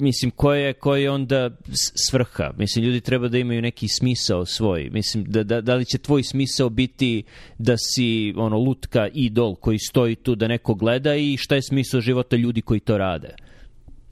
mislim, 0.01 0.30
koja 0.30 0.61
je, 0.61 0.72
koja 0.72 1.01
je 1.01 1.11
onda 1.11 1.51
svrha? 2.09 2.51
Mislim, 2.59 2.84
ljudi 2.84 3.01
treba 3.01 3.28
da 3.28 3.38
imaju 3.38 3.62
neki 3.62 3.88
smisao 3.88 4.46
svoj. 4.46 4.90
Mislim, 4.92 5.24
da, 5.24 5.42
da, 5.42 5.61
da 5.61 5.74
li 5.74 5.84
će 5.84 5.99
tvoj 5.99 6.22
smisao 6.22 6.68
biti 6.68 7.22
da 7.59 7.76
si 7.76 8.34
ono, 8.36 8.59
lutka 8.59 9.09
idol 9.12 9.55
koji 9.55 9.78
stoji 9.78 10.14
tu 10.14 10.34
da 10.34 10.49
neko 10.49 10.74
gleda 10.74 11.14
i 11.14 11.36
šta 11.36 11.55
je 11.55 11.62
smisao 11.62 12.01
života 12.01 12.36
ljudi 12.36 12.62
koji 12.62 12.80
to 12.80 12.99
rade? 12.99 13.34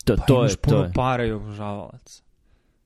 To, 0.05 0.17
pa 0.17 0.23
to 0.23 0.39
imaš 0.39 0.53
je, 0.53 0.57
puno 0.57 0.77
to 0.77 0.85
je. 0.85 0.93
para 0.95 1.25
i 1.25 1.33
obožavalaca. 1.33 2.23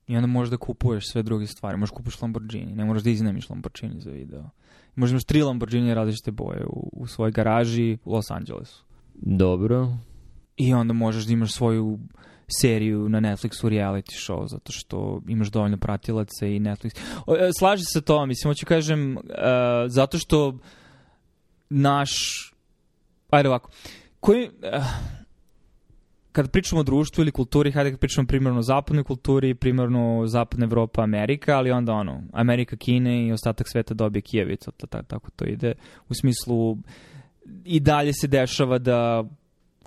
I 0.07 0.15
onda 0.15 0.27
možeš 0.27 0.51
da 0.51 0.57
kupuješ 0.57 1.07
sve 1.07 1.23
druge 1.23 1.47
stvari. 1.47 1.77
Možeš 1.77 1.91
da 1.91 1.97
kupiš 1.97 2.21
Lamborghini, 2.21 2.75
ne 2.75 2.85
moraš 2.85 3.03
da 3.03 3.09
iznemiš 3.09 3.49
Lamborghini 3.49 3.99
za 3.99 4.11
video. 4.11 4.49
Možeš 4.95 5.11
da 5.11 5.13
imaš 5.13 5.23
tri 5.23 5.41
Lamborghini 5.43 5.93
različite 5.93 6.31
boje 6.31 6.65
u, 6.65 6.89
u 6.93 7.07
svojoj 7.07 7.31
garaži 7.31 7.97
u 8.05 8.13
Los 8.13 8.31
Angelesu. 8.31 8.83
Dobro. 9.15 9.97
I 10.57 10.73
onda 10.73 10.93
možeš 10.93 11.25
da 11.25 11.33
imaš 11.33 11.53
svoju 11.53 11.99
seriju 12.61 13.09
na 13.09 13.19
Netflixu 13.19 13.69
reality 13.69 14.27
show, 14.27 14.47
zato 14.47 14.71
što 14.71 15.21
imaš 15.27 15.51
dovoljno 15.51 15.77
pratilaca 15.77 16.45
i 16.45 16.59
Netflix. 16.59 16.97
E, 17.39 17.49
slaži 17.59 17.83
se 17.85 18.01
to, 18.01 18.25
mislim, 18.25 18.49
hoću 18.49 18.65
kažem, 18.65 19.17
uh, 19.17 19.23
zato 19.87 20.17
što 20.17 20.57
naš, 21.69 22.11
ajde 23.29 23.49
ovako, 23.49 23.71
koji, 24.19 24.47
uh, 24.47 24.85
kad 26.31 26.51
pričamo 26.51 26.81
o 26.81 26.83
društvu 26.83 27.21
ili 27.21 27.31
kulturi, 27.31 27.71
hajde 27.71 27.91
kad 27.91 27.99
pričamo 27.99 28.27
primarno 28.27 28.59
o 28.59 28.63
zapadnoj 28.63 29.03
kulturi, 29.03 29.55
primarno 29.55 30.27
zapadna 30.27 30.65
Evropa, 30.65 31.03
Amerika, 31.03 31.57
ali 31.57 31.71
onda 31.71 31.93
ono, 31.93 32.23
Amerika, 32.33 32.75
Kine 32.75 33.27
i 33.27 33.31
ostatak 33.31 33.67
sveta 33.69 33.93
dobije 33.93 34.21
Kijevica, 34.21 34.71
tako 35.07 35.31
to 35.35 35.45
ide. 35.45 35.73
U 36.09 36.13
smislu, 36.13 36.77
i 37.65 37.79
dalje 37.79 38.13
se 38.13 38.27
dešava 38.27 38.77
da 38.77 39.23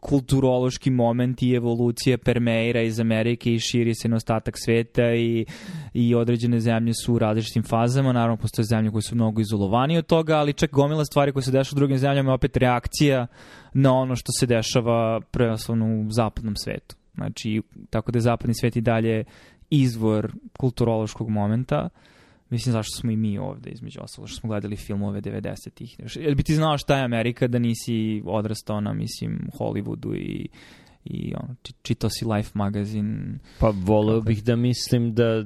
kulturološki 0.05 0.91
moment 0.91 1.43
i 1.43 1.55
evolucija 1.55 2.19
permeira 2.19 2.83
iz 2.83 3.01
Amerike 3.01 3.55
i 3.55 3.59
širi 3.59 3.95
se 3.95 4.09
na 4.09 4.17
ostatak 4.17 4.55
sveta 4.65 5.15
i, 5.15 5.47
i 5.95 6.15
određene 6.15 6.61
zemlje 6.61 6.93
su 7.05 7.15
u 7.15 7.19
različitim 7.19 7.63
fazama. 7.63 8.13
Naravno, 8.13 8.37
postoje 8.37 8.65
zemlje 8.65 8.91
koje 8.91 9.03
su 9.03 9.15
mnogo 9.15 9.41
izolovanije 9.41 9.99
od 9.99 10.07
toga, 10.07 10.37
ali 10.37 10.53
čak 10.53 10.71
gomila 10.71 11.05
stvari 11.05 11.33
koje 11.33 11.43
se 11.43 11.51
dešava 11.51 11.77
u 11.77 11.81
drugim 11.81 11.99
zemljama 11.99 12.31
je 12.31 12.35
opet 12.35 12.57
reakcija 12.57 13.27
na 13.75 13.93
ono 13.93 14.17
što 14.17 14.33
se 14.41 14.47
dešava 14.47 15.21
prevaslovno 15.21 15.87
u 15.87 16.11
zapadnom 16.11 16.57
svetu. 16.57 16.97
Znači, 17.15 17.63
tako 17.91 18.13
da 18.13 18.17
je 18.17 18.21
zapadni 18.21 18.55
svet 18.55 18.77
i 18.77 18.81
dalje 18.81 19.25
izvor 19.71 20.33
kulturološkog 20.59 21.29
momenta. 21.29 21.89
Uh, 21.93 22.14
Mislim, 22.51 22.73
zašto 22.73 23.01
smo 23.01 23.11
i 23.11 23.17
mi 23.17 23.39
ovde, 23.39 23.71
između 23.71 24.01
ostalo, 24.03 24.27
što 24.27 24.41
smo 24.41 24.49
gledali 24.49 24.77
filmove 24.77 25.21
90-ih. 25.21 25.97
Jel 26.17 26.35
bi 26.35 26.43
ti 26.43 26.55
znao 26.55 26.79
šta 26.79 26.97
je 26.97 27.05
Amerika 27.05 27.49
da 27.49 27.59
nisi 27.59 28.23
odrastao 28.27 28.81
na, 28.81 28.93
mislim, 28.93 29.49
Hollywoodu 29.59 30.17
i 30.17 30.49
i 31.05 31.33
ono, 31.43 31.55
čitao 31.83 32.11
si 32.11 32.25
Life 32.25 32.51
magazin. 32.55 33.39
Pa 33.59 33.73
voleo 33.75 34.21
bih 34.21 34.45
da 34.45 34.57
mislim 34.57 35.15
da, 35.15 35.45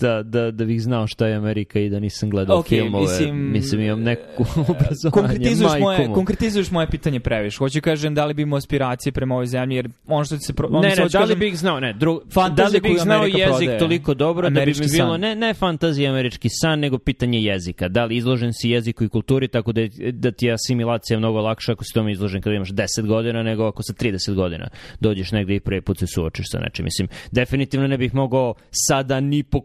da, 0.00 0.22
da, 0.22 0.50
da 0.50 0.64
bih 0.64 0.82
znao 0.82 1.06
šta 1.06 1.26
je 1.26 1.34
Amerika 1.34 1.80
i 1.80 1.88
da 1.88 2.00
nisam 2.00 2.30
gledao 2.30 2.58
okay, 2.58 2.68
filmove. 2.68 3.02
Mislim, 3.02 3.52
mislim 3.52 3.80
imam 3.80 4.02
neku 4.02 4.44
obrazovanje. 4.56 5.10
Konkretizuješ 5.12 5.80
moje, 5.80 6.08
konkretizuješ 6.14 6.70
moje 6.70 6.90
pitanje 6.90 7.20
previše. 7.20 7.58
Hoću 7.58 7.80
kažem 7.80 8.14
da 8.14 8.24
li 8.26 8.34
bi 8.34 8.42
imao 8.42 8.56
aspiracije 8.56 9.12
prema 9.12 9.34
ovoj 9.34 9.46
zemlji, 9.46 9.76
jer 9.76 9.88
ono 10.06 10.24
što 10.24 10.38
se... 10.38 10.52
Pro, 10.52 10.68
ne, 10.68 10.88
ne, 10.88 11.08
da 11.12 11.24
li 11.24 11.36
bih 11.36 11.58
znao, 11.58 11.80
ne, 11.80 11.92
dru, 11.92 12.22
da 12.56 12.66
li 12.66 12.80
bih 12.80 12.98
znao 13.00 13.18
Amerika 13.18 13.38
jezik 13.38 13.58
prodaje. 13.58 13.78
toliko 13.78 14.14
dobro 14.14 14.50
da 14.50 14.64
bi 14.64 14.74
mi 14.80 14.86
bilo, 14.92 15.16
ne, 15.16 15.36
ne 15.36 15.54
fantazija 15.54 16.10
američki 16.10 16.48
san, 16.50 16.80
nego 16.80 16.98
pitanje 16.98 17.42
jezika. 17.42 17.88
Da 17.88 18.04
li 18.04 18.16
izložen 18.16 18.52
si 18.52 18.70
jeziku 18.70 19.04
i 19.04 19.08
kulturi, 19.08 19.48
tako 19.48 19.72
da, 19.72 19.80
da 20.12 20.30
ti 20.30 20.46
je 20.46 20.52
asimilacija 20.52 21.18
mnogo 21.18 21.40
lakša 21.40 21.72
ako 21.72 21.84
si 21.84 21.94
tome 21.94 22.12
izložen 22.12 22.42
kada 22.42 22.56
imaš 22.56 22.70
10 22.70 23.06
godina 23.06 23.42
nego 23.42 23.66
ako 23.66 23.82
sa 23.82 23.92
30 23.92 24.34
godina 24.34 24.68
dođeš 25.00 25.32
negde 25.32 25.54
i 25.54 25.60
prvi 25.60 25.80
put 25.80 25.98
se 25.98 26.06
suočiš 26.06 26.46
sa 26.50 26.58
nečim. 26.58 26.84
Mislim, 26.84 27.08
definitivno 27.30 27.86
ne 27.86 27.98
bih 27.98 28.14
mogao 28.14 28.54
sada 28.70 29.20
ni 29.20 29.42
po 29.42 29.60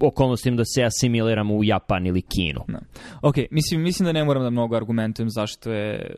okolnostima 0.00 0.56
da 0.56 0.64
se 0.64 0.82
asimiliram 0.82 1.50
u 1.50 1.64
Japan 1.64 2.06
ili 2.06 2.22
Kinu. 2.22 2.60
No. 2.68 2.78
Da. 2.78 2.80
Ok, 3.22 3.34
mislim, 3.50 3.82
mislim 3.82 4.06
da 4.06 4.12
ne 4.12 4.24
moram 4.24 4.42
da 4.42 4.50
mnogo 4.50 4.76
argumentujem 4.76 5.30
zašto 5.30 5.72
je 5.72 6.14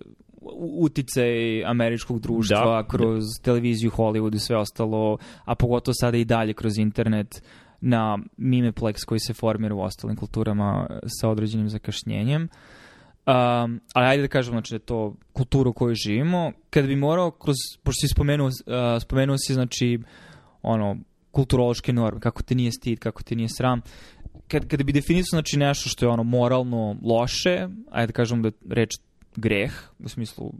uticaj 0.59 1.65
američkog 1.65 2.21
društva 2.21 2.83
da. 2.83 2.89
kroz 2.89 3.25
televiziju, 3.43 3.91
Hollywood 3.91 4.35
i 4.35 4.39
sve 4.39 4.57
ostalo, 4.57 5.19
a 5.45 5.55
pogotovo 5.55 5.95
sada 6.01 6.17
i 6.17 6.25
dalje 6.25 6.53
kroz 6.53 6.79
internet 6.79 7.43
na 7.81 8.19
mimeplex 8.37 9.05
koji 9.05 9.21
se 9.21 9.35
formira 9.35 9.75
u 9.75 9.81
ostalim 9.81 10.17
kulturama 10.17 10.87
sa 11.21 11.29
određenim 11.29 11.69
zakašnjenjem. 11.69 12.43
Uh, 12.43 12.82
Um, 13.27 13.81
ali 13.95 14.07
ajde 14.07 14.23
da 14.23 14.29
kažem, 14.29 14.53
znači 14.53 14.75
da 14.75 14.79
to 14.79 15.15
kultura 15.33 15.71
u 15.71 15.73
kojoj 15.73 15.95
živimo. 15.95 16.53
Kada 16.71 16.87
bi 16.87 16.97
morao, 16.97 17.31
kroz, 17.31 17.57
pošto 17.83 18.01
si 18.01 18.09
spomenuo, 18.09 18.47
uh, 18.47 19.03
spomenuo 19.03 19.37
si, 19.39 19.55
znači, 19.55 19.99
ono, 20.63 20.97
kulturološke 21.31 21.93
norme, 21.93 22.21
kako 22.21 22.43
te 22.43 22.55
nije 22.55 22.73
stid, 22.73 22.99
kako 22.99 23.23
te 23.23 23.37
nije 23.37 23.49
sram. 23.49 23.81
Kad, 24.49 24.69
kada 24.69 24.85
bi 24.85 24.93
definisao, 24.93 25.37
znači, 25.37 25.59
nešto 25.59 25.89
što 25.89 26.07
je 26.07 26.11
ono 26.11 26.23
moralno 26.23 26.97
loše, 27.03 27.69
ajde 27.91 28.07
da 28.07 28.13
kažem 28.13 28.43
da 28.43 28.49
je 28.49 28.53
reč 28.71 28.91
greh, 29.37 29.73
u 29.99 30.09
smislu 30.09 30.53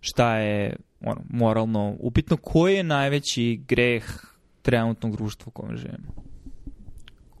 šta 0.00 0.36
je 0.36 0.76
ono, 1.00 1.20
moralno 1.30 1.96
upitno, 1.98 2.36
koji 2.36 2.74
je 2.74 2.82
najveći 2.82 3.60
greh 3.68 4.04
trenutnog 4.62 5.16
društva 5.16 5.44
u 5.46 5.50
kojem 5.50 5.76
živimo? 5.76 6.25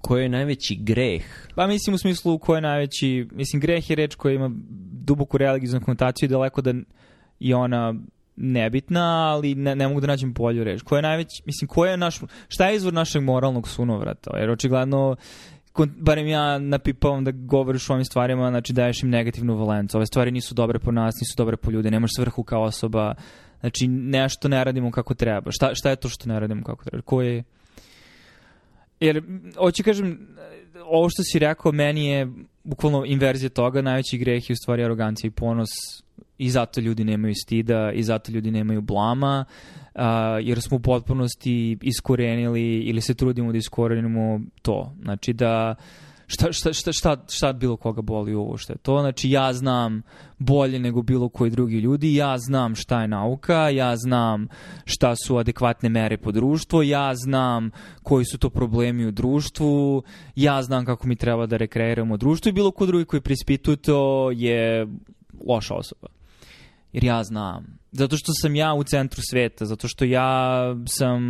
Koji 0.00 0.22
je 0.22 0.28
najveći 0.28 0.76
greh? 0.80 1.22
Pa 1.54 1.66
mislim 1.66 1.94
u 1.94 1.98
smislu 1.98 2.38
ko 2.38 2.54
je 2.54 2.60
najveći... 2.60 3.28
Mislim, 3.32 3.60
greh 3.60 3.90
je 3.90 3.96
reč 3.96 4.14
koja 4.14 4.34
ima 4.34 4.50
duboku 4.92 5.38
religijsku 5.38 5.80
konotaciju 5.84 6.26
i 6.26 6.30
daleko 6.30 6.62
da 6.62 6.74
je 7.40 7.56
ona 7.56 7.94
nebitna, 8.36 9.32
ali 9.32 9.54
ne, 9.54 9.76
ne 9.76 9.88
mogu 9.88 10.00
da 10.00 10.06
nađem 10.06 10.32
bolju 10.32 10.64
reč. 10.64 10.82
Ko 10.82 10.96
je 10.96 11.02
najveći... 11.02 11.42
Mislim, 11.46 11.68
ko 11.68 11.86
je 11.86 11.96
naš... 11.96 12.20
Šta 12.48 12.68
je 12.68 12.76
izvor 12.76 12.92
našeg 12.92 13.22
moralnog 13.22 13.68
sunovrata? 13.68 14.38
Jer 14.38 14.50
očigledno 14.50 15.16
barem 15.84 16.26
ja 16.26 16.58
napipavam 16.58 17.24
da 17.24 17.30
govoriš 17.30 17.90
o 17.90 17.92
ovim 17.92 18.04
stvarima, 18.04 18.50
znači 18.50 18.72
daješ 18.72 19.02
im 19.02 19.10
negativnu 19.10 19.56
valencu. 19.56 19.96
Ove 19.96 20.06
stvari 20.06 20.30
nisu 20.30 20.54
dobre 20.54 20.78
po 20.78 20.92
nas, 20.92 21.14
nisu 21.20 21.34
dobre 21.36 21.56
po 21.56 21.70
ljude, 21.70 21.90
nemaš 21.90 22.10
svrhu 22.16 22.42
kao 22.42 22.62
osoba, 22.62 23.14
znači 23.60 23.88
nešto 23.88 24.48
ne 24.48 24.64
radimo 24.64 24.90
kako 24.90 25.14
treba. 25.14 25.50
Šta, 25.50 25.74
šta 25.74 25.90
je 25.90 25.96
to 25.96 26.08
što 26.08 26.28
ne 26.28 26.40
radimo 26.40 26.64
kako 26.64 26.84
treba? 26.84 27.02
Ko 27.02 27.22
je 27.22 27.44
Jer, 29.00 29.22
hoću 29.56 29.82
kažem, 29.82 30.28
ovo 30.84 31.08
što 31.08 31.22
si 31.22 31.38
rekao, 31.38 31.72
meni 31.72 32.06
je 32.06 32.28
bukvalno 32.64 33.04
inverzija 33.04 33.50
toga, 33.50 33.82
najveći 33.82 34.18
greh 34.18 34.50
je 34.50 34.52
u 34.52 34.62
stvari 34.62 34.84
arogancija 34.84 35.28
i 35.28 35.30
ponos 35.30 35.68
i 36.38 36.50
zato 36.50 36.80
ljudi 36.80 37.04
nemaju 37.04 37.34
stida 37.34 37.92
i 37.92 38.02
zato 38.02 38.32
ljudi 38.32 38.50
nemaju 38.50 38.80
blama, 38.80 39.44
uh, 39.94 40.00
jer 40.42 40.60
smo 40.60 40.76
u 40.76 40.80
potpunosti 40.80 41.78
iskorenili 41.82 42.80
ili 42.80 43.00
se 43.00 43.14
trudimo 43.14 43.52
da 43.52 43.58
iskorenimo 43.58 44.40
to. 44.62 44.94
Znači 45.02 45.32
da 45.32 45.74
uh, 45.78 46.05
šta, 46.26 46.52
šta, 46.52 46.72
šta, 46.72 46.92
šta, 46.92 47.16
šta 47.30 47.52
bilo 47.52 47.76
koga 47.76 48.02
boli 48.02 48.34
ovo 48.34 48.56
što 48.56 48.72
je 48.72 48.76
to. 48.76 49.00
Znači 49.00 49.30
ja 49.30 49.52
znam 49.52 50.02
bolje 50.38 50.78
nego 50.78 51.02
bilo 51.02 51.28
koji 51.28 51.50
drugi 51.50 51.78
ljudi, 51.78 52.14
ja 52.14 52.38
znam 52.38 52.74
šta 52.74 53.02
je 53.02 53.08
nauka, 53.08 53.68
ja 53.68 53.96
znam 53.96 54.48
šta 54.84 55.14
su 55.16 55.38
adekvatne 55.38 55.88
mere 55.88 56.16
po 56.16 56.32
društvu, 56.32 56.82
ja 56.82 57.14
znam 57.14 57.70
koji 58.02 58.24
su 58.24 58.38
to 58.38 58.50
problemi 58.50 59.06
u 59.06 59.10
društvu, 59.10 60.02
ja 60.34 60.62
znam 60.62 60.84
kako 60.84 61.06
mi 61.06 61.16
treba 61.16 61.46
da 61.46 61.56
rekreiramo 61.56 62.16
društvo 62.16 62.48
i 62.48 62.52
bilo 62.52 62.70
ko 62.70 62.86
drugi 62.86 63.04
koji 63.04 63.20
prispituje 63.20 63.76
to 63.76 64.30
je 64.30 64.86
loša 65.46 65.74
osoba. 65.74 66.08
jer 66.92 67.04
ja 67.04 67.24
znam. 67.24 67.78
Zato 67.92 68.16
što 68.16 68.32
sam 68.42 68.54
ja 68.54 68.74
u 68.74 68.84
centru 68.84 69.22
sveta, 69.30 69.64
zato 69.64 69.88
što 69.88 70.04
ja 70.04 70.60
sam 70.86 71.20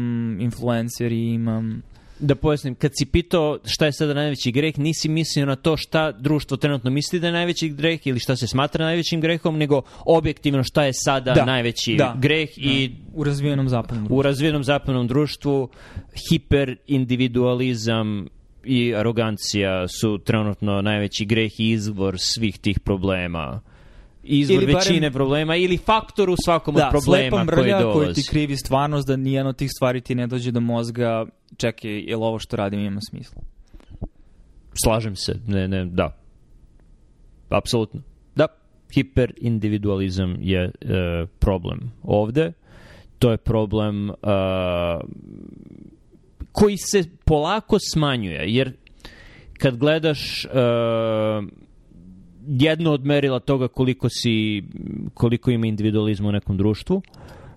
influencer 0.41 1.13
i 1.13 1.35
imam 1.35 1.83
da 2.19 2.35
pojasnim, 2.35 2.75
kad 2.75 2.93
si 2.95 3.07
pitao 3.07 3.59
šta 3.65 3.87
je 3.87 3.93
sada 3.93 4.15
najveći 4.15 4.53
greh, 4.53 4.79
nisi 4.79 5.09
mislio 5.09 5.47
na 5.47 5.57
to 5.57 5.77
šta 5.77 6.13
društvo 6.13 6.57
trenutno 6.57 6.91
misli 6.91 7.21
da 7.21 7.27
je 7.27 7.33
najveći 7.33 7.69
greh 7.69 8.07
ili 8.07 8.19
šta 8.19 8.37
se 8.37 8.47
smatra 8.47 8.85
najvećim 8.85 9.21
grehom, 9.21 9.59
nego 9.59 9.83
objektivno 10.05 10.63
šta 10.63 10.85
je 10.85 10.93
sada 10.93 11.33
Da, 11.33 11.45
najveći 11.45 11.95
da, 11.99 12.17
greh 12.19 12.49
i 12.57 12.91
u 13.15 13.25
razvijenom 13.25 13.69
zapadnom 13.69 14.07
u 14.11 14.23
razvijenom 14.23 14.65
zapadnom 14.65 15.07
društvu 15.07 15.69
hiperindividualizam 16.31 18.29
i 18.65 18.95
arogancija 18.95 19.89
su 19.89 20.19
trenutno 20.19 20.83
najveći 20.83 21.25
greh 21.25 21.61
i 21.61 21.71
izvor 21.71 22.15
svih 22.19 22.59
tih 22.59 22.81
problema. 22.81 23.61
Izvor 24.27 24.63
Ili 24.63 24.67
barem- 24.67 24.77
većine 24.77 25.11
problema 25.11 25.57
ili 25.57 25.77
faktor 25.77 26.31
u 26.31 26.37
svakom 26.45 26.75
Da, 26.75 26.85
od 26.85 26.91
problema 26.91 27.23
slepa 27.31 27.37
koji 27.37 27.65
mrlja 27.65 27.77
koji 27.83 27.93
dolazi. 27.95 28.23
ti 28.23 28.29
krivi 28.31 28.57
stvarnost 28.57 29.09
da 29.09 29.17
nijedno 29.17 29.49
od 29.51 29.57
tih 29.57 29.71
stvari 29.71 30.01
ti 30.01 30.15
ne 30.15 30.27
dođe 30.27 30.51
do 30.51 30.61
mozga. 30.61 31.27
Čekaj, 31.57 31.91
je 31.91 32.17
li 32.17 32.23
ovo 32.23 32.39
što 32.39 32.57
radim 32.57 32.81
ima 32.81 33.01
smisla? 33.11 33.43
Slažem 34.85 35.17
se, 35.17 35.35
ne, 35.47 35.69
ne, 35.69 35.85
da. 35.85 36.17
Apsolutno. 37.49 38.01
Da, 38.35 38.47
hiperindividualizam 38.95 40.37
je 40.41 40.65
e, 40.65 40.71
problem 41.39 41.93
ovde. 42.03 42.53
To 43.19 43.31
je 43.31 43.37
problem 43.37 44.11
e, 44.11 44.15
koji 46.53 46.77
se 46.77 47.05
polako 47.25 47.77
smanjuje, 47.93 48.45
jer 48.47 48.73
kad 49.59 49.77
gledaš 49.77 50.45
e, 50.45 50.49
jedno 52.47 52.93
od 52.93 53.05
merila 53.05 53.41
toga 53.41 53.69
koliko 53.69 54.09
si 54.09 54.63
koliko 55.15 55.51
ima 55.51 55.67
individualizma 55.67 56.29
u 56.29 56.33
nekom 56.33 56.57
društvu 56.57 57.03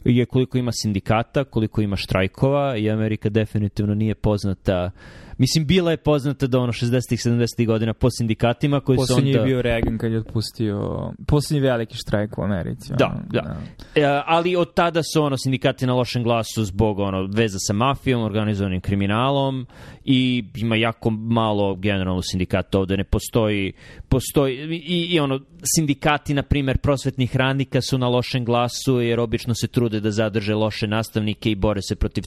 je 0.05 0.25
koliko 0.25 0.57
ima 0.57 0.71
sindikata, 0.73 1.43
koliko 1.43 1.81
ima 1.81 1.95
štrajkova 1.95 2.77
i 2.77 2.89
Amerika 2.89 3.29
definitivno 3.29 3.95
nije 3.95 4.15
poznata 4.15 4.91
Mislim, 5.39 5.65
bila 5.65 5.91
je 5.91 5.97
poznata 5.97 6.47
da 6.47 6.59
ono 6.59 6.71
60-ih, 6.71 7.19
70-ih 7.19 7.67
godina 7.67 7.93
po 7.93 8.09
sindikatima 8.09 8.79
koji 8.79 8.97
su 8.97 9.01
Poslednji 9.01 9.31
onda... 9.31 9.39
je 9.39 9.45
bio 9.45 9.61
Reagan 9.61 9.97
kad 9.97 10.11
je 10.11 10.17
otpustio 10.17 11.11
poslednji 11.27 11.61
veliki 11.61 11.97
štrajk 11.97 12.37
u 12.37 12.41
Americi. 12.41 12.93
Da, 12.97 13.05
ono, 13.05 13.21
da. 13.29 13.57
E, 13.95 14.21
ali 14.25 14.55
od 14.55 14.73
tada 14.73 15.01
su 15.13 15.23
ono 15.23 15.37
sindikati 15.37 15.87
na 15.87 15.93
lošem 15.93 16.23
glasu 16.23 16.63
zbog 16.63 16.99
ono 16.99 17.29
veza 17.33 17.57
sa 17.59 17.73
mafijom, 17.73 18.23
organizovanim 18.23 18.81
kriminalom 18.81 19.65
i 20.05 20.43
ima 20.55 20.75
jako 20.75 21.09
malo 21.09 21.75
generalno 21.75 22.21
sindikata 22.21 22.79
ovde 22.79 22.97
ne 22.97 23.03
postoji 23.03 23.73
postoji 24.09 24.55
i, 24.87 25.07
i 25.09 25.19
ono 25.19 25.39
sindikati 25.75 26.33
na 26.33 26.43
primer 26.43 26.77
prosvetnih 26.77 27.35
radnika 27.35 27.81
su 27.81 27.97
na 27.97 28.07
lošem 28.07 28.45
glasu 28.45 29.01
jer 29.01 29.19
obično 29.19 29.53
se 29.55 29.67
trude 29.67 29.99
da 29.99 30.11
zadrže 30.11 30.55
loše 30.55 30.87
nastavnike 30.87 31.51
i 31.51 31.55
bore 31.55 31.81
se 31.81 31.95
protiv 31.95 32.23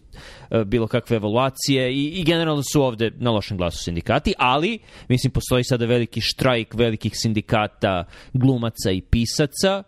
e, 0.50 0.64
bilo 0.64 0.86
kakve 0.86 1.16
evaluacije 1.16 1.92
i, 1.92 2.06
i 2.06 2.24
generalno 2.24 2.62
su 2.72 2.82
ovde 2.82 3.01
na 3.10 3.30
lošem 3.30 3.56
glasu 3.56 3.78
sindikati, 3.78 4.34
ali 4.38 4.78
mislim 5.08 5.32
postoji 5.32 5.64
sada 5.64 5.86
veliki 5.86 6.20
štrajk 6.20 6.74
velikih 6.74 7.12
sindikata 7.14 8.04
glumaca 8.32 8.90
i 8.90 9.00
pisaca. 9.00 9.82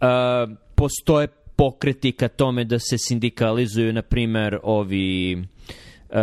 Uh, 0.00 0.56
postoje 0.74 1.28
pokreti 1.56 2.12
ka 2.12 2.28
tome 2.28 2.64
da 2.64 2.78
se 2.78 2.98
sindikalizuju, 2.98 3.92
na 3.92 4.02
primer, 4.02 4.58
ovi 4.62 5.34
uh, 5.34 6.16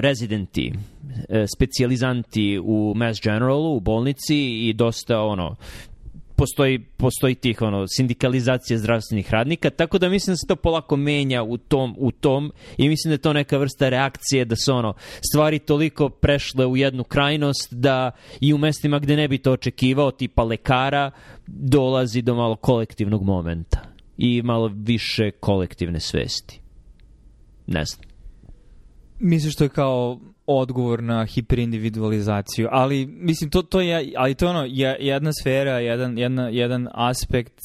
rezidenti, 0.00 0.72
uh, 0.72 1.44
specijalizanti 1.56 2.60
u 2.64 2.92
Mass 2.96 3.20
Generalu, 3.22 3.76
u 3.76 3.80
bolnici 3.80 4.68
i 4.68 4.72
dosta 4.72 5.20
ono 5.20 5.56
postoji, 6.42 6.78
postoji 6.78 7.34
tih 7.34 7.62
ono 7.62 7.86
sindikalizacija 7.88 8.78
zdravstvenih 8.78 9.30
radnika, 9.30 9.70
tako 9.70 9.98
da 9.98 10.08
mislim 10.08 10.32
da 10.32 10.36
se 10.36 10.46
to 10.46 10.56
polako 10.56 10.96
menja 10.96 11.42
u 11.42 11.56
tom, 11.56 11.94
u 11.98 12.10
tom 12.12 12.52
i 12.76 12.88
mislim 12.88 13.10
da 13.10 13.14
je 13.14 13.18
to 13.18 13.32
neka 13.32 13.58
vrsta 13.58 13.88
reakcije 13.88 14.44
da 14.44 14.56
su 14.56 14.74
ono 14.74 14.94
stvari 15.30 15.58
toliko 15.58 16.08
prešle 16.08 16.66
u 16.66 16.76
jednu 16.76 17.04
krajnost 17.04 17.74
da 17.74 18.10
i 18.40 18.52
u 18.52 18.58
mestima 18.58 18.98
gde 18.98 19.16
ne 19.16 19.28
bi 19.28 19.38
to 19.38 19.52
očekivao, 19.52 20.10
tipa 20.10 20.42
lekara, 20.42 21.10
dolazi 21.46 22.22
do 22.22 22.34
malo 22.34 22.56
kolektivnog 22.56 23.22
momenta 23.22 23.80
i 24.18 24.42
malo 24.42 24.70
više 24.74 25.30
kolektivne 25.30 26.00
svesti. 26.00 26.60
Ne 27.66 27.84
znam. 27.84 28.04
Misliš 29.20 29.56
to 29.56 29.64
je 29.64 29.68
kao 29.68 30.20
odgovor 30.46 31.02
na 31.02 31.24
hiperindividualizaciju, 31.24 32.68
ali 32.70 33.06
mislim 33.06 33.50
to 33.50 33.62
to 33.62 33.80
je 33.80 34.12
ali 34.16 34.34
to 34.34 34.44
je 34.44 34.50
ono 34.50 34.64
je, 34.64 34.96
jedna 35.00 35.30
sfera, 35.40 35.78
jedan 35.78 36.18
jedna, 36.18 36.48
jedan 36.48 36.88
aspekt 36.92 37.58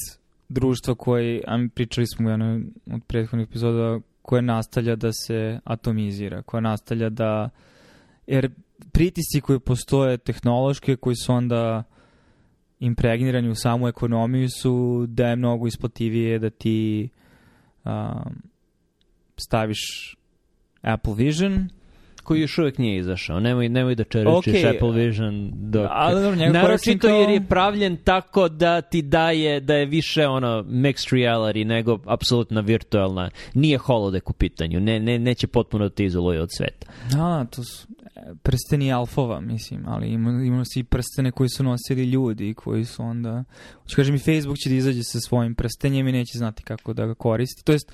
društva 0.50 0.96
koji 0.96 1.42
a 1.48 1.68
pričali 1.76 2.08
smo 2.08 2.30
jednoj 2.30 2.64
od 2.92 3.02
prethodnih 3.08 3.48
epizoda 3.50 4.00
koje 4.22 4.42
nastavlja 4.42 4.96
da 4.96 5.14
se 5.14 5.60
atomizira, 5.64 6.42
koja 6.42 6.62
nastavlja 6.62 7.10
da 7.10 7.50
jer 8.28 8.52
pritisci 8.92 9.42
koji 9.42 9.60
postoje 9.60 10.18
tehnološke 10.18 10.96
koji 10.96 11.16
su 11.16 11.34
onda 11.34 11.84
impregnirani 12.80 13.50
u 13.50 13.56
samu 13.56 13.88
ekonomiju 13.88 14.50
su 14.50 15.06
da 15.08 15.28
je 15.28 15.36
mnogo 15.36 15.68
isplativije 15.68 16.40
da 16.40 16.50
ti 16.50 17.10
um, 17.86 17.92
staviš 19.38 19.80
Apple 20.82 21.14
Vision 21.16 21.70
Koji 22.28 22.42
još 22.42 22.58
uvek 22.58 22.78
nije 22.78 22.98
izašao. 22.98 23.40
Nemoj, 23.40 23.70
nemoj 23.70 23.96
da 23.96 24.04
čerečiš 24.04 24.54
Okej. 24.54 24.70
Apple 24.70 24.92
Vision 24.92 25.52
dok... 25.54 25.88
Ali 25.90 26.22
dobro, 26.22 26.50
Naročito 26.50 27.08
jer 27.08 27.30
je 27.30 27.48
pravljen 27.48 27.98
tako 28.04 28.50
da 28.50 28.82
ti 28.82 29.02
daje, 29.02 29.60
da 29.60 29.74
je 29.74 29.86
više 29.86 30.28
ono 30.28 30.64
mixed 30.64 31.14
reality 31.14 31.66
nego 31.66 32.00
apsolutna 32.06 32.62
virtualna. 32.62 33.30
Nije 33.54 33.78
holodeck 33.78 34.30
u 34.30 34.34
pitanju, 34.34 34.80
ne, 34.80 35.00
ne, 35.00 35.20
neće 35.20 35.48
potpuno 35.48 35.90
da 35.90 35.96
te 35.96 36.06
izoluje 36.06 36.42
od 36.42 36.50
sveta. 36.58 36.88
Da, 37.12 37.46
to 37.46 37.64
su 37.64 37.88
e, 38.16 38.34
prsteni 38.44 38.94
alfova, 38.94 39.42
mislim, 39.42 39.84
ali 39.88 40.08
ima, 40.08 40.30
imamo 40.30 40.66
svi 40.66 40.84
prstene 40.84 41.32
koji 41.32 41.50
su 41.50 41.64
nosili 41.64 42.04
ljudi, 42.04 42.54
koji 42.54 42.86
su 42.86 43.04
onda... 43.04 43.44
Hoću 43.82 43.96
kažem, 43.96 44.16
i 44.16 44.20
Facebook 44.20 44.58
će 44.58 44.70
da 44.70 44.76
izađe 44.76 45.04
sa 45.04 45.20
svojim 45.20 45.56
prstenjem 45.56 46.08
i 46.08 46.12
neće 46.12 46.38
znati 46.38 46.64
kako 46.64 46.94
da 46.94 47.06
ga 47.06 47.14
koristi. 47.14 47.64
To 47.64 47.72
jest, 47.72 47.92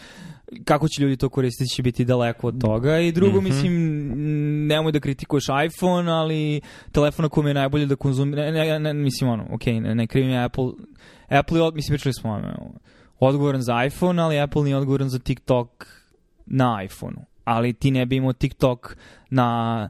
kako 0.65 0.87
će 0.87 1.01
ljudi 1.03 1.17
to 1.17 1.29
koristiti 1.29 1.69
će 1.69 1.83
biti 1.83 2.05
daleko 2.05 2.47
od 2.47 2.61
toga. 2.61 2.99
I 2.99 3.11
drugo, 3.11 3.37
Mhm. 3.37 3.43
mislim, 3.43 3.73
nemoj 4.67 4.91
da 4.91 4.99
kritikuješ 4.99 5.43
iPhone, 5.65 6.11
ali 6.11 6.61
telefon 6.91 7.23
na 7.23 7.29
kome 7.29 7.49
je 7.49 7.53
najbolje 7.53 7.85
da 7.85 7.95
konzumira... 7.95 8.43
Ne, 8.43 8.65
ne, 8.65 8.79
ne, 8.79 8.93
mislim, 8.93 9.29
ono, 9.29 9.45
okej, 9.51 9.79
ne, 9.79 9.95
ne 9.95 10.07
krivim 10.07 10.29
ja 10.31 10.45
Apple. 10.45 10.65
Apple 11.29 11.57
je, 11.57 11.63
od- 11.63 11.75
mislim, 11.75 11.93
pričali 11.93 12.13
smo, 12.13 12.31
ono, 12.31 12.71
odgovoran 13.19 13.61
za 13.61 13.85
iPhone, 13.85 14.21
ali 14.21 14.39
Apple 14.39 14.63
nije 14.63 14.77
odgovoran 14.77 15.09
za 15.09 15.19
TikTok 15.19 15.87
na 16.45 16.83
iPhoneu. 16.85 17.23
Ali 17.43 17.73
ti 17.73 17.91
ne 17.91 18.05
bi 18.05 18.15
imao 18.15 18.33
TikTok 18.33 18.97
na, 19.29 19.89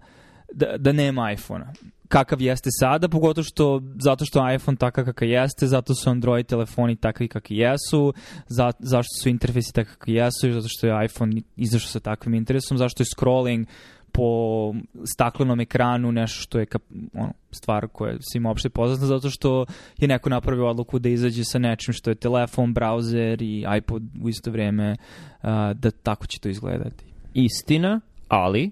da, 0.53 0.77
da 0.77 0.91
nema 0.91 1.31
iPhonea. 1.31 1.67
Kakav 2.13 2.41
jeste 2.41 2.69
sada, 2.79 3.09
pogotovo 3.09 3.43
što, 3.43 3.81
zato 3.99 4.25
što 4.25 4.51
iPhone 4.51 4.77
takav 4.77 5.05
kakav 5.05 5.27
jeste, 5.27 5.67
zato 5.67 5.95
su 5.95 6.09
Android 6.09 6.45
telefoni 6.45 6.95
takvi 6.95 7.27
kakvi 7.27 7.57
jesu, 7.57 8.13
za, 8.47 8.71
zašto 8.79 9.09
su 9.21 9.29
interfejsi 9.29 9.73
takvi 9.73 9.93
kakvi 9.93 10.13
jesu, 10.13 10.51
zato 10.51 10.67
što 10.69 10.87
je 10.87 11.05
iPhone 11.05 11.41
izašao 11.55 11.89
sa 11.89 11.99
takvim 11.99 12.33
interesom, 12.33 12.77
zašto 12.77 13.03
je 13.03 13.07
scrolling 13.15 13.67
po 14.11 14.73
staklenom 15.13 15.59
ekranu 15.59 16.11
nešto 16.11 16.41
što 16.41 16.59
je 16.59 16.65
kap, 16.65 16.81
ono, 17.13 17.33
stvar 17.51 17.87
koja 17.87 18.11
je 18.11 18.17
svima 18.31 18.49
opšte 18.49 18.69
poznata 18.69 19.05
zato 19.05 19.29
što 19.29 19.65
je 19.97 20.07
neko 20.07 20.29
napravio 20.29 20.69
odluku 20.69 20.99
da 20.99 21.09
izađe 21.09 21.43
sa 21.43 21.59
nečim 21.59 21.93
što 21.93 22.11
je 22.11 22.15
telefon, 22.15 22.73
browser 22.73 23.41
i 23.43 23.77
iPod 23.77 24.03
u 24.23 24.29
isto 24.29 24.51
vreme 24.51 24.95
a, 25.41 25.73
da 25.73 25.91
tako 25.91 26.27
će 26.27 26.39
to 26.39 26.49
izgledati. 26.49 27.05
Istina, 27.33 28.01
ali 28.27 28.71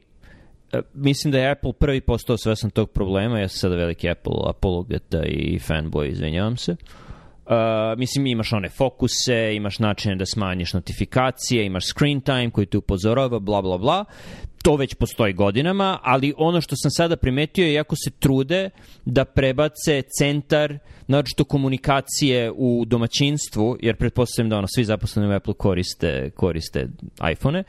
mislim 0.94 1.32
da 1.32 1.40
je 1.40 1.52
Apple 1.52 1.74
prvi 1.74 2.02
postao 2.02 2.38
svesan 2.38 2.70
tog 2.70 2.92
problema, 2.92 3.40
ja 3.40 3.48
sam 3.48 3.58
sada 3.58 3.76
veliki 3.76 4.10
Apple 4.10 4.34
apologeta 4.48 5.24
i 5.26 5.60
fanboy, 5.60 6.12
izvinjavam 6.12 6.58
se. 6.58 6.76
Uh, 7.46 7.98
mislim, 7.98 8.28
imaš 8.28 8.54
one 8.54 8.70
fokuse, 8.70 9.56
imaš 9.56 9.80
načine 9.80 10.16
da 10.16 10.26
smanjiš 10.26 10.74
notifikacije, 10.74 11.66
imaš 11.66 11.86
screen 11.86 12.22
time 12.22 12.52
koji 12.52 12.66
te 12.66 12.78
upozorava, 12.78 13.40
bla, 13.40 13.62
bla, 13.62 13.78
bla. 13.78 14.06
To 14.64 14.76
već 14.76 14.94
postoji 14.96 15.34
godinama, 15.34 16.00
ali 16.04 16.34
ono 16.38 16.62
što 16.62 16.76
sam 16.76 16.92
sada 16.92 17.18
primetio 17.18 17.66
je 17.66 17.74
jako 17.74 17.96
se 17.96 18.12
trude 18.20 18.70
da 19.06 19.26
prebace 19.26 20.02
centar, 20.20 20.78
naročito 21.08 21.44
komunikacije 21.44 22.52
u 22.56 22.86
domaćinstvu, 22.86 23.78
jer 23.82 23.96
pretpostavljam 23.96 24.50
da 24.50 24.58
ono, 24.58 24.68
svi 24.76 24.84
zaposleni 24.84 25.30
u 25.30 25.36
Apple 25.36 25.54
koriste, 25.54 26.32
koriste 26.36 26.88
iPhone-e, 27.32 27.64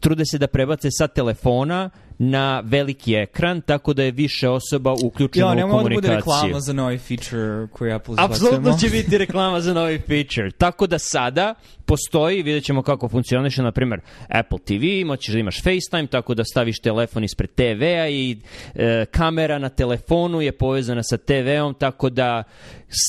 trude 0.00 0.24
se 0.26 0.38
da 0.38 0.46
prebace 0.46 0.88
sa 0.90 1.08
telefona 1.08 1.90
na 2.22 2.62
veliki 2.64 3.14
ekran, 3.14 3.60
tako 3.60 3.92
da 3.92 4.02
je 4.02 4.10
više 4.10 4.48
osoba 4.48 4.94
uključeno 5.04 5.46
Ja, 5.46 5.52
u 5.52 5.54
nemoj 5.54 5.76
da 5.76 5.82
bude 5.82 5.94
komunikaciju. 5.94 6.16
reklama 6.16 6.60
za 6.60 6.72
novi 6.72 6.98
feature 6.98 7.66
koji 7.72 7.92
Apple 7.92 8.12
izbacujemo. 8.12 8.34
Apsolutno 8.34 8.78
će 8.80 8.88
biti 8.96 9.18
reklama 9.18 9.60
za 9.60 9.74
novi 9.74 9.98
feature. 9.98 10.50
Tako 10.50 10.86
da 10.86 10.98
sada 10.98 11.54
postoji, 11.86 12.42
vidjet 12.42 12.64
ćemo 12.64 12.82
kako 12.82 13.08
funkcioniše, 13.08 13.62
na 13.62 13.72
primjer, 13.72 14.00
Apple 14.28 14.58
TV, 14.58 15.06
moćeš 15.06 15.32
da 15.32 15.38
imaš 15.38 15.62
FaceTime, 15.62 16.06
tako 16.06 16.34
da 16.34 16.44
staviš 16.44 16.80
telefon 16.80 17.24
ispred 17.24 17.50
TV-a 17.50 18.08
i 18.08 18.36
e, 18.74 19.06
kamera 19.10 19.58
na 19.58 19.68
telefonu 19.68 20.40
je 20.40 20.52
povezana 20.52 21.02
sa 21.02 21.16
TV-om, 21.16 21.74
tako 21.74 22.10
da 22.10 22.42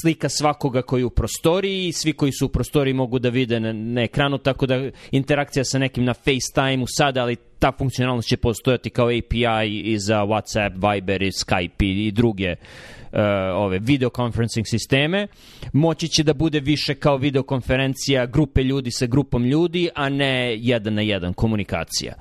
slika 0.01 0.30
svakoga 0.30 0.82
koji 0.82 1.01
je 1.01 1.05
u 1.05 1.09
prostoriji, 1.09 1.91
svi 1.93 2.14
koji 2.14 2.32
su 2.32 2.45
u 2.45 2.49
prostoriji 2.49 2.93
mogu 2.93 3.20
da 3.20 3.30
vide 3.30 3.59
na, 3.59 3.74
na 3.74 4.01
ekranu, 4.01 4.38
tako 4.38 4.66
da 4.66 4.89
interakcija 5.12 5.64
sa 5.66 5.80
nekim 5.80 6.05
na 6.05 6.14
FaceTime-u 6.14 6.86
sada, 6.88 7.22
ali 7.22 7.50
ta 7.62 7.72
funkcionalnost 7.72 8.28
će 8.28 8.38
postojati 8.38 8.89
kao 8.89 9.05
API 9.05 9.82
i 9.84 9.99
za 9.99 10.18
WhatsApp, 10.18 10.93
Viber 10.93 11.22
i 11.22 11.32
Skype 11.32 11.84
i, 11.84 12.07
i 12.07 12.12
druge 12.12 12.51
uh, 12.51 13.20
ove 13.55 13.80
video 13.80 14.09
conferencing 14.16 14.66
sisteme. 14.68 15.28
Moći 15.74 16.07
će 16.07 16.24
da 16.24 16.34
bude 16.34 16.59
više 16.59 16.95
kao 16.95 17.18
videokonferencija 17.18 18.26
grupe 18.26 18.64
ljudi 18.64 18.91
sa 18.91 19.05
grupom 19.05 19.45
ljudi, 19.45 19.89
a 19.95 20.09
ne 20.09 20.57
jedan 20.57 20.93
na 20.93 21.01
jedan 21.01 21.34
komunikacija. 21.34 22.14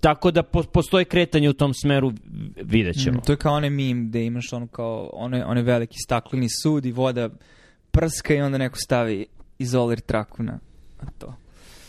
Tako 0.00 0.30
da 0.30 0.42
po, 0.42 0.62
postoji 0.62 1.04
kretanje 1.04 1.48
u 1.48 1.52
tom 1.52 1.74
smeru, 1.74 2.12
vidjet 2.62 2.96
ćemo. 3.02 3.18
Mm, 3.18 3.22
to 3.26 3.32
je 3.32 3.36
kao 3.36 3.54
onaj 3.54 3.70
meme 3.70 4.08
gde 4.08 4.24
imaš 4.24 4.52
ono 4.52 4.66
kao 4.66 5.10
one, 5.12 5.44
one 5.44 5.62
veliki 5.62 5.98
stakleni 6.04 6.48
sud 6.62 6.86
i 6.86 6.92
voda 6.92 7.30
prska 7.90 8.34
i 8.34 8.40
onda 8.40 8.58
neko 8.58 8.76
stavi 8.76 9.26
izolir 9.58 10.00
traku 10.00 10.42
na 10.42 10.58
to. 11.18 11.34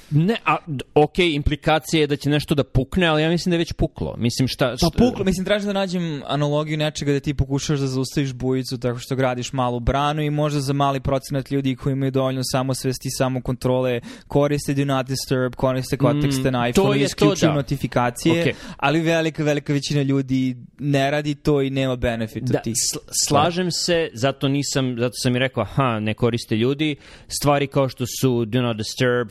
Ne, 0.10 0.36
a, 0.46 0.56
ok, 0.96 1.20
implikacija 1.20 2.02
je 2.02 2.08
da 2.08 2.16
će 2.16 2.30
nešto 2.30 2.56
da 2.56 2.64
pukne, 2.64 3.08
ali 3.08 3.22
ja 3.22 3.30
mislim 3.30 3.52
da 3.52 3.56
je 3.56 3.60
već 3.60 3.74
puklo. 3.74 4.16
Mislim, 4.18 4.48
šta... 4.48 4.70
Pa 4.72 4.78
šta 4.78 4.88
puklo, 4.90 5.26
mislim, 5.26 5.46
tražim 5.46 5.68
da 5.68 5.74
nađem 5.74 6.22
analogiju 6.26 6.78
nečega 6.78 7.14
da 7.14 7.20
ti 7.20 7.34
pokušaš 7.34 7.80
da 7.80 7.88
zaustaviš 7.88 8.34
bujicu 8.34 8.78
tako 8.78 9.00
što 9.00 9.16
gradiš 9.16 9.54
malu 9.54 9.80
branu 9.80 10.22
i 10.22 10.30
možda 10.30 10.62
za 10.62 10.74
mali 10.74 11.00
procenat 11.00 11.52
ljudi 11.52 11.76
koji 11.76 11.94
imaju 11.94 12.12
dovoljno 12.12 12.42
samosvesti, 12.44 13.10
samokontrole, 13.10 14.00
koriste 14.28 14.74
Do 14.74 14.86
Not 14.86 15.08
Disturb, 15.08 15.56
koriste 15.56 15.98
kontekste 15.98 16.42
Mm, 16.42 16.54
na 16.54 16.68
iPhone, 16.70 17.02
isključuju 17.02 17.50
da. 17.50 17.54
notifikacije, 17.56 18.42
Ok. 18.44 18.56
ali 18.78 19.02
velika, 19.02 19.44
velika 19.44 19.74
većina 19.74 20.02
ljudi 20.02 20.56
ne 20.80 21.12
radi 21.12 21.36
to 21.36 21.62
i 21.62 21.70
nema 21.70 21.96
benefit 21.96 22.44
Da, 22.44 22.58
od 22.58 22.64
tih. 22.64 22.74
sl- 22.86 22.98
slažem 23.28 23.72
se, 23.72 24.10
zato 24.14 24.48
nisam, 24.48 24.96
zato 25.00 25.14
sam 25.14 25.36
i 25.36 25.40
rekao, 25.40 25.64
aha, 25.64 26.00
ne 26.00 26.14
koriste 26.14 26.56
ljudi. 26.56 26.96
Stvari 27.30 27.68
kao 27.68 27.90
što 27.90 28.06
su 28.22 28.46
Do 28.46 28.62
Not 28.62 28.78
Disturb, 28.78 29.30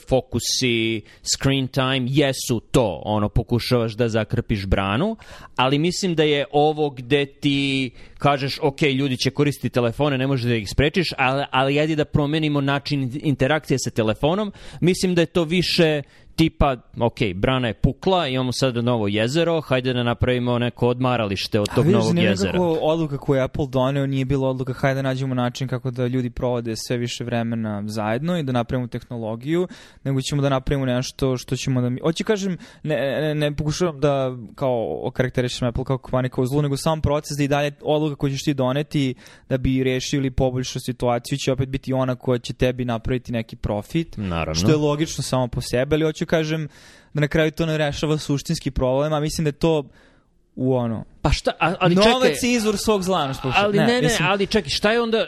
fokusi, 0.64 1.00
screen 1.22 1.68
time, 1.68 2.06
jesu 2.08 2.60
to, 2.60 3.02
ono, 3.04 3.28
pokušavaš 3.28 3.92
da 3.92 4.08
zakrpiš 4.08 4.66
branu, 4.66 5.16
ali 5.56 5.78
mislim 5.78 6.14
da 6.14 6.22
je 6.22 6.44
ovo 6.52 6.90
gde 6.90 7.26
ti 7.26 7.90
kažeš, 8.18 8.58
ok, 8.62 8.82
ljudi 8.82 9.16
će 9.16 9.30
koristiti 9.30 9.74
telefone, 9.74 10.18
ne 10.18 10.26
možeš 10.26 10.46
da 10.46 10.54
ih 10.54 10.70
sprečiš, 10.70 11.08
ali, 11.18 11.44
ali 11.50 11.80
ajde 11.80 11.96
da 11.96 12.04
promenimo 12.04 12.60
način 12.60 13.10
interakcije 13.22 13.78
sa 13.78 13.90
telefonom. 13.90 14.52
Mislim 14.80 15.14
da 15.14 15.20
je 15.20 15.26
to 15.26 15.44
više 15.44 16.02
tipa, 16.37 16.76
ok, 17.01 17.18
brana 17.35 17.68
je 17.68 17.74
pukla, 17.74 18.28
imamo 18.28 18.53
sada 18.53 18.82
novo 18.82 19.09
jezero, 19.09 19.61
hajde 19.61 19.93
da 19.93 20.03
napravimo 20.03 20.59
neko 20.59 20.89
odmaralište 20.89 21.61
od 21.61 21.68
A 21.70 21.74
tog 21.74 21.87
vidiš, 21.87 22.01
novog 22.01 22.18
jezera. 22.18 22.53
kako 22.53 22.78
odluka 22.82 23.18
koju 23.18 23.37
je 23.37 23.43
Apple 23.43 23.66
doneo 23.68 24.07
nije 24.07 24.24
bila 24.24 24.49
odluka 24.49 24.72
hajde 24.72 24.95
da 24.95 25.03
nađemo 25.03 25.35
način 25.35 25.68
kako 25.68 25.91
da 25.91 26.07
ljudi 26.07 26.30
provode 26.30 26.76
sve 26.76 26.97
više 26.97 27.24
vremena 27.24 27.82
zajedno 27.87 28.39
i 28.39 28.43
da 28.43 28.53
napravimo 28.53 28.89
tehnologiju, 28.89 29.68
nego 30.05 30.20
ćemo 30.20 30.43
da 30.43 30.49
napravimo 30.49 30.87
nešto 30.87 31.37
što 31.37 31.57
ćemo 31.57 31.80
da 31.80 31.89
mi... 31.91 32.01
Hoće 32.01 32.24
kažem, 32.24 32.57
ne, 32.82 32.97
ne, 33.20 33.35
ne 33.35 33.57
pokušavam 33.57 34.01
da 34.01 34.37
kao 34.55 35.07
okarakterišem 35.07 35.68
Apple 35.68 35.85
kao 35.85 35.99
kompaniju 35.99 36.30
kao 36.30 36.47
zlu, 36.47 36.62
nego 36.62 36.76
sam 36.76 37.01
proces 37.01 37.37
da 37.37 37.45
i 37.45 37.49
dalje 37.49 37.72
odluka 37.82 38.16
koju 38.16 38.32
ćeš 38.32 38.43
ti 38.45 38.55
doneti 38.55 39.14
da 39.49 39.59
bi 39.59 39.85
rešio 39.85 40.18
ili 40.18 40.30
poboljšao 40.30 40.80
situaciju 40.80 41.39
će 41.39 41.53
opet 41.53 41.68
biti 41.68 41.93
ona 41.93 42.14
koja 42.14 42.39
će 42.39 42.53
tebi 42.53 42.85
napraviti 42.85 43.32
neki 43.32 43.57
profit. 43.57 44.16
Naravno. 44.16 44.55
Što 44.55 44.70
je 44.70 44.76
logično 44.76 45.22
samo 45.22 45.49
po 45.49 45.61
sebi, 45.61 45.95
ali 45.95 46.05
hoću 46.25 46.31
kažem 46.31 46.68
da 47.14 47.20
na 47.20 47.29
kraju 47.29 47.51
to 47.51 47.66
ne 47.66 47.79
rešava 47.79 48.18
suštinski 48.18 48.70
problem, 48.70 49.12
a 49.12 49.20
mislim 49.20 49.45
da 49.45 49.49
je 49.49 49.53
to 49.53 49.85
u 50.57 50.74
ono... 50.74 51.05
Pa 51.22 51.30
šta, 51.30 51.52
ali 51.59 51.94
Novac 51.94 52.22
čekaj, 52.22 52.50
je 52.50 52.55
izvor 52.55 52.76
svog 52.76 53.02
zla, 53.02 53.34
slušaj. 53.34 53.62
ali 53.64 53.78
ne, 53.78 53.86
ne, 53.86 54.02
mislim, 54.02 54.28
ali 54.28 54.46
čekaj, 54.46 54.70
šta 54.70 54.92
je 54.92 55.00
onda 55.00 55.18
e, 55.18 55.26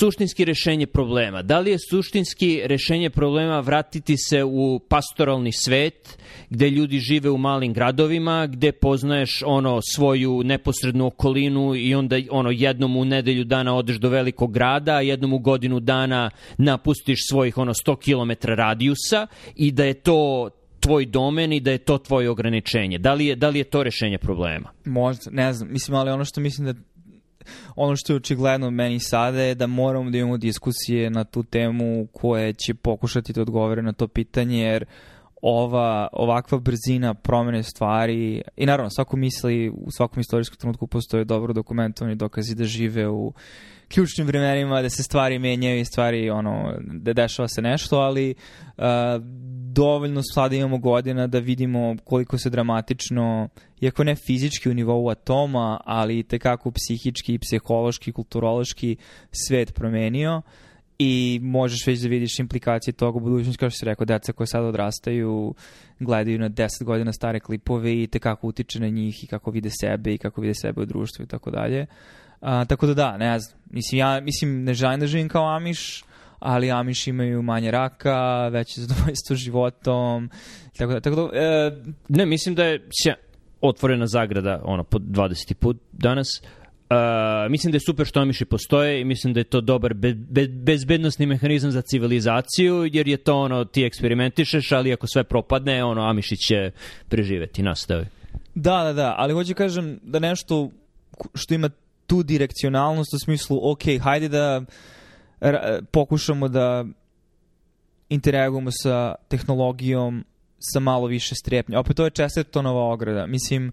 suštinski 0.00 0.44
rešenje 0.44 0.86
problema? 0.86 1.42
Da 1.42 1.58
li 1.58 1.70
je 1.70 1.78
suštinski 1.90 2.62
rešenje 2.64 3.10
problema 3.10 3.60
vratiti 3.60 4.16
se 4.16 4.44
u 4.44 4.78
pastoralni 4.88 5.52
svet, 5.52 6.18
gde 6.50 6.70
ljudi 6.70 6.98
žive 6.98 7.30
u 7.30 7.38
malim 7.38 7.72
gradovima, 7.72 8.46
gde 8.46 8.72
poznaješ 8.72 9.42
ono 9.46 9.80
svoju 9.94 10.42
neposrednu 10.44 11.06
okolinu 11.06 11.74
i 11.74 11.94
onda 11.94 12.16
ono 12.30 12.50
jednom 12.50 12.96
u 12.96 13.04
nedelju 13.04 13.44
dana 13.44 13.74
odeš 13.76 13.96
do 13.96 14.08
velikog 14.08 14.52
grada, 14.52 14.92
a 14.92 15.00
jednom 15.00 15.32
u 15.32 15.38
godinu 15.38 15.80
dana 15.80 16.30
napustiš 16.58 17.18
svojih 17.28 17.58
ono 17.58 17.74
100 17.74 17.96
km 17.96 18.48
radijusa 18.48 19.26
i 19.56 19.72
da 19.72 19.84
je 19.84 19.94
to 19.94 20.50
tvoj 20.86 21.06
domen 21.06 21.52
i 21.52 21.60
da 21.60 21.70
je 21.70 21.78
to 21.78 21.98
tvoje 21.98 22.30
ograničenje. 22.30 22.98
Da 22.98 23.14
li 23.14 23.26
je, 23.26 23.36
da 23.36 23.48
li 23.48 23.58
je 23.58 23.64
to 23.64 23.82
rešenje 23.82 24.18
problema? 24.18 24.70
Možda, 24.84 25.30
ne 25.30 25.52
znam, 25.52 25.72
mislim, 25.72 25.96
ali 25.96 26.10
ono 26.10 26.24
što 26.24 26.40
mislim 26.40 26.66
da 26.66 26.74
ono 27.76 27.96
što 27.96 28.12
je 28.12 28.16
očigledno 28.16 28.70
meni 28.70 29.00
sada 29.00 29.42
je 29.42 29.54
da 29.54 29.66
moramo 29.66 30.10
da 30.10 30.18
imamo 30.18 30.36
diskusije 30.36 31.10
na 31.10 31.24
tu 31.24 31.42
temu 31.42 32.06
koje 32.12 32.52
će 32.52 32.74
pokušati 32.74 33.32
da 33.32 33.42
odgovore 33.42 33.82
na 33.82 33.92
to 33.92 34.08
pitanje, 34.08 34.62
jer 34.62 34.84
ova, 35.42 36.08
ovakva 36.12 36.58
brzina 36.58 37.14
promene 37.14 37.62
stvari 37.62 38.42
i 38.56 38.66
naravno 38.66 38.90
svako 38.90 39.16
misli 39.16 39.70
u 39.70 39.90
svakom 39.90 40.20
istorijskom 40.20 40.58
trenutku 40.58 40.86
postoje 40.86 41.24
dobro 41.24 41.52
dokumentovani 41.52 42.16
dokazi 42.16 42.54
da 42.54 42.64
žive 42.64 43.08
u 43.08 43.32
ključnim 43.88 44.26
vremenima, 44.26 44.82
da 44.82 44.90
se 44.90 45.02
stvari 45.02 45.38
menjaju 45.38 45.80
i 45.80 45.84
stvari, 45.84 46.30
ono, 46.30 46.74
da 46.80 47.12
dešava 47.12 47.48
se 47.48 47.62
nešto, 47.62 47.96
ali 47.96 48.34
uh, 48.76 48.84
dovoljno 49.72 50.20
sada 50.34 50.56
imamo 50.56 50.78
godina 50.78 51.26
da 51.26 51.38
vidimo 51.38 51.96
koliko 52.04 52.38
se 52.38 52.50
dramatično, 52.50 53.48
iako 53.80 54.04
ne 54.04 54.14
fizički 54.14 54.70
u 54.70 54.74
nivou 54.74 55.08
atoma, 55.08 55.80
ali 55.84 56.22
tekako 56.22 56.70
psihički, 56.70 57.38
psihološki, 57.38 58.12
kulturološki 58.12 58.96
svet 59.30 59.74
promenio 59.74 60.42
i 60.98 61.40
možeš 61.42 61.86
već 61.86 62.00
da 62.00 62.08
vidiš 62.08 62.38
implikacije 62.38 62.94
toga 62.94 63.16
u 63.16 63.20
budućnosti, 63.20 63.58
kao 63.58 63.70
što 63.70 63.78
si 63.78 63.84
rekao, 63.84 64.04
deca 64.04 64.32
koje 64.32 64.46
sada 64.46 64.66
odrastaju 64.66 65.54
gledaju 66.00 66.38
na 66.38 66.50
10 66.50 66.84
godina 66.84 67.12
stare 67.12 67.40
klipove 67.40 68.02
i 68.02 68.06
tekako 68.06 68.46
utiče 68.46 68.80
na 68.80 68.88
njih 68.88 69.24
i 69.24 69.26
kako 69.26 69.50
vide 69.50 69.70
sebe 69.80 70.14
i 70.14 70.18
kako 70.18 70.40
vide 70.40 70.54
sebe 70.54 70.80
u 70.80 70.86
društvu 70.86 71.24
i 71.24 71.28
tako 71.28 71.50
dalje. 71.50 71.86
A, 72.40 72.64
tako 72.64 72.86
da 72.86 72.94
da, 72.94 73.16
ne 73.16 73.38
znam. 73.38 73.58
Mislim, 73.70 73.98
ja 73.98 74.20
mislim, 74.20 74.64
ne 74.64 74.74
želim 74.74 75.00
da 75.00 75.06
živim 75.06 75.28
kao 75.28 75.56
Amiš, 75.56 76.04
ali 76.38 76.70
Amiš 76.70 77.06
imaju 77.06 77.42
manje 77.42 77.70
raka, 77.70 78.48
veće 78.48 78.80
zadovoljstvo 78.84 79.36
životom, 79.36 80.30
tako 80.78 80.92
da, 80.92 81.00
tako 81.00 81.16
da, 81.16 81.38
e, 81.38 81.72
Ne, 82.08 82.26
mislim 82.26 82.54
da 82.54 82.64
je 82.64 82.88
sja, 83.02 83.14
otvorena 83.60 84.06
zagrada 84.06 84.60
ono, 84.64 84.84
po 84.84 84.98
20. 84.98 85.54
put 85.54 85.76
danas. 85.92 86.28
Uh, 86.90 87.50
mislim 87.50 87.72
da 87.72 87.76
je 87.76 87.80
super 87.80 88.06
što 88.06 88.20
Amiši 88.20 88.44
postoje 88.44 89.00
i 89.00 89.04
mislim 89.04 89.34
da 89.34 89.40
je 89.40 89.44
to 89.44 89.60
dobar 89.60 89.94
be, 89.94 90.14
be, 90.14 90.48
bezbednostni 90.48 91.26
mehanizam 91.26 91.70
za 91.70 91.82
civilizaciju 91.82 92.88
jer 92.92 93.08
je 93.08 93.16
to 93.16 93.38
ono 93.38 93.64
ti 93.64 93.84
eksperimentišeš 93.84 94.72
ali 94.72 94.92
ako 94.92 95.06
sve 95.06 95.24
propadne 95.24 95.84
ono 95.84 96.02
Amiši 96.02 96.36
će 96.36 96.70
preživeti 97.08 97.62
nastavi. 97.62 98.06
Da, 98.54 98.82
da, 98.84 98.92
da, 98.92 99.14
ali 99.18 99.32
hoću 99.32 99.54
kažem 99.54 99.98
da 100.02 100.18
nešto 100.18 100.70
što 101.34 101.54
ima 101.54 101.70
tu 102.06 102.22
direkcionalnost 102.22 103.14
u 103.14 103.18
smislu, 103.18 103.60
ok, 103.62 103.82
hajde 104.00 104.28
da 104.28 104.62
pokušamo 105.90 106.48
da 106.48 106.84
interagujemo 108.08 108.70
sa 108.72 109.14
tehnologijom 109.28 110.24
sa 110.58 110.80
malo 110.80 111.06
više 111.06 111.34
strepnja. 111.34 111.80
Opet 111.80 111.96
to 111.96 112.04
je 112.04 112.10
Chestertonova 112.10 112.92
ograda. 112.92 113.26
Mislim, 113.26 113.72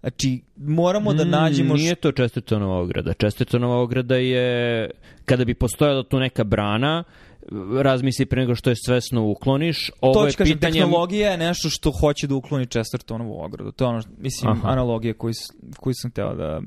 znači, 0.00 0.40
moramo 0.56 1.14
da 1.14 1.24
nađemo... 1.24 1.74
Mm, 1.74 1.76
nije 1.76 1.94
to 1.94 2.12
Chestertonova 2.12 2.80
ograda. 2.80 3.12
Chestertonova 3.12 3.76
ograda 3.82 4.16
je 4.16 4.90
kada 5.24 5.44
bi 5.44 5.54
postojala 5.54 6.02
tu 6.02 6.18
neka 6.18 6.44
brana 6.44 7.04
razmisli 7.82 8.26
pre 8.26 8.40
nego 8.40 8.54
što 8.54 8.70
je 8.70 8.76
svesno 8.76 9.26
ukloniš. 9.30 9.90
Ovo 10.00 10.14
to 10.14 10.26
je 10.26 10.32
pitanje... 10.32 10.72
tehnologija 10.72 11.30
je 11.30 11.38
nešto 11.38 11.70
što 11.70 11.90
hoće 11.90 12.26
da 12.26 12.34
ukloni 12.34 12.66
Chestertonovu 12.66 13.44
ogradu. 13.44 13.72
To 13.72 13.84
je 13.84 13.88
ono, 13.88 14.02
mislim, 14.18 14.52
Aha. 14.52 14.68
analogija 14.68 15.14
koju, 15.14 15.34
koju 15.76 15.94
sam 15.96 16.10
hteo 16.10 16.34
da... 16.34 16.60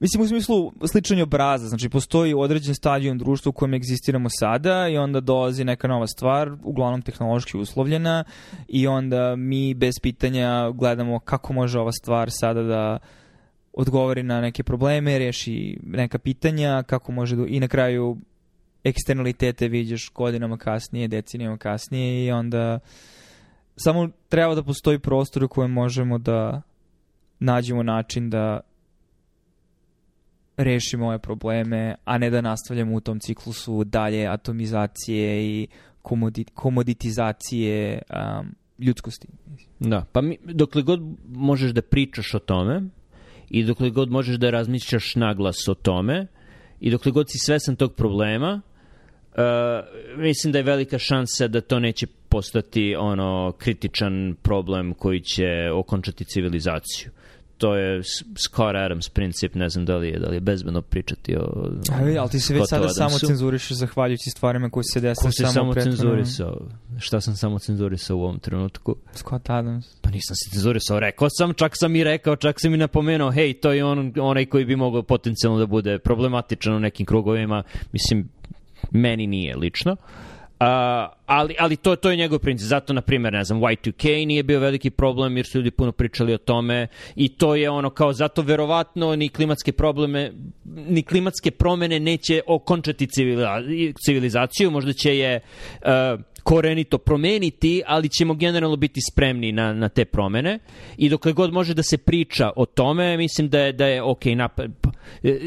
Mislim, 0.00 0.22
u 0.22 0.26
smislu 0.26 0.72
sličanje 0.92 1.22
obraza. 1.22 1.68
Znači, 1.68 1.88
postoji 1.88 2.34
određen 2.34 2.74
stadion 2.74 3.18
društva 3.18 3.50
u 3.50 3.52
kojem 3.52 3.74
egzistiramo 3.74 4.28
sada 4.30 4.88
i 4.88 4.96
onda 4.98 5.20
dolazi 5.20 5.64
neka 5.64 5.88
nova 5.88 6.06
stvar, 6.06 6.56
uglavnom 6.62 7.02
tehnološki 7.02 7.56
uslovljena 7.56 8.24
i 8.68 8.86
onda 8.86 9.36
mi 9.36 9.74
bez 9.74 9.94
pitanja 10.02 10.70
gledamo 10.70 11.18
kako 11.18 11.52
može 11.52 11.78
ova 11.78 11.92
stvar 11.92 12.28
sada 12.30 12.62
da 12.62 12.98
odgovori 13.72 14.22
na 14.22 14.40
neke 14.40 14.62
probleme, 14.62 15.18
reši 15.18 15.78
neka 15.82 16.18
pitanja, 16.18 16.82
kako 16.82 17.12
može 17.12 17.36
da... 17.36 17.46
I 17.46 17.60
na 17.60 17.68
kraju 17.68 18.16
eksternalitete 18.84 19.68
viđaš 19.68 20.10
godinama 20.14 20.56
kasnije, 20.56 21.08
decenijama 21.08 21.58
kasnije 21.58 22.26
i 22.26 22.30
onda 22.30 22.78
samo 23.76 24.08
treba 24.28 24.54
da 24.54 24.62
postoji 24.62 24.98
prostor 24.98 25.44
u 25.44 25.48
kojem 25.48 25.70
možemo 25.70 26.18
da 26.18 26.62
nađemo 27.38 27.82
način 27.82 28.30
da 28.30 28.60
rešimo 30.56 31.06
ove 31.06 31.18
probleme, 31.18 31.94
a 32.04 32.18
ne 32.18 32.30
da 32.30 32.40
nastavljamo 32.40 32.94
u 32.94 33.00
tom 33.00 33.20
ciklusu 33.20 33.84
dalje 33.84 34.26
atomizacije 34.26 35.46
i 35.46 35.66
komodi, 36.02 36.44
komoditizacije 36.44 38.02
um, 38.10 38.54
ljudskosti. 38.78 39.28
Da, 39.80 40.04
pa 40.12 40.20
mi, 40.20 40.38
dokle 40.44 40.82
god 40.82 41.00
možeš 41.28 41.72
da 41.72 41.82
pričaš 41.82 42.34
o 42.34 42.38
tome 42.38 42.82
i 43.50 43.64
dokle 43.64 43.90
god 43.90 44.10
možeš 44.10 44.36
da 44.36 44.50
razmišljaš 44.50 45.14
naglas 45.14 45.68
o 45.68 45.74
tome 45.74 46.26
i 46.80 46.90
dokle 46.90 47.12
god 47.12 47.30
si 47.30 47.38
svesan 47.38 47.76
tog 47.76 47.94
problema, 47.94 48.60
uh, 49.34 50.18
mislim 50.18 50.52
da 50.52 50.58
je 50.58 50.62
velika 50.62 50.98
šansa 50.98 51.48
da 51.48 51.60
to 51.60 51.80
neće 51.80 52.06
postati 52.28 52.96
ono 52.98 53.52
kritičan 53.58 54.36
problem 54.42 54.94
koji 54.94 55.20
će 55.20 55.70
okončati 55.74 56.24
civilizaciju 56.24 57.10
to 57.58 57.76
je 57.76 58.02
Scott 58.36 58.76
Adams 58.76 59.08
princip, 59.08 59.54
ne 59.54 59.68
znam 59.68 59.84
da 59.84 59.96
li 59.96 60.08
je, 60.08 60.18
da 60.18 60.28
li 60.28 60.36
je 60.36 60.40
bezbedno 60.40 60.82
pričati 60.82 61.36
o 61.36 61.70
Ali, 61.92 62.18
ali 62.18 62.30
ti 62.30 62.40
se 62.40 62.54
već 62.54 62.68
sada 62.68 62.82
Adamsu. 62.82 62.98
samo 62.98 63.18
cenzurišeš 63.18 63.76
zahvaljujući 63.76 64.30
stvarima 64.30 64.70
koji 64.70 64.84
se 64.84 65.00
desaju 65.00 65.32
samo, 65.32 65.52
samo 65.52 65.74
cenzurisao? 65.74 66.60
Šta 66.98 67.20
sam 67.20 67.36
samo 67.36 67.58
cenzurisao 67.58 68.16
u 68.16 68.22
ovom 68.22 68.38
trenutku? 68.38 68.96
Scott 69.12 69.50
Adams. 69.50 69.86
Pa 70.00 70.10
nisam 70.10 70.36
se 70.36 70.50
cenzurisao, 70.50 71.00
rekao 71.00 71.28
sam, 71.30 71.54
čak 71.54 71.72
sam 71.74 71.96
i 71.96 72.04
rekao, 72.04 72.36
čak 72.36 72.60
sam 72.60 72.74
i 72.74 72.76
napomenuo, 72.76 73.30
hej, 73.30 73.54
to 73.54 73.72
je 73.72 73.84
on, 73.84 74.12
onaj 74.20 74.46
koji 74.46 74.64
bi 74.64 74.76
mogao 74.76 75.02
potencijalno 75.02 75.58
da 75.58 75.66
bude 75.66 75.98
problematičan 75.98 76.74
u 76.74 76.80
nekim 76.80 77.06
krugovima, 77.06 77.62
mislim, 77.92 78.28
meni 78.90 79.26
nije 79.26 79.56
lično. 79.56 79.96
Uh, 80.60 80.66
ali, 81.26 81.54
ali 81.58 81.76
to, 81.76 81.96
to 81.96 82.10
je 82.10 82.16
njegov 82.16 82.38
princip. 82.38 82.68
Zato, 82.68 82.92
na 82.92 83.00
primjer, 83.00 83.32
ne 83.32 83.44
znam, 83.44 83.60
Y2K 83.60 84.26
nije 84.26 84.42
bio 84.42 84.60
veliki 84.60 84.90
problem 84.90 85.36
jer 85.36 85.46
su 85.46 85.58
ljudi 85.58 85.70
puno 85.70 85.92
pričali 85.92 86.34
o 86.34 86.38
tome 86.38 86.86
i 87.16 87.28
to 87.28 87.54
je 87.54 87.70
ono 87.70 87.90
kao 87.90 88.12
zato 88.12 88.42
verovatno 88.42 89.16
ni 89.16 89.28
klimatske 89.28 89.72
probleme, 89.72 90.32
ni 90.64 91.02
klimatske 91.02 91.50
promene 91.50 92.00
neće 92.00 92.40
okončati 92.46 93.08
civilizaciju, 94.06 94.70
možda 94.70 94.92
će 94.92 95.18
je 95.18 95.40
uh, 95.82 96.20
korenito 96.44 96.98
promeniti, 96.98 97.82
ali 97.86 98.08
ćemo 98.08 98.34
generalno 98.34 98.76
biti 98.76 99.00
spremni 99.10 99.52
na, 99.52 99.72
na 99.72 99.88
te 99.88 100.04
promene 100.04 100.58
i 100.96 101.08
dokle 101.08 101.32
god 101.32 101.52
može 101.52 101.74
da 101.74 101.82
se 101.82 101.98
priča 101.98 102.50
o 102.56 102.66
tome, 102.66 103.16
mislim 103.16 103.48
da 103.48 103.60
je, 103.60 103.72
da 103.72 103.86
je 103.86 104.02
ok, 104.02 104.24
napad, 104.24 104.70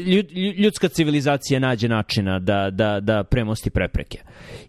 ljud, 0.06 0.32
ljudska 0.56 0.88
civilizacija 0.88 1.60
nađe 1.60 1.88
načina 1.88 2.38
da, 2.38 2.70
da, 2.70 3.00
da 3.00 3.24
premosti 3.24 3.70
prepreke. 3.70 4.18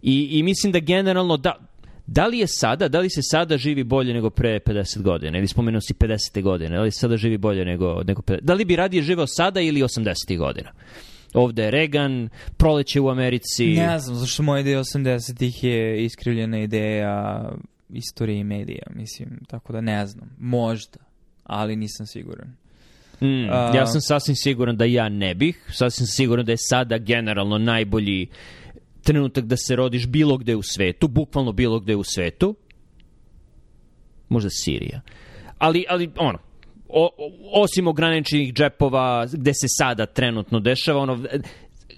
I, 0.02 0.28
I 0.32 0.44
mislim 0.44 0.72
da 0.72 0.80
generalno, 0.80 1.38
da, 1.38 1.70
da 2.08 2.28
li 2.28 2.40
je 2.40 2.48
sada, 2.48 2.88
da 2.88 3.00
li 3.00 3.10
se 3.10 3.22
sada 3.24 3.58
živi 3.58 3.84
bolje 3.84 4.14
nego 4.14 4.30
pre 4.30 4.60
50 4.60 5.02
godina? 5.02 5.38
Ili 5.38 5.48
spomenuo 5.48 5.82
si 5.82 5.94
50. 5.94 6.42
godine, 6.42 6.76
da 6.76 6.82
li 6.82 6.92
se 6.92 7.00
sada 7.00 7.18
živi 7.18 7.38
bolje 7.38 7.66
nego, 7.66 8.04
nego 8.04 8.22
50? 8.22 8.40
Da 8.42 8.54
li 8.54 8.66
bi 8.66 8.76
radije 8.76 9.04
živeo 9.04 9.28
sada 9.28 9.62
ili 9.62 9.82
80. 9.82 10.38
godina? 10.38 10.72
Ovde 11.34 11.64
je 11.64 11.72
Reagan, 11.72 12.30
proleće 12.58 13.00
u 13.00 13.10
Americi. 13.10 13.66
Ne 13.66 14.00
znam, 14.00 14.16
zašto 14.16 14.44
moja 14.44 14.60
ideja 14.60 14.80
80-ih 14.80 15.64
je 15.64 16.04
iskrivljena 16.04 16.60
ideja 16.60 17.50
istorije 17.90 18.40
i 18.40 18.44
medija, 18.44 18.84
mislim, 18.96 19.40
tako 19.48 19.74
da 19.74 19.82
ne 19.82 20.08
znam. 20.08 20.30
Možda, 20.40 21.00
ali 21.44 21.76
nisam 21.76 22.06
siguran. 22.06 22.48
Mm, 23.22 23.26
uh, 23.26 23.76
ja 23.76 23.86
sam 23.86 24.02
sasvim 24.02 24.36
siguran 24.36 24.78
da 24.78 24.86
ja 24.86 25.10
ne 25.10 25.36
bih. 25.36 25.66
Sasvim 25.74 26.08
siguran 26.08 26.46
da 26.46 26.52
je 26.52 26.58
sada 26.58 26.98
generalno 26.98 27.58
najbolji 27.58 28.28
trenutak 29.04 29.46
da 29.46 29.58
se 29.58 29.76
rodiš 29.76 30.08
bilo 30.08 30.38
gde 30.38 30.56
u 30.56 30.62
svetu, 30.62 31.08
bukvalno 31.08 31.52
bilo 31.52 31.80
gde 31.80 31.96
u 31.96 32.04
svetu. 32.04 32.56
Možda 34.30 34.50
Sirija. 34.50 35.02
Ali, 35.58 35.86
ali 35.90 36.12
ono, 36.18 36.40
o, 36.90 37.10
osim 37.54 37.88
ograničenih 37.88 38.54
džepova 38.54 39.26
gde 39.32 39.54
se 39.54 39.68
sada 39.78 40.06
trenutno 40.06 40.60
dešava, 40.60 41.00
ono, 41.00 41.26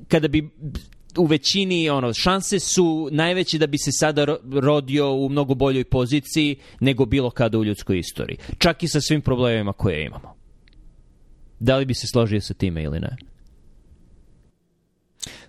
kada 0.07 0.27
bi 0.27 0.49
u 1.17 1.25
većini 1.25 1.89
ono 1.89 2.13
šanse 2.13 2.59
su 2.59 3.09
najveće 3.11 3.57
da 3.57 3.67
bi 3.67 3.77
se 3.77 3.91
sada 3.91 4.25
rodio 4.61 5.13
u 5.13 5.29
mnogo 5.29 5.53
boljoj 5.53 5.83
poziciji 5.83 6.55
nego 6.79 7.05
bilo 7.05 7.29
kada 7.29 7.57
u 7.57 7.65
ljudskoj 7.65 7.99
istoriji. 7.99 8.37
Čak 8.57 8.83
i 8.83 8.87
sa 8.87 9.01
svim 9.01 9.21
problemima 9.21 9.73
koje 9.73 10.05
imamo. 10.05 10.35
Da 11.59 11.77
li 11.77 11.85
bi 11.85 11.93
se 11.93 12.07
složio 12.07 12.41
sa 12.41 12.53
time 12.53 12.83
ili 12.83 12.99
ne? 12.99 13.17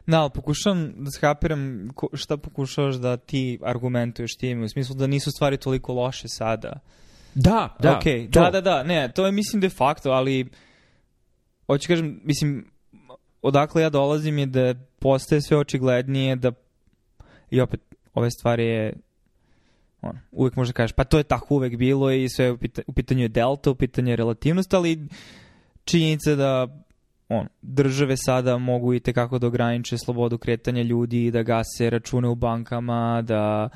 Da, 0.06 0.20
ali 0.20 0.30
pokušavam 0.34 0.92
da 0.96 1.10
skapiram 1.10 1.88
šta 2.12 2.36
pokušavaš 2.36 2.94
da 2.94 3.16
ti 3.16 3.58
argumentuješ 3.62 4.36
time, 4.36 4.64
u 4.64 4.68
smislu 4.68 4.94
da 4.94 5.06
nisu 5.06 5.30
stvari 5.30 5.56
toliko 5.56 5.92
loše 5.92 6.28
sada. 6.28 6.80
Da, 7.34 7.76
da. 7.80 8.00
Okay, 8.00 8.28
da, 8.28 8.50
da, 8.50 8.60
da, 8.60 8.82
ne, 8.82 9.12
to 9.14 9.26
je 9.26 9.32
mislim 9.32 9.60
de 9.60 9.68
facto, 9.68 10.10
ali 10.10 10.50
hoću 11.66 11.88
kažem, 11.88 12.20
mislim, 12.24 12.70
odakle 13.42 13.82
ja 13.82 13.90
dolazim 13.90 14.38
je 14.38 14.46
da 14.46 14.74
postaje 14.98 15.42
sve 15.42 15.56
očiglednije 15.56 16.36
da 16.36 16.52
i 17.50 17.60
opet 17.60 17.80
ove 18.14 18.30
stvari 18.30 18.66
je 18.66 18.92
on, 20.02 20.18
uvek 20.32 20.56
možda 20.56 20.72
kažeš, 20.72 20.92
pa 20.92 21.04
to 21.04 21.18
je 21.18 21.24
tako 21.24 21.54
uvek 21.54 21.76
bilo 21.76 22.10
i 22.10 22.28
sve 22.28 22.50
u, 22.50 22.58
pita, 22.58 22.82
u 22.86 22.92
pitanju 22.92 23.22
je 23.22 23.28
delta, 23.28 23.70
u 23.70 23.74
pitanju 23.74 24.10
je 24.10 24.16
relativnost, 24.16 24.74
ali 24.74 25.08
činjenica 25.84 26.34
da 26.34 26.82
on, 27.28 27.48
države 27.62 28.16
sada 28.16 28.58
mogu 28.58 28.94
i 28.94 29.00
tekako 29.00 29.38
da 29.38 29.46
ograniče 29.46 29.98
slobodu 29.98 30.38
kretanja 30.38 30.82
ljudi, 30.82 31.30
da 31.30 31.42
gase 31.42 31.90
račune 31.90 32.28
u 32.28 32.34
bankama, 32.34 33.22
da 33.22 33.68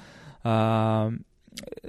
a, 0.45 1.11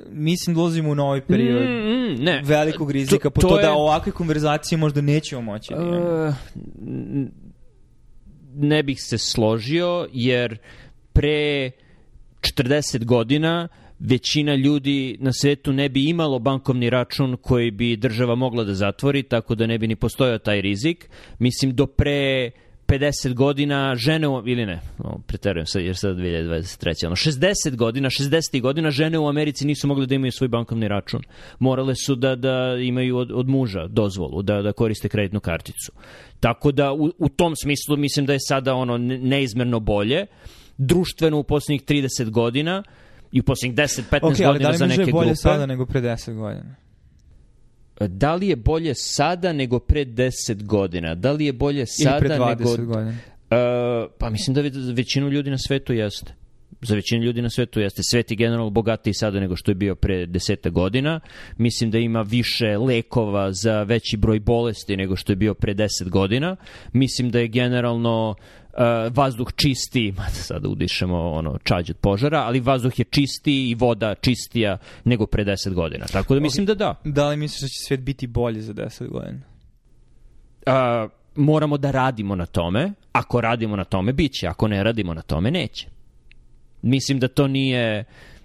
mislim 0.10 0.56
da 0.56 0.62
ulazimo 0.62 0.90
u 0.90 0.96
novi 0.96 1.22
period 1.22 1.70
mm, 1.70 1.74
mm, 1.74 2.24
ne. 2.24 2.42
velikog 2.46 2.92
rizika, 2.92 3.24
to, 3.24 3.30
po 3.30 3.42
to, 3.42 3.48
to 3.48 3.58
da 3.58 3.74
ovakve 3.74 4.12
konverzacije 4.12 4.78
možda 4.78 5.02
nećemo 5.02 5.42
moći. 5.42 5.74
Uh, 5.74 6.34
ne 8.56 8.84
bih 8.84 8.98
se 9.02 9.18
složio, 9.18 10.08
jer 10.14 10.58
pre 11.14 11.72
40 12.42 13.06
godina 13.06 13.68
većina 14.00 14.56
ljudi 14.56 15.18
na 15.20 15.34
svetu 15.34 15.74
ne 15.74 15.90
bi 15.90 16.10
imalo 16.10 16.40
bankovni 16.40 16.90
račun 16.90 17.38
koji 17.42 17.72
bi 17.72 17.96
država 17.96 18.36
mogla 18.36 18.64
da 18.64 18.74
zatvori, 18.74 19.24
tako 19.24 19.56
da 19.56 19.68
ne 19.68 19.78
bi 19.78 19.88
ni 19.88 19.96
postojao 19.96 20.38
taj 20.38 20.62
rizik. 20.62 21.10
Mislim, 21.40 21.76
do 21.76 21.88
pre 21.88 22.52
50 22.88 23.34
godina 23.34 23.96
žene 23.96 24.28
u, 24.28 24.44
ili 24.46 24.66
ne, 24.66 24.80
no, 24.98 25.20
preterujem 25.28 25.66
sad 25.66 25.82
jer 25.82 25.98
sad 25.98 26.18
2023. 26.18 27.06
Ono, 27.06 27.16
60 27.16 27.76
godina, 27.76 28.10
60 28.10 28.62
godina 28.62 28.92
žene 28.92 29.20
u 29.20 29.28
Americi 29.28 29.68
nisu 29.68 29.88
mogli 29.88 30.08
da 30.08 30.16
imaju 30.16 30.32
svoj 30.32 30.48
bankovni 30.48 30.88
račun. 30.88 31.22
Morale 31.60 31.96
su 31.96 32.16
da, 32.16 32.36
da 32.36 32.78
imaju 32.82 33.18
od, 33.18 33.32
od 33.32 33.48
muža 33.48 33.88
dozvolu, 33.88 34.42
da, 34.42 34.62
da 34.62 34.72
koriste 34.72 35.10
kreditnu 35.10 35.40
karticu. 35.40 35.92
Tako 36.40 36.72
da 36.72 36.94
u, 36.94 37.12
u 37.18 37.30
tom 37.30 37.56
smislu 37.56 37.98
mislim 37.98 38.26
da 38.26 38.34
je 38.34 38.40
sada 38.40 38.76
ono 38.76 38.98
neizmerno 38.98 39.80
bolje. 39.80 40.26
Društveno 40.78 41.40
u 41.40 41.44
poslednjih 41.44 41.84
30 41.84 42.30
godina 42.30 42.84
i 43.32 43.40
u 43.40 43.44
poslednjih 43.44 43.78
10-15 43.78 44.04
okay, 44.22 44.48
godina 44.48 44.74
za 44.74 44.86
neke 44.86 45.04
grupe. 45.04 45.18
Ok, 45.18 45.22
ali 45.22 45.28
da 45.28 45.28
li 45.28 45.28
može 45.28 45.28
bolje 45.28 45.36
sada 45.36 45.66
nego 45.66 45.86
pre 45.86 46.02
10 46.02 46.34
godina? 46.34 46.87
Da 48.00 48.36
li 48.36 48.48
je 48.48 48.56
bolje 48.56 48.96
sada 48.96 49.54
nego 49.54 49.80
pre 49.80 50.06
10 50.06 50.64
godina? 50.64 51.16
Da 51.16 51.32
li 51.32 51.46
je 51.46 51.54
bolje 51.54 51.86
sada 51.86 52.18
Ili 52.18 52.28
pre 52.28 52.38
20 52.38 52.60
nego... 52.60 52.94
godina? 52.94 53.10
Uh, 53.10 54.12
pa 54.18 54.30
mislim 54.30 54.54
da 54.54 54.62
većinu 54.94 55.30
ljudi 55.30 55.50
na 55.50 55.58
svetu 55.58 55.94
jeste. 55.94 56.34
Za 56.82 56.96
većinu 56.96 57.24
ljudi 57.24 57.42
na 57.42 57.50
svetu 57.50 57.80
jeste. 57.80 58.02
Svet 58.04 58.32
je 58.32 58.38
generalno 58.38 58.70
bogatiji 58.70 59.14
sada 59.14 59.40
nego 59.40 59.56
što 59.56 59.72
je 59.72 59.76
bio 59.76 59.96
pre 59.96 60.26
deseta 60.26 60.70
godina. 60.70 61.20
Mislim 61.58 61.92
da 61.92 61.98
ima 61.98 62.22
više 62.22 62.78
lekova 62.78 63.52
za 63.54 63.84
veći 63.84 64.18
broj 64.18 64.40
bolesti 64.40 64.98
nego 64.98 65.16
što 65.16 65.32
je 65.32 65.36
bio 65.36 65.54
pre 65.54 65.74
deset 65.74 66.10
godina. 66.10 66.56
Mislim 66.94 67.30
da 67.30 67.40
je 67.40 67.48
generalno 67.48 68.36
uh, 68.78 69.16
vazduh 69.16 69.48
čisti, 69.56 70.14
sada 70.48 70.70
udišemo 70.70 71.32
ono 71.32 71.58
čađ 71.64 71.90
od 71.90 71.98
požara, 71.98 72.40
ali 72.40 72.60
vazduh 72.60 73.00
je 73.00 73.06
čisti 73.06 73.70
i 73.70 73.76
voda 73.76 74.16
čistija 74.16 74.78
nego 75.04 75.26
pre 75.26 75.46
10 75.46 75.74
godina. 75.74 76.06
Tako 76.06 76.34
da 76.34 76.40
mislim 76.40 76.66
okay. 76.66 76.68
da 76.68 76.76
da. 76.76 76.96
Da 77.04 77.28
li 77.30 77.38
misliš 77.38 77.62
da 77.62 77.68
će 77.68 77.80
svet 77.88 78.00
biti 78.00 78.28
bolji 78.28 78.62
za 78.62 78.74
10 78.74 79.08
godina? 79.08 79.42
Uh, 80.68 81.12
moramo 81.36 81.78
da 81.78 81.92
radimo 81.92 82.36
na 82.36 82.46
tome. 82.46 82.92
Ako 83.12 83.42
radimo 83.42 83.76
na 83.76 83.84
tome, 83.84 84.14
bit 84.14 84.32
će. 84.32 84.48
Ako 84.48 84.68
ne 84.68 84.84
radimo 84.84 85.14
na 85.14 85.22
tome, 85.22 85.52
neće. 85.52 85.97
Mislim 86.82 87.20
da 87.20 87.28
to 87.28 87.48
nije 87.48 88.04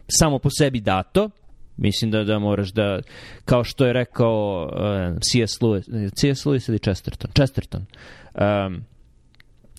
samo 0.08 0.38
po 0.38 0.48
sebi 0.58 0.80
dato. 0.80 1.30
Mislim 1.76 2.10
da 2.10 2.24
da 2.24 2.38
moraš 2.38 2.72
da, 2.72 3.00
kao 3.44 3.64
što 3.64 3.86
je 3.86 3.92
rekao 3.92 4.68
uh, 4.72 5.18
C.S. 5.20 5.60
Lewis, 5.60 6.10
C.S. 6.20 6.44
Lewis 6.46 6.68
ili 6.68 6.78
Chesterton? 6.78 7.30
Chesterton. 7.34 7.86
Um, 8.34 8.84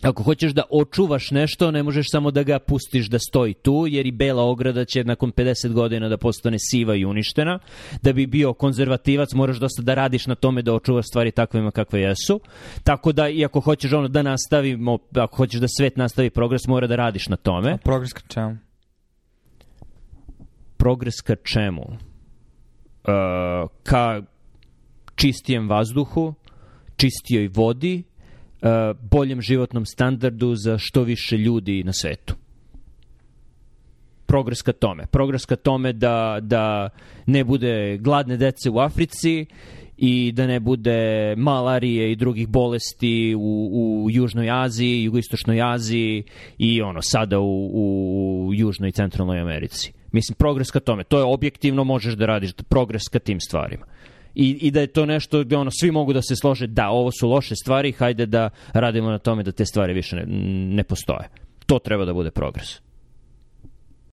Ako 0.04 0.24
hoćeš 0.24 0.52
da 0.52 0.64
očuvaš 0.70 1.32
nešto, 1.32 1.72
ne 1.72 1.84
možeš 1.84 2.12
samo 2.12 2.32
da 2.32 2.44
ga 2.44 2.60
pustiš 2.60 3.08
da 3.08 3.20
stoji 3.20 3.54
tu, 3.54 3.86
jer 3.88 4.06
i 4.06 4.12
bela 4.12 4.44
ograda 4.44 4.86
će 4.86 5.04
nakon 5.04 5.32
50 5.32 5.74
godina 5.74 6.10
da 6.10 6.18
postane 6.18 6.58
siva 6.60 6.96
i 6.96 7.06
uništena. 7.06 7.60
Da 8.02 8.14
bi 8.14 8.28
bio 8.28 8.54
konzervativac, 8.54 9.34
moraš 9.34 9.58
dosta 9.58 9.82
da 9.82 9.94
radiš 9.94 10.28
na 10.28 10.36
tome 10.36 10.62
da 10.62 10.74
očuvaš 10.74 11.06
stvari 11.08 11.32
takvima 11.32 11.72
kakve 11.72 12.02
jesu. 12.02 12.40
Tako 12.84 13.12
da, 13.12 13.30
i 13.30 13.46
ako 13.46 13.60
hoćeš 13.60 13.94
ono 13.94 14.08
da 14.08 14.22
nastavimo, 14.22 14.98
ako 15.16 15.38
hoćeš 15.38 15.60
da 15.60 15.68
svet 15.68 15.98
nastavi 15.98 16.30
progres, 16.30 16.68
mora 16.68 16.88
da 16.88 16.96
radiš 16.96 17.28
na 17.28 17.36
tome. 17.36 17.72
A 17.72 17.78
progres 17.78 18.14
ka 18.14 18.22
čemu? 18.28 18.58
Progres 20.78 21.22
ka 21.22 21.36
čemu? 21.36 21.82
Uh, 21.82 23.70
ka 23.84 24.22
čistijem 25.16 25.70
vazduhu, 25.70 26.34
čistijoj 26.96 27.48
vodi, 27.48 28.04
boljem 29.12 29.42
životnom 29.42 29.86
standardu 29.86 30.56
za 30.56 30.78
što 30.78 31.04
više 31.04 31.38
ljudi 31.38 31.84
na 31.84 31.94
svetu 31.94 32.36
progres 34.34 34.62
ka 34.62 34.74
tome. 34.74 35.06
Progres 35.12 35.46
ka 35.46 35.56
tome 35.56 35.94
da, 35.94 36.40
da 36.42 36.90
ne 37.26 37.44
bude 37.44 37.98
gladne 37.98 38.38
dece 38.38 38.70
u 38.70 38.80
Africi 38.80 39.46
i 39.98 40.32
da 40.32 40.48
ne 40.48 40.60
bude 40.60 41.36
malarije 41.38 42.12
i 42.12 42.16
drugih 42.16 42.48
bolesti 42.48 43.36
u, 43.38 43.70
u 44.06 44.10
Južnoj 44.10 44.50
Aziji, 44.52 45.04
Jugoistočnoj 45.04 45.62
Aziji 45.62 46.24
i 46.58 46.82
ono 46.82 47.02
sada 47.02 47.40
u, 47.40 47.70
u 47.74 48.50
Južnoj 48.54 48.90
i 48.90 48.92
Centralnoj 48.92 49.40
Americi. 49.40 49.94
Mislim, 50.12 50.36
progres 50.36 50.72
ka 50.72 50.80
tome. 50.80 51.04
To 51.04 51.18
je 51.18 51.24
objektivno, 51.24 51.84
možeš 51.84 52.14
da 52.14 52.26
radiš 52.26 52.54
progres 52.70 53.04
ka 53.12 53.20
tim 53.20 53.40
stvarima. 53.40 53.86
I, 54.36 54.50
I 54.68 54.72
da 54.72 54.80
je 54.80 54.88
to 54.88 55.06
nešto 55.06 55.44
gde 55.44 55.58
ono, 55.58 55.72
svi 55.72 55.92
mogu 55.92 56.14
da 56.14 56.22
se 56.22 56.36
slože, 56.36 56.68
da, 56.68 56.90
ovo 56.90 57.12
su 57.12 57.30
loše 57.30 57.56
stvari, 57.56 57.92
hajde 57.92 58.26
da 58.26 58.50
radimo 58.74 59.10
na 59.10 59.18
tome 59.18 59.44
da 59.44 59.52
te 59.52 59.66
stvari 59.66 59.94
više 59.94 60.16
ne, 60.16 60.26
ne 60.76 60.84
postoje. 60.84 61.30
To 61.66 61.80
treba 61.80 62.06
da 62.06 62.14
bude 62.14 62.32
progres. 62.32 62.83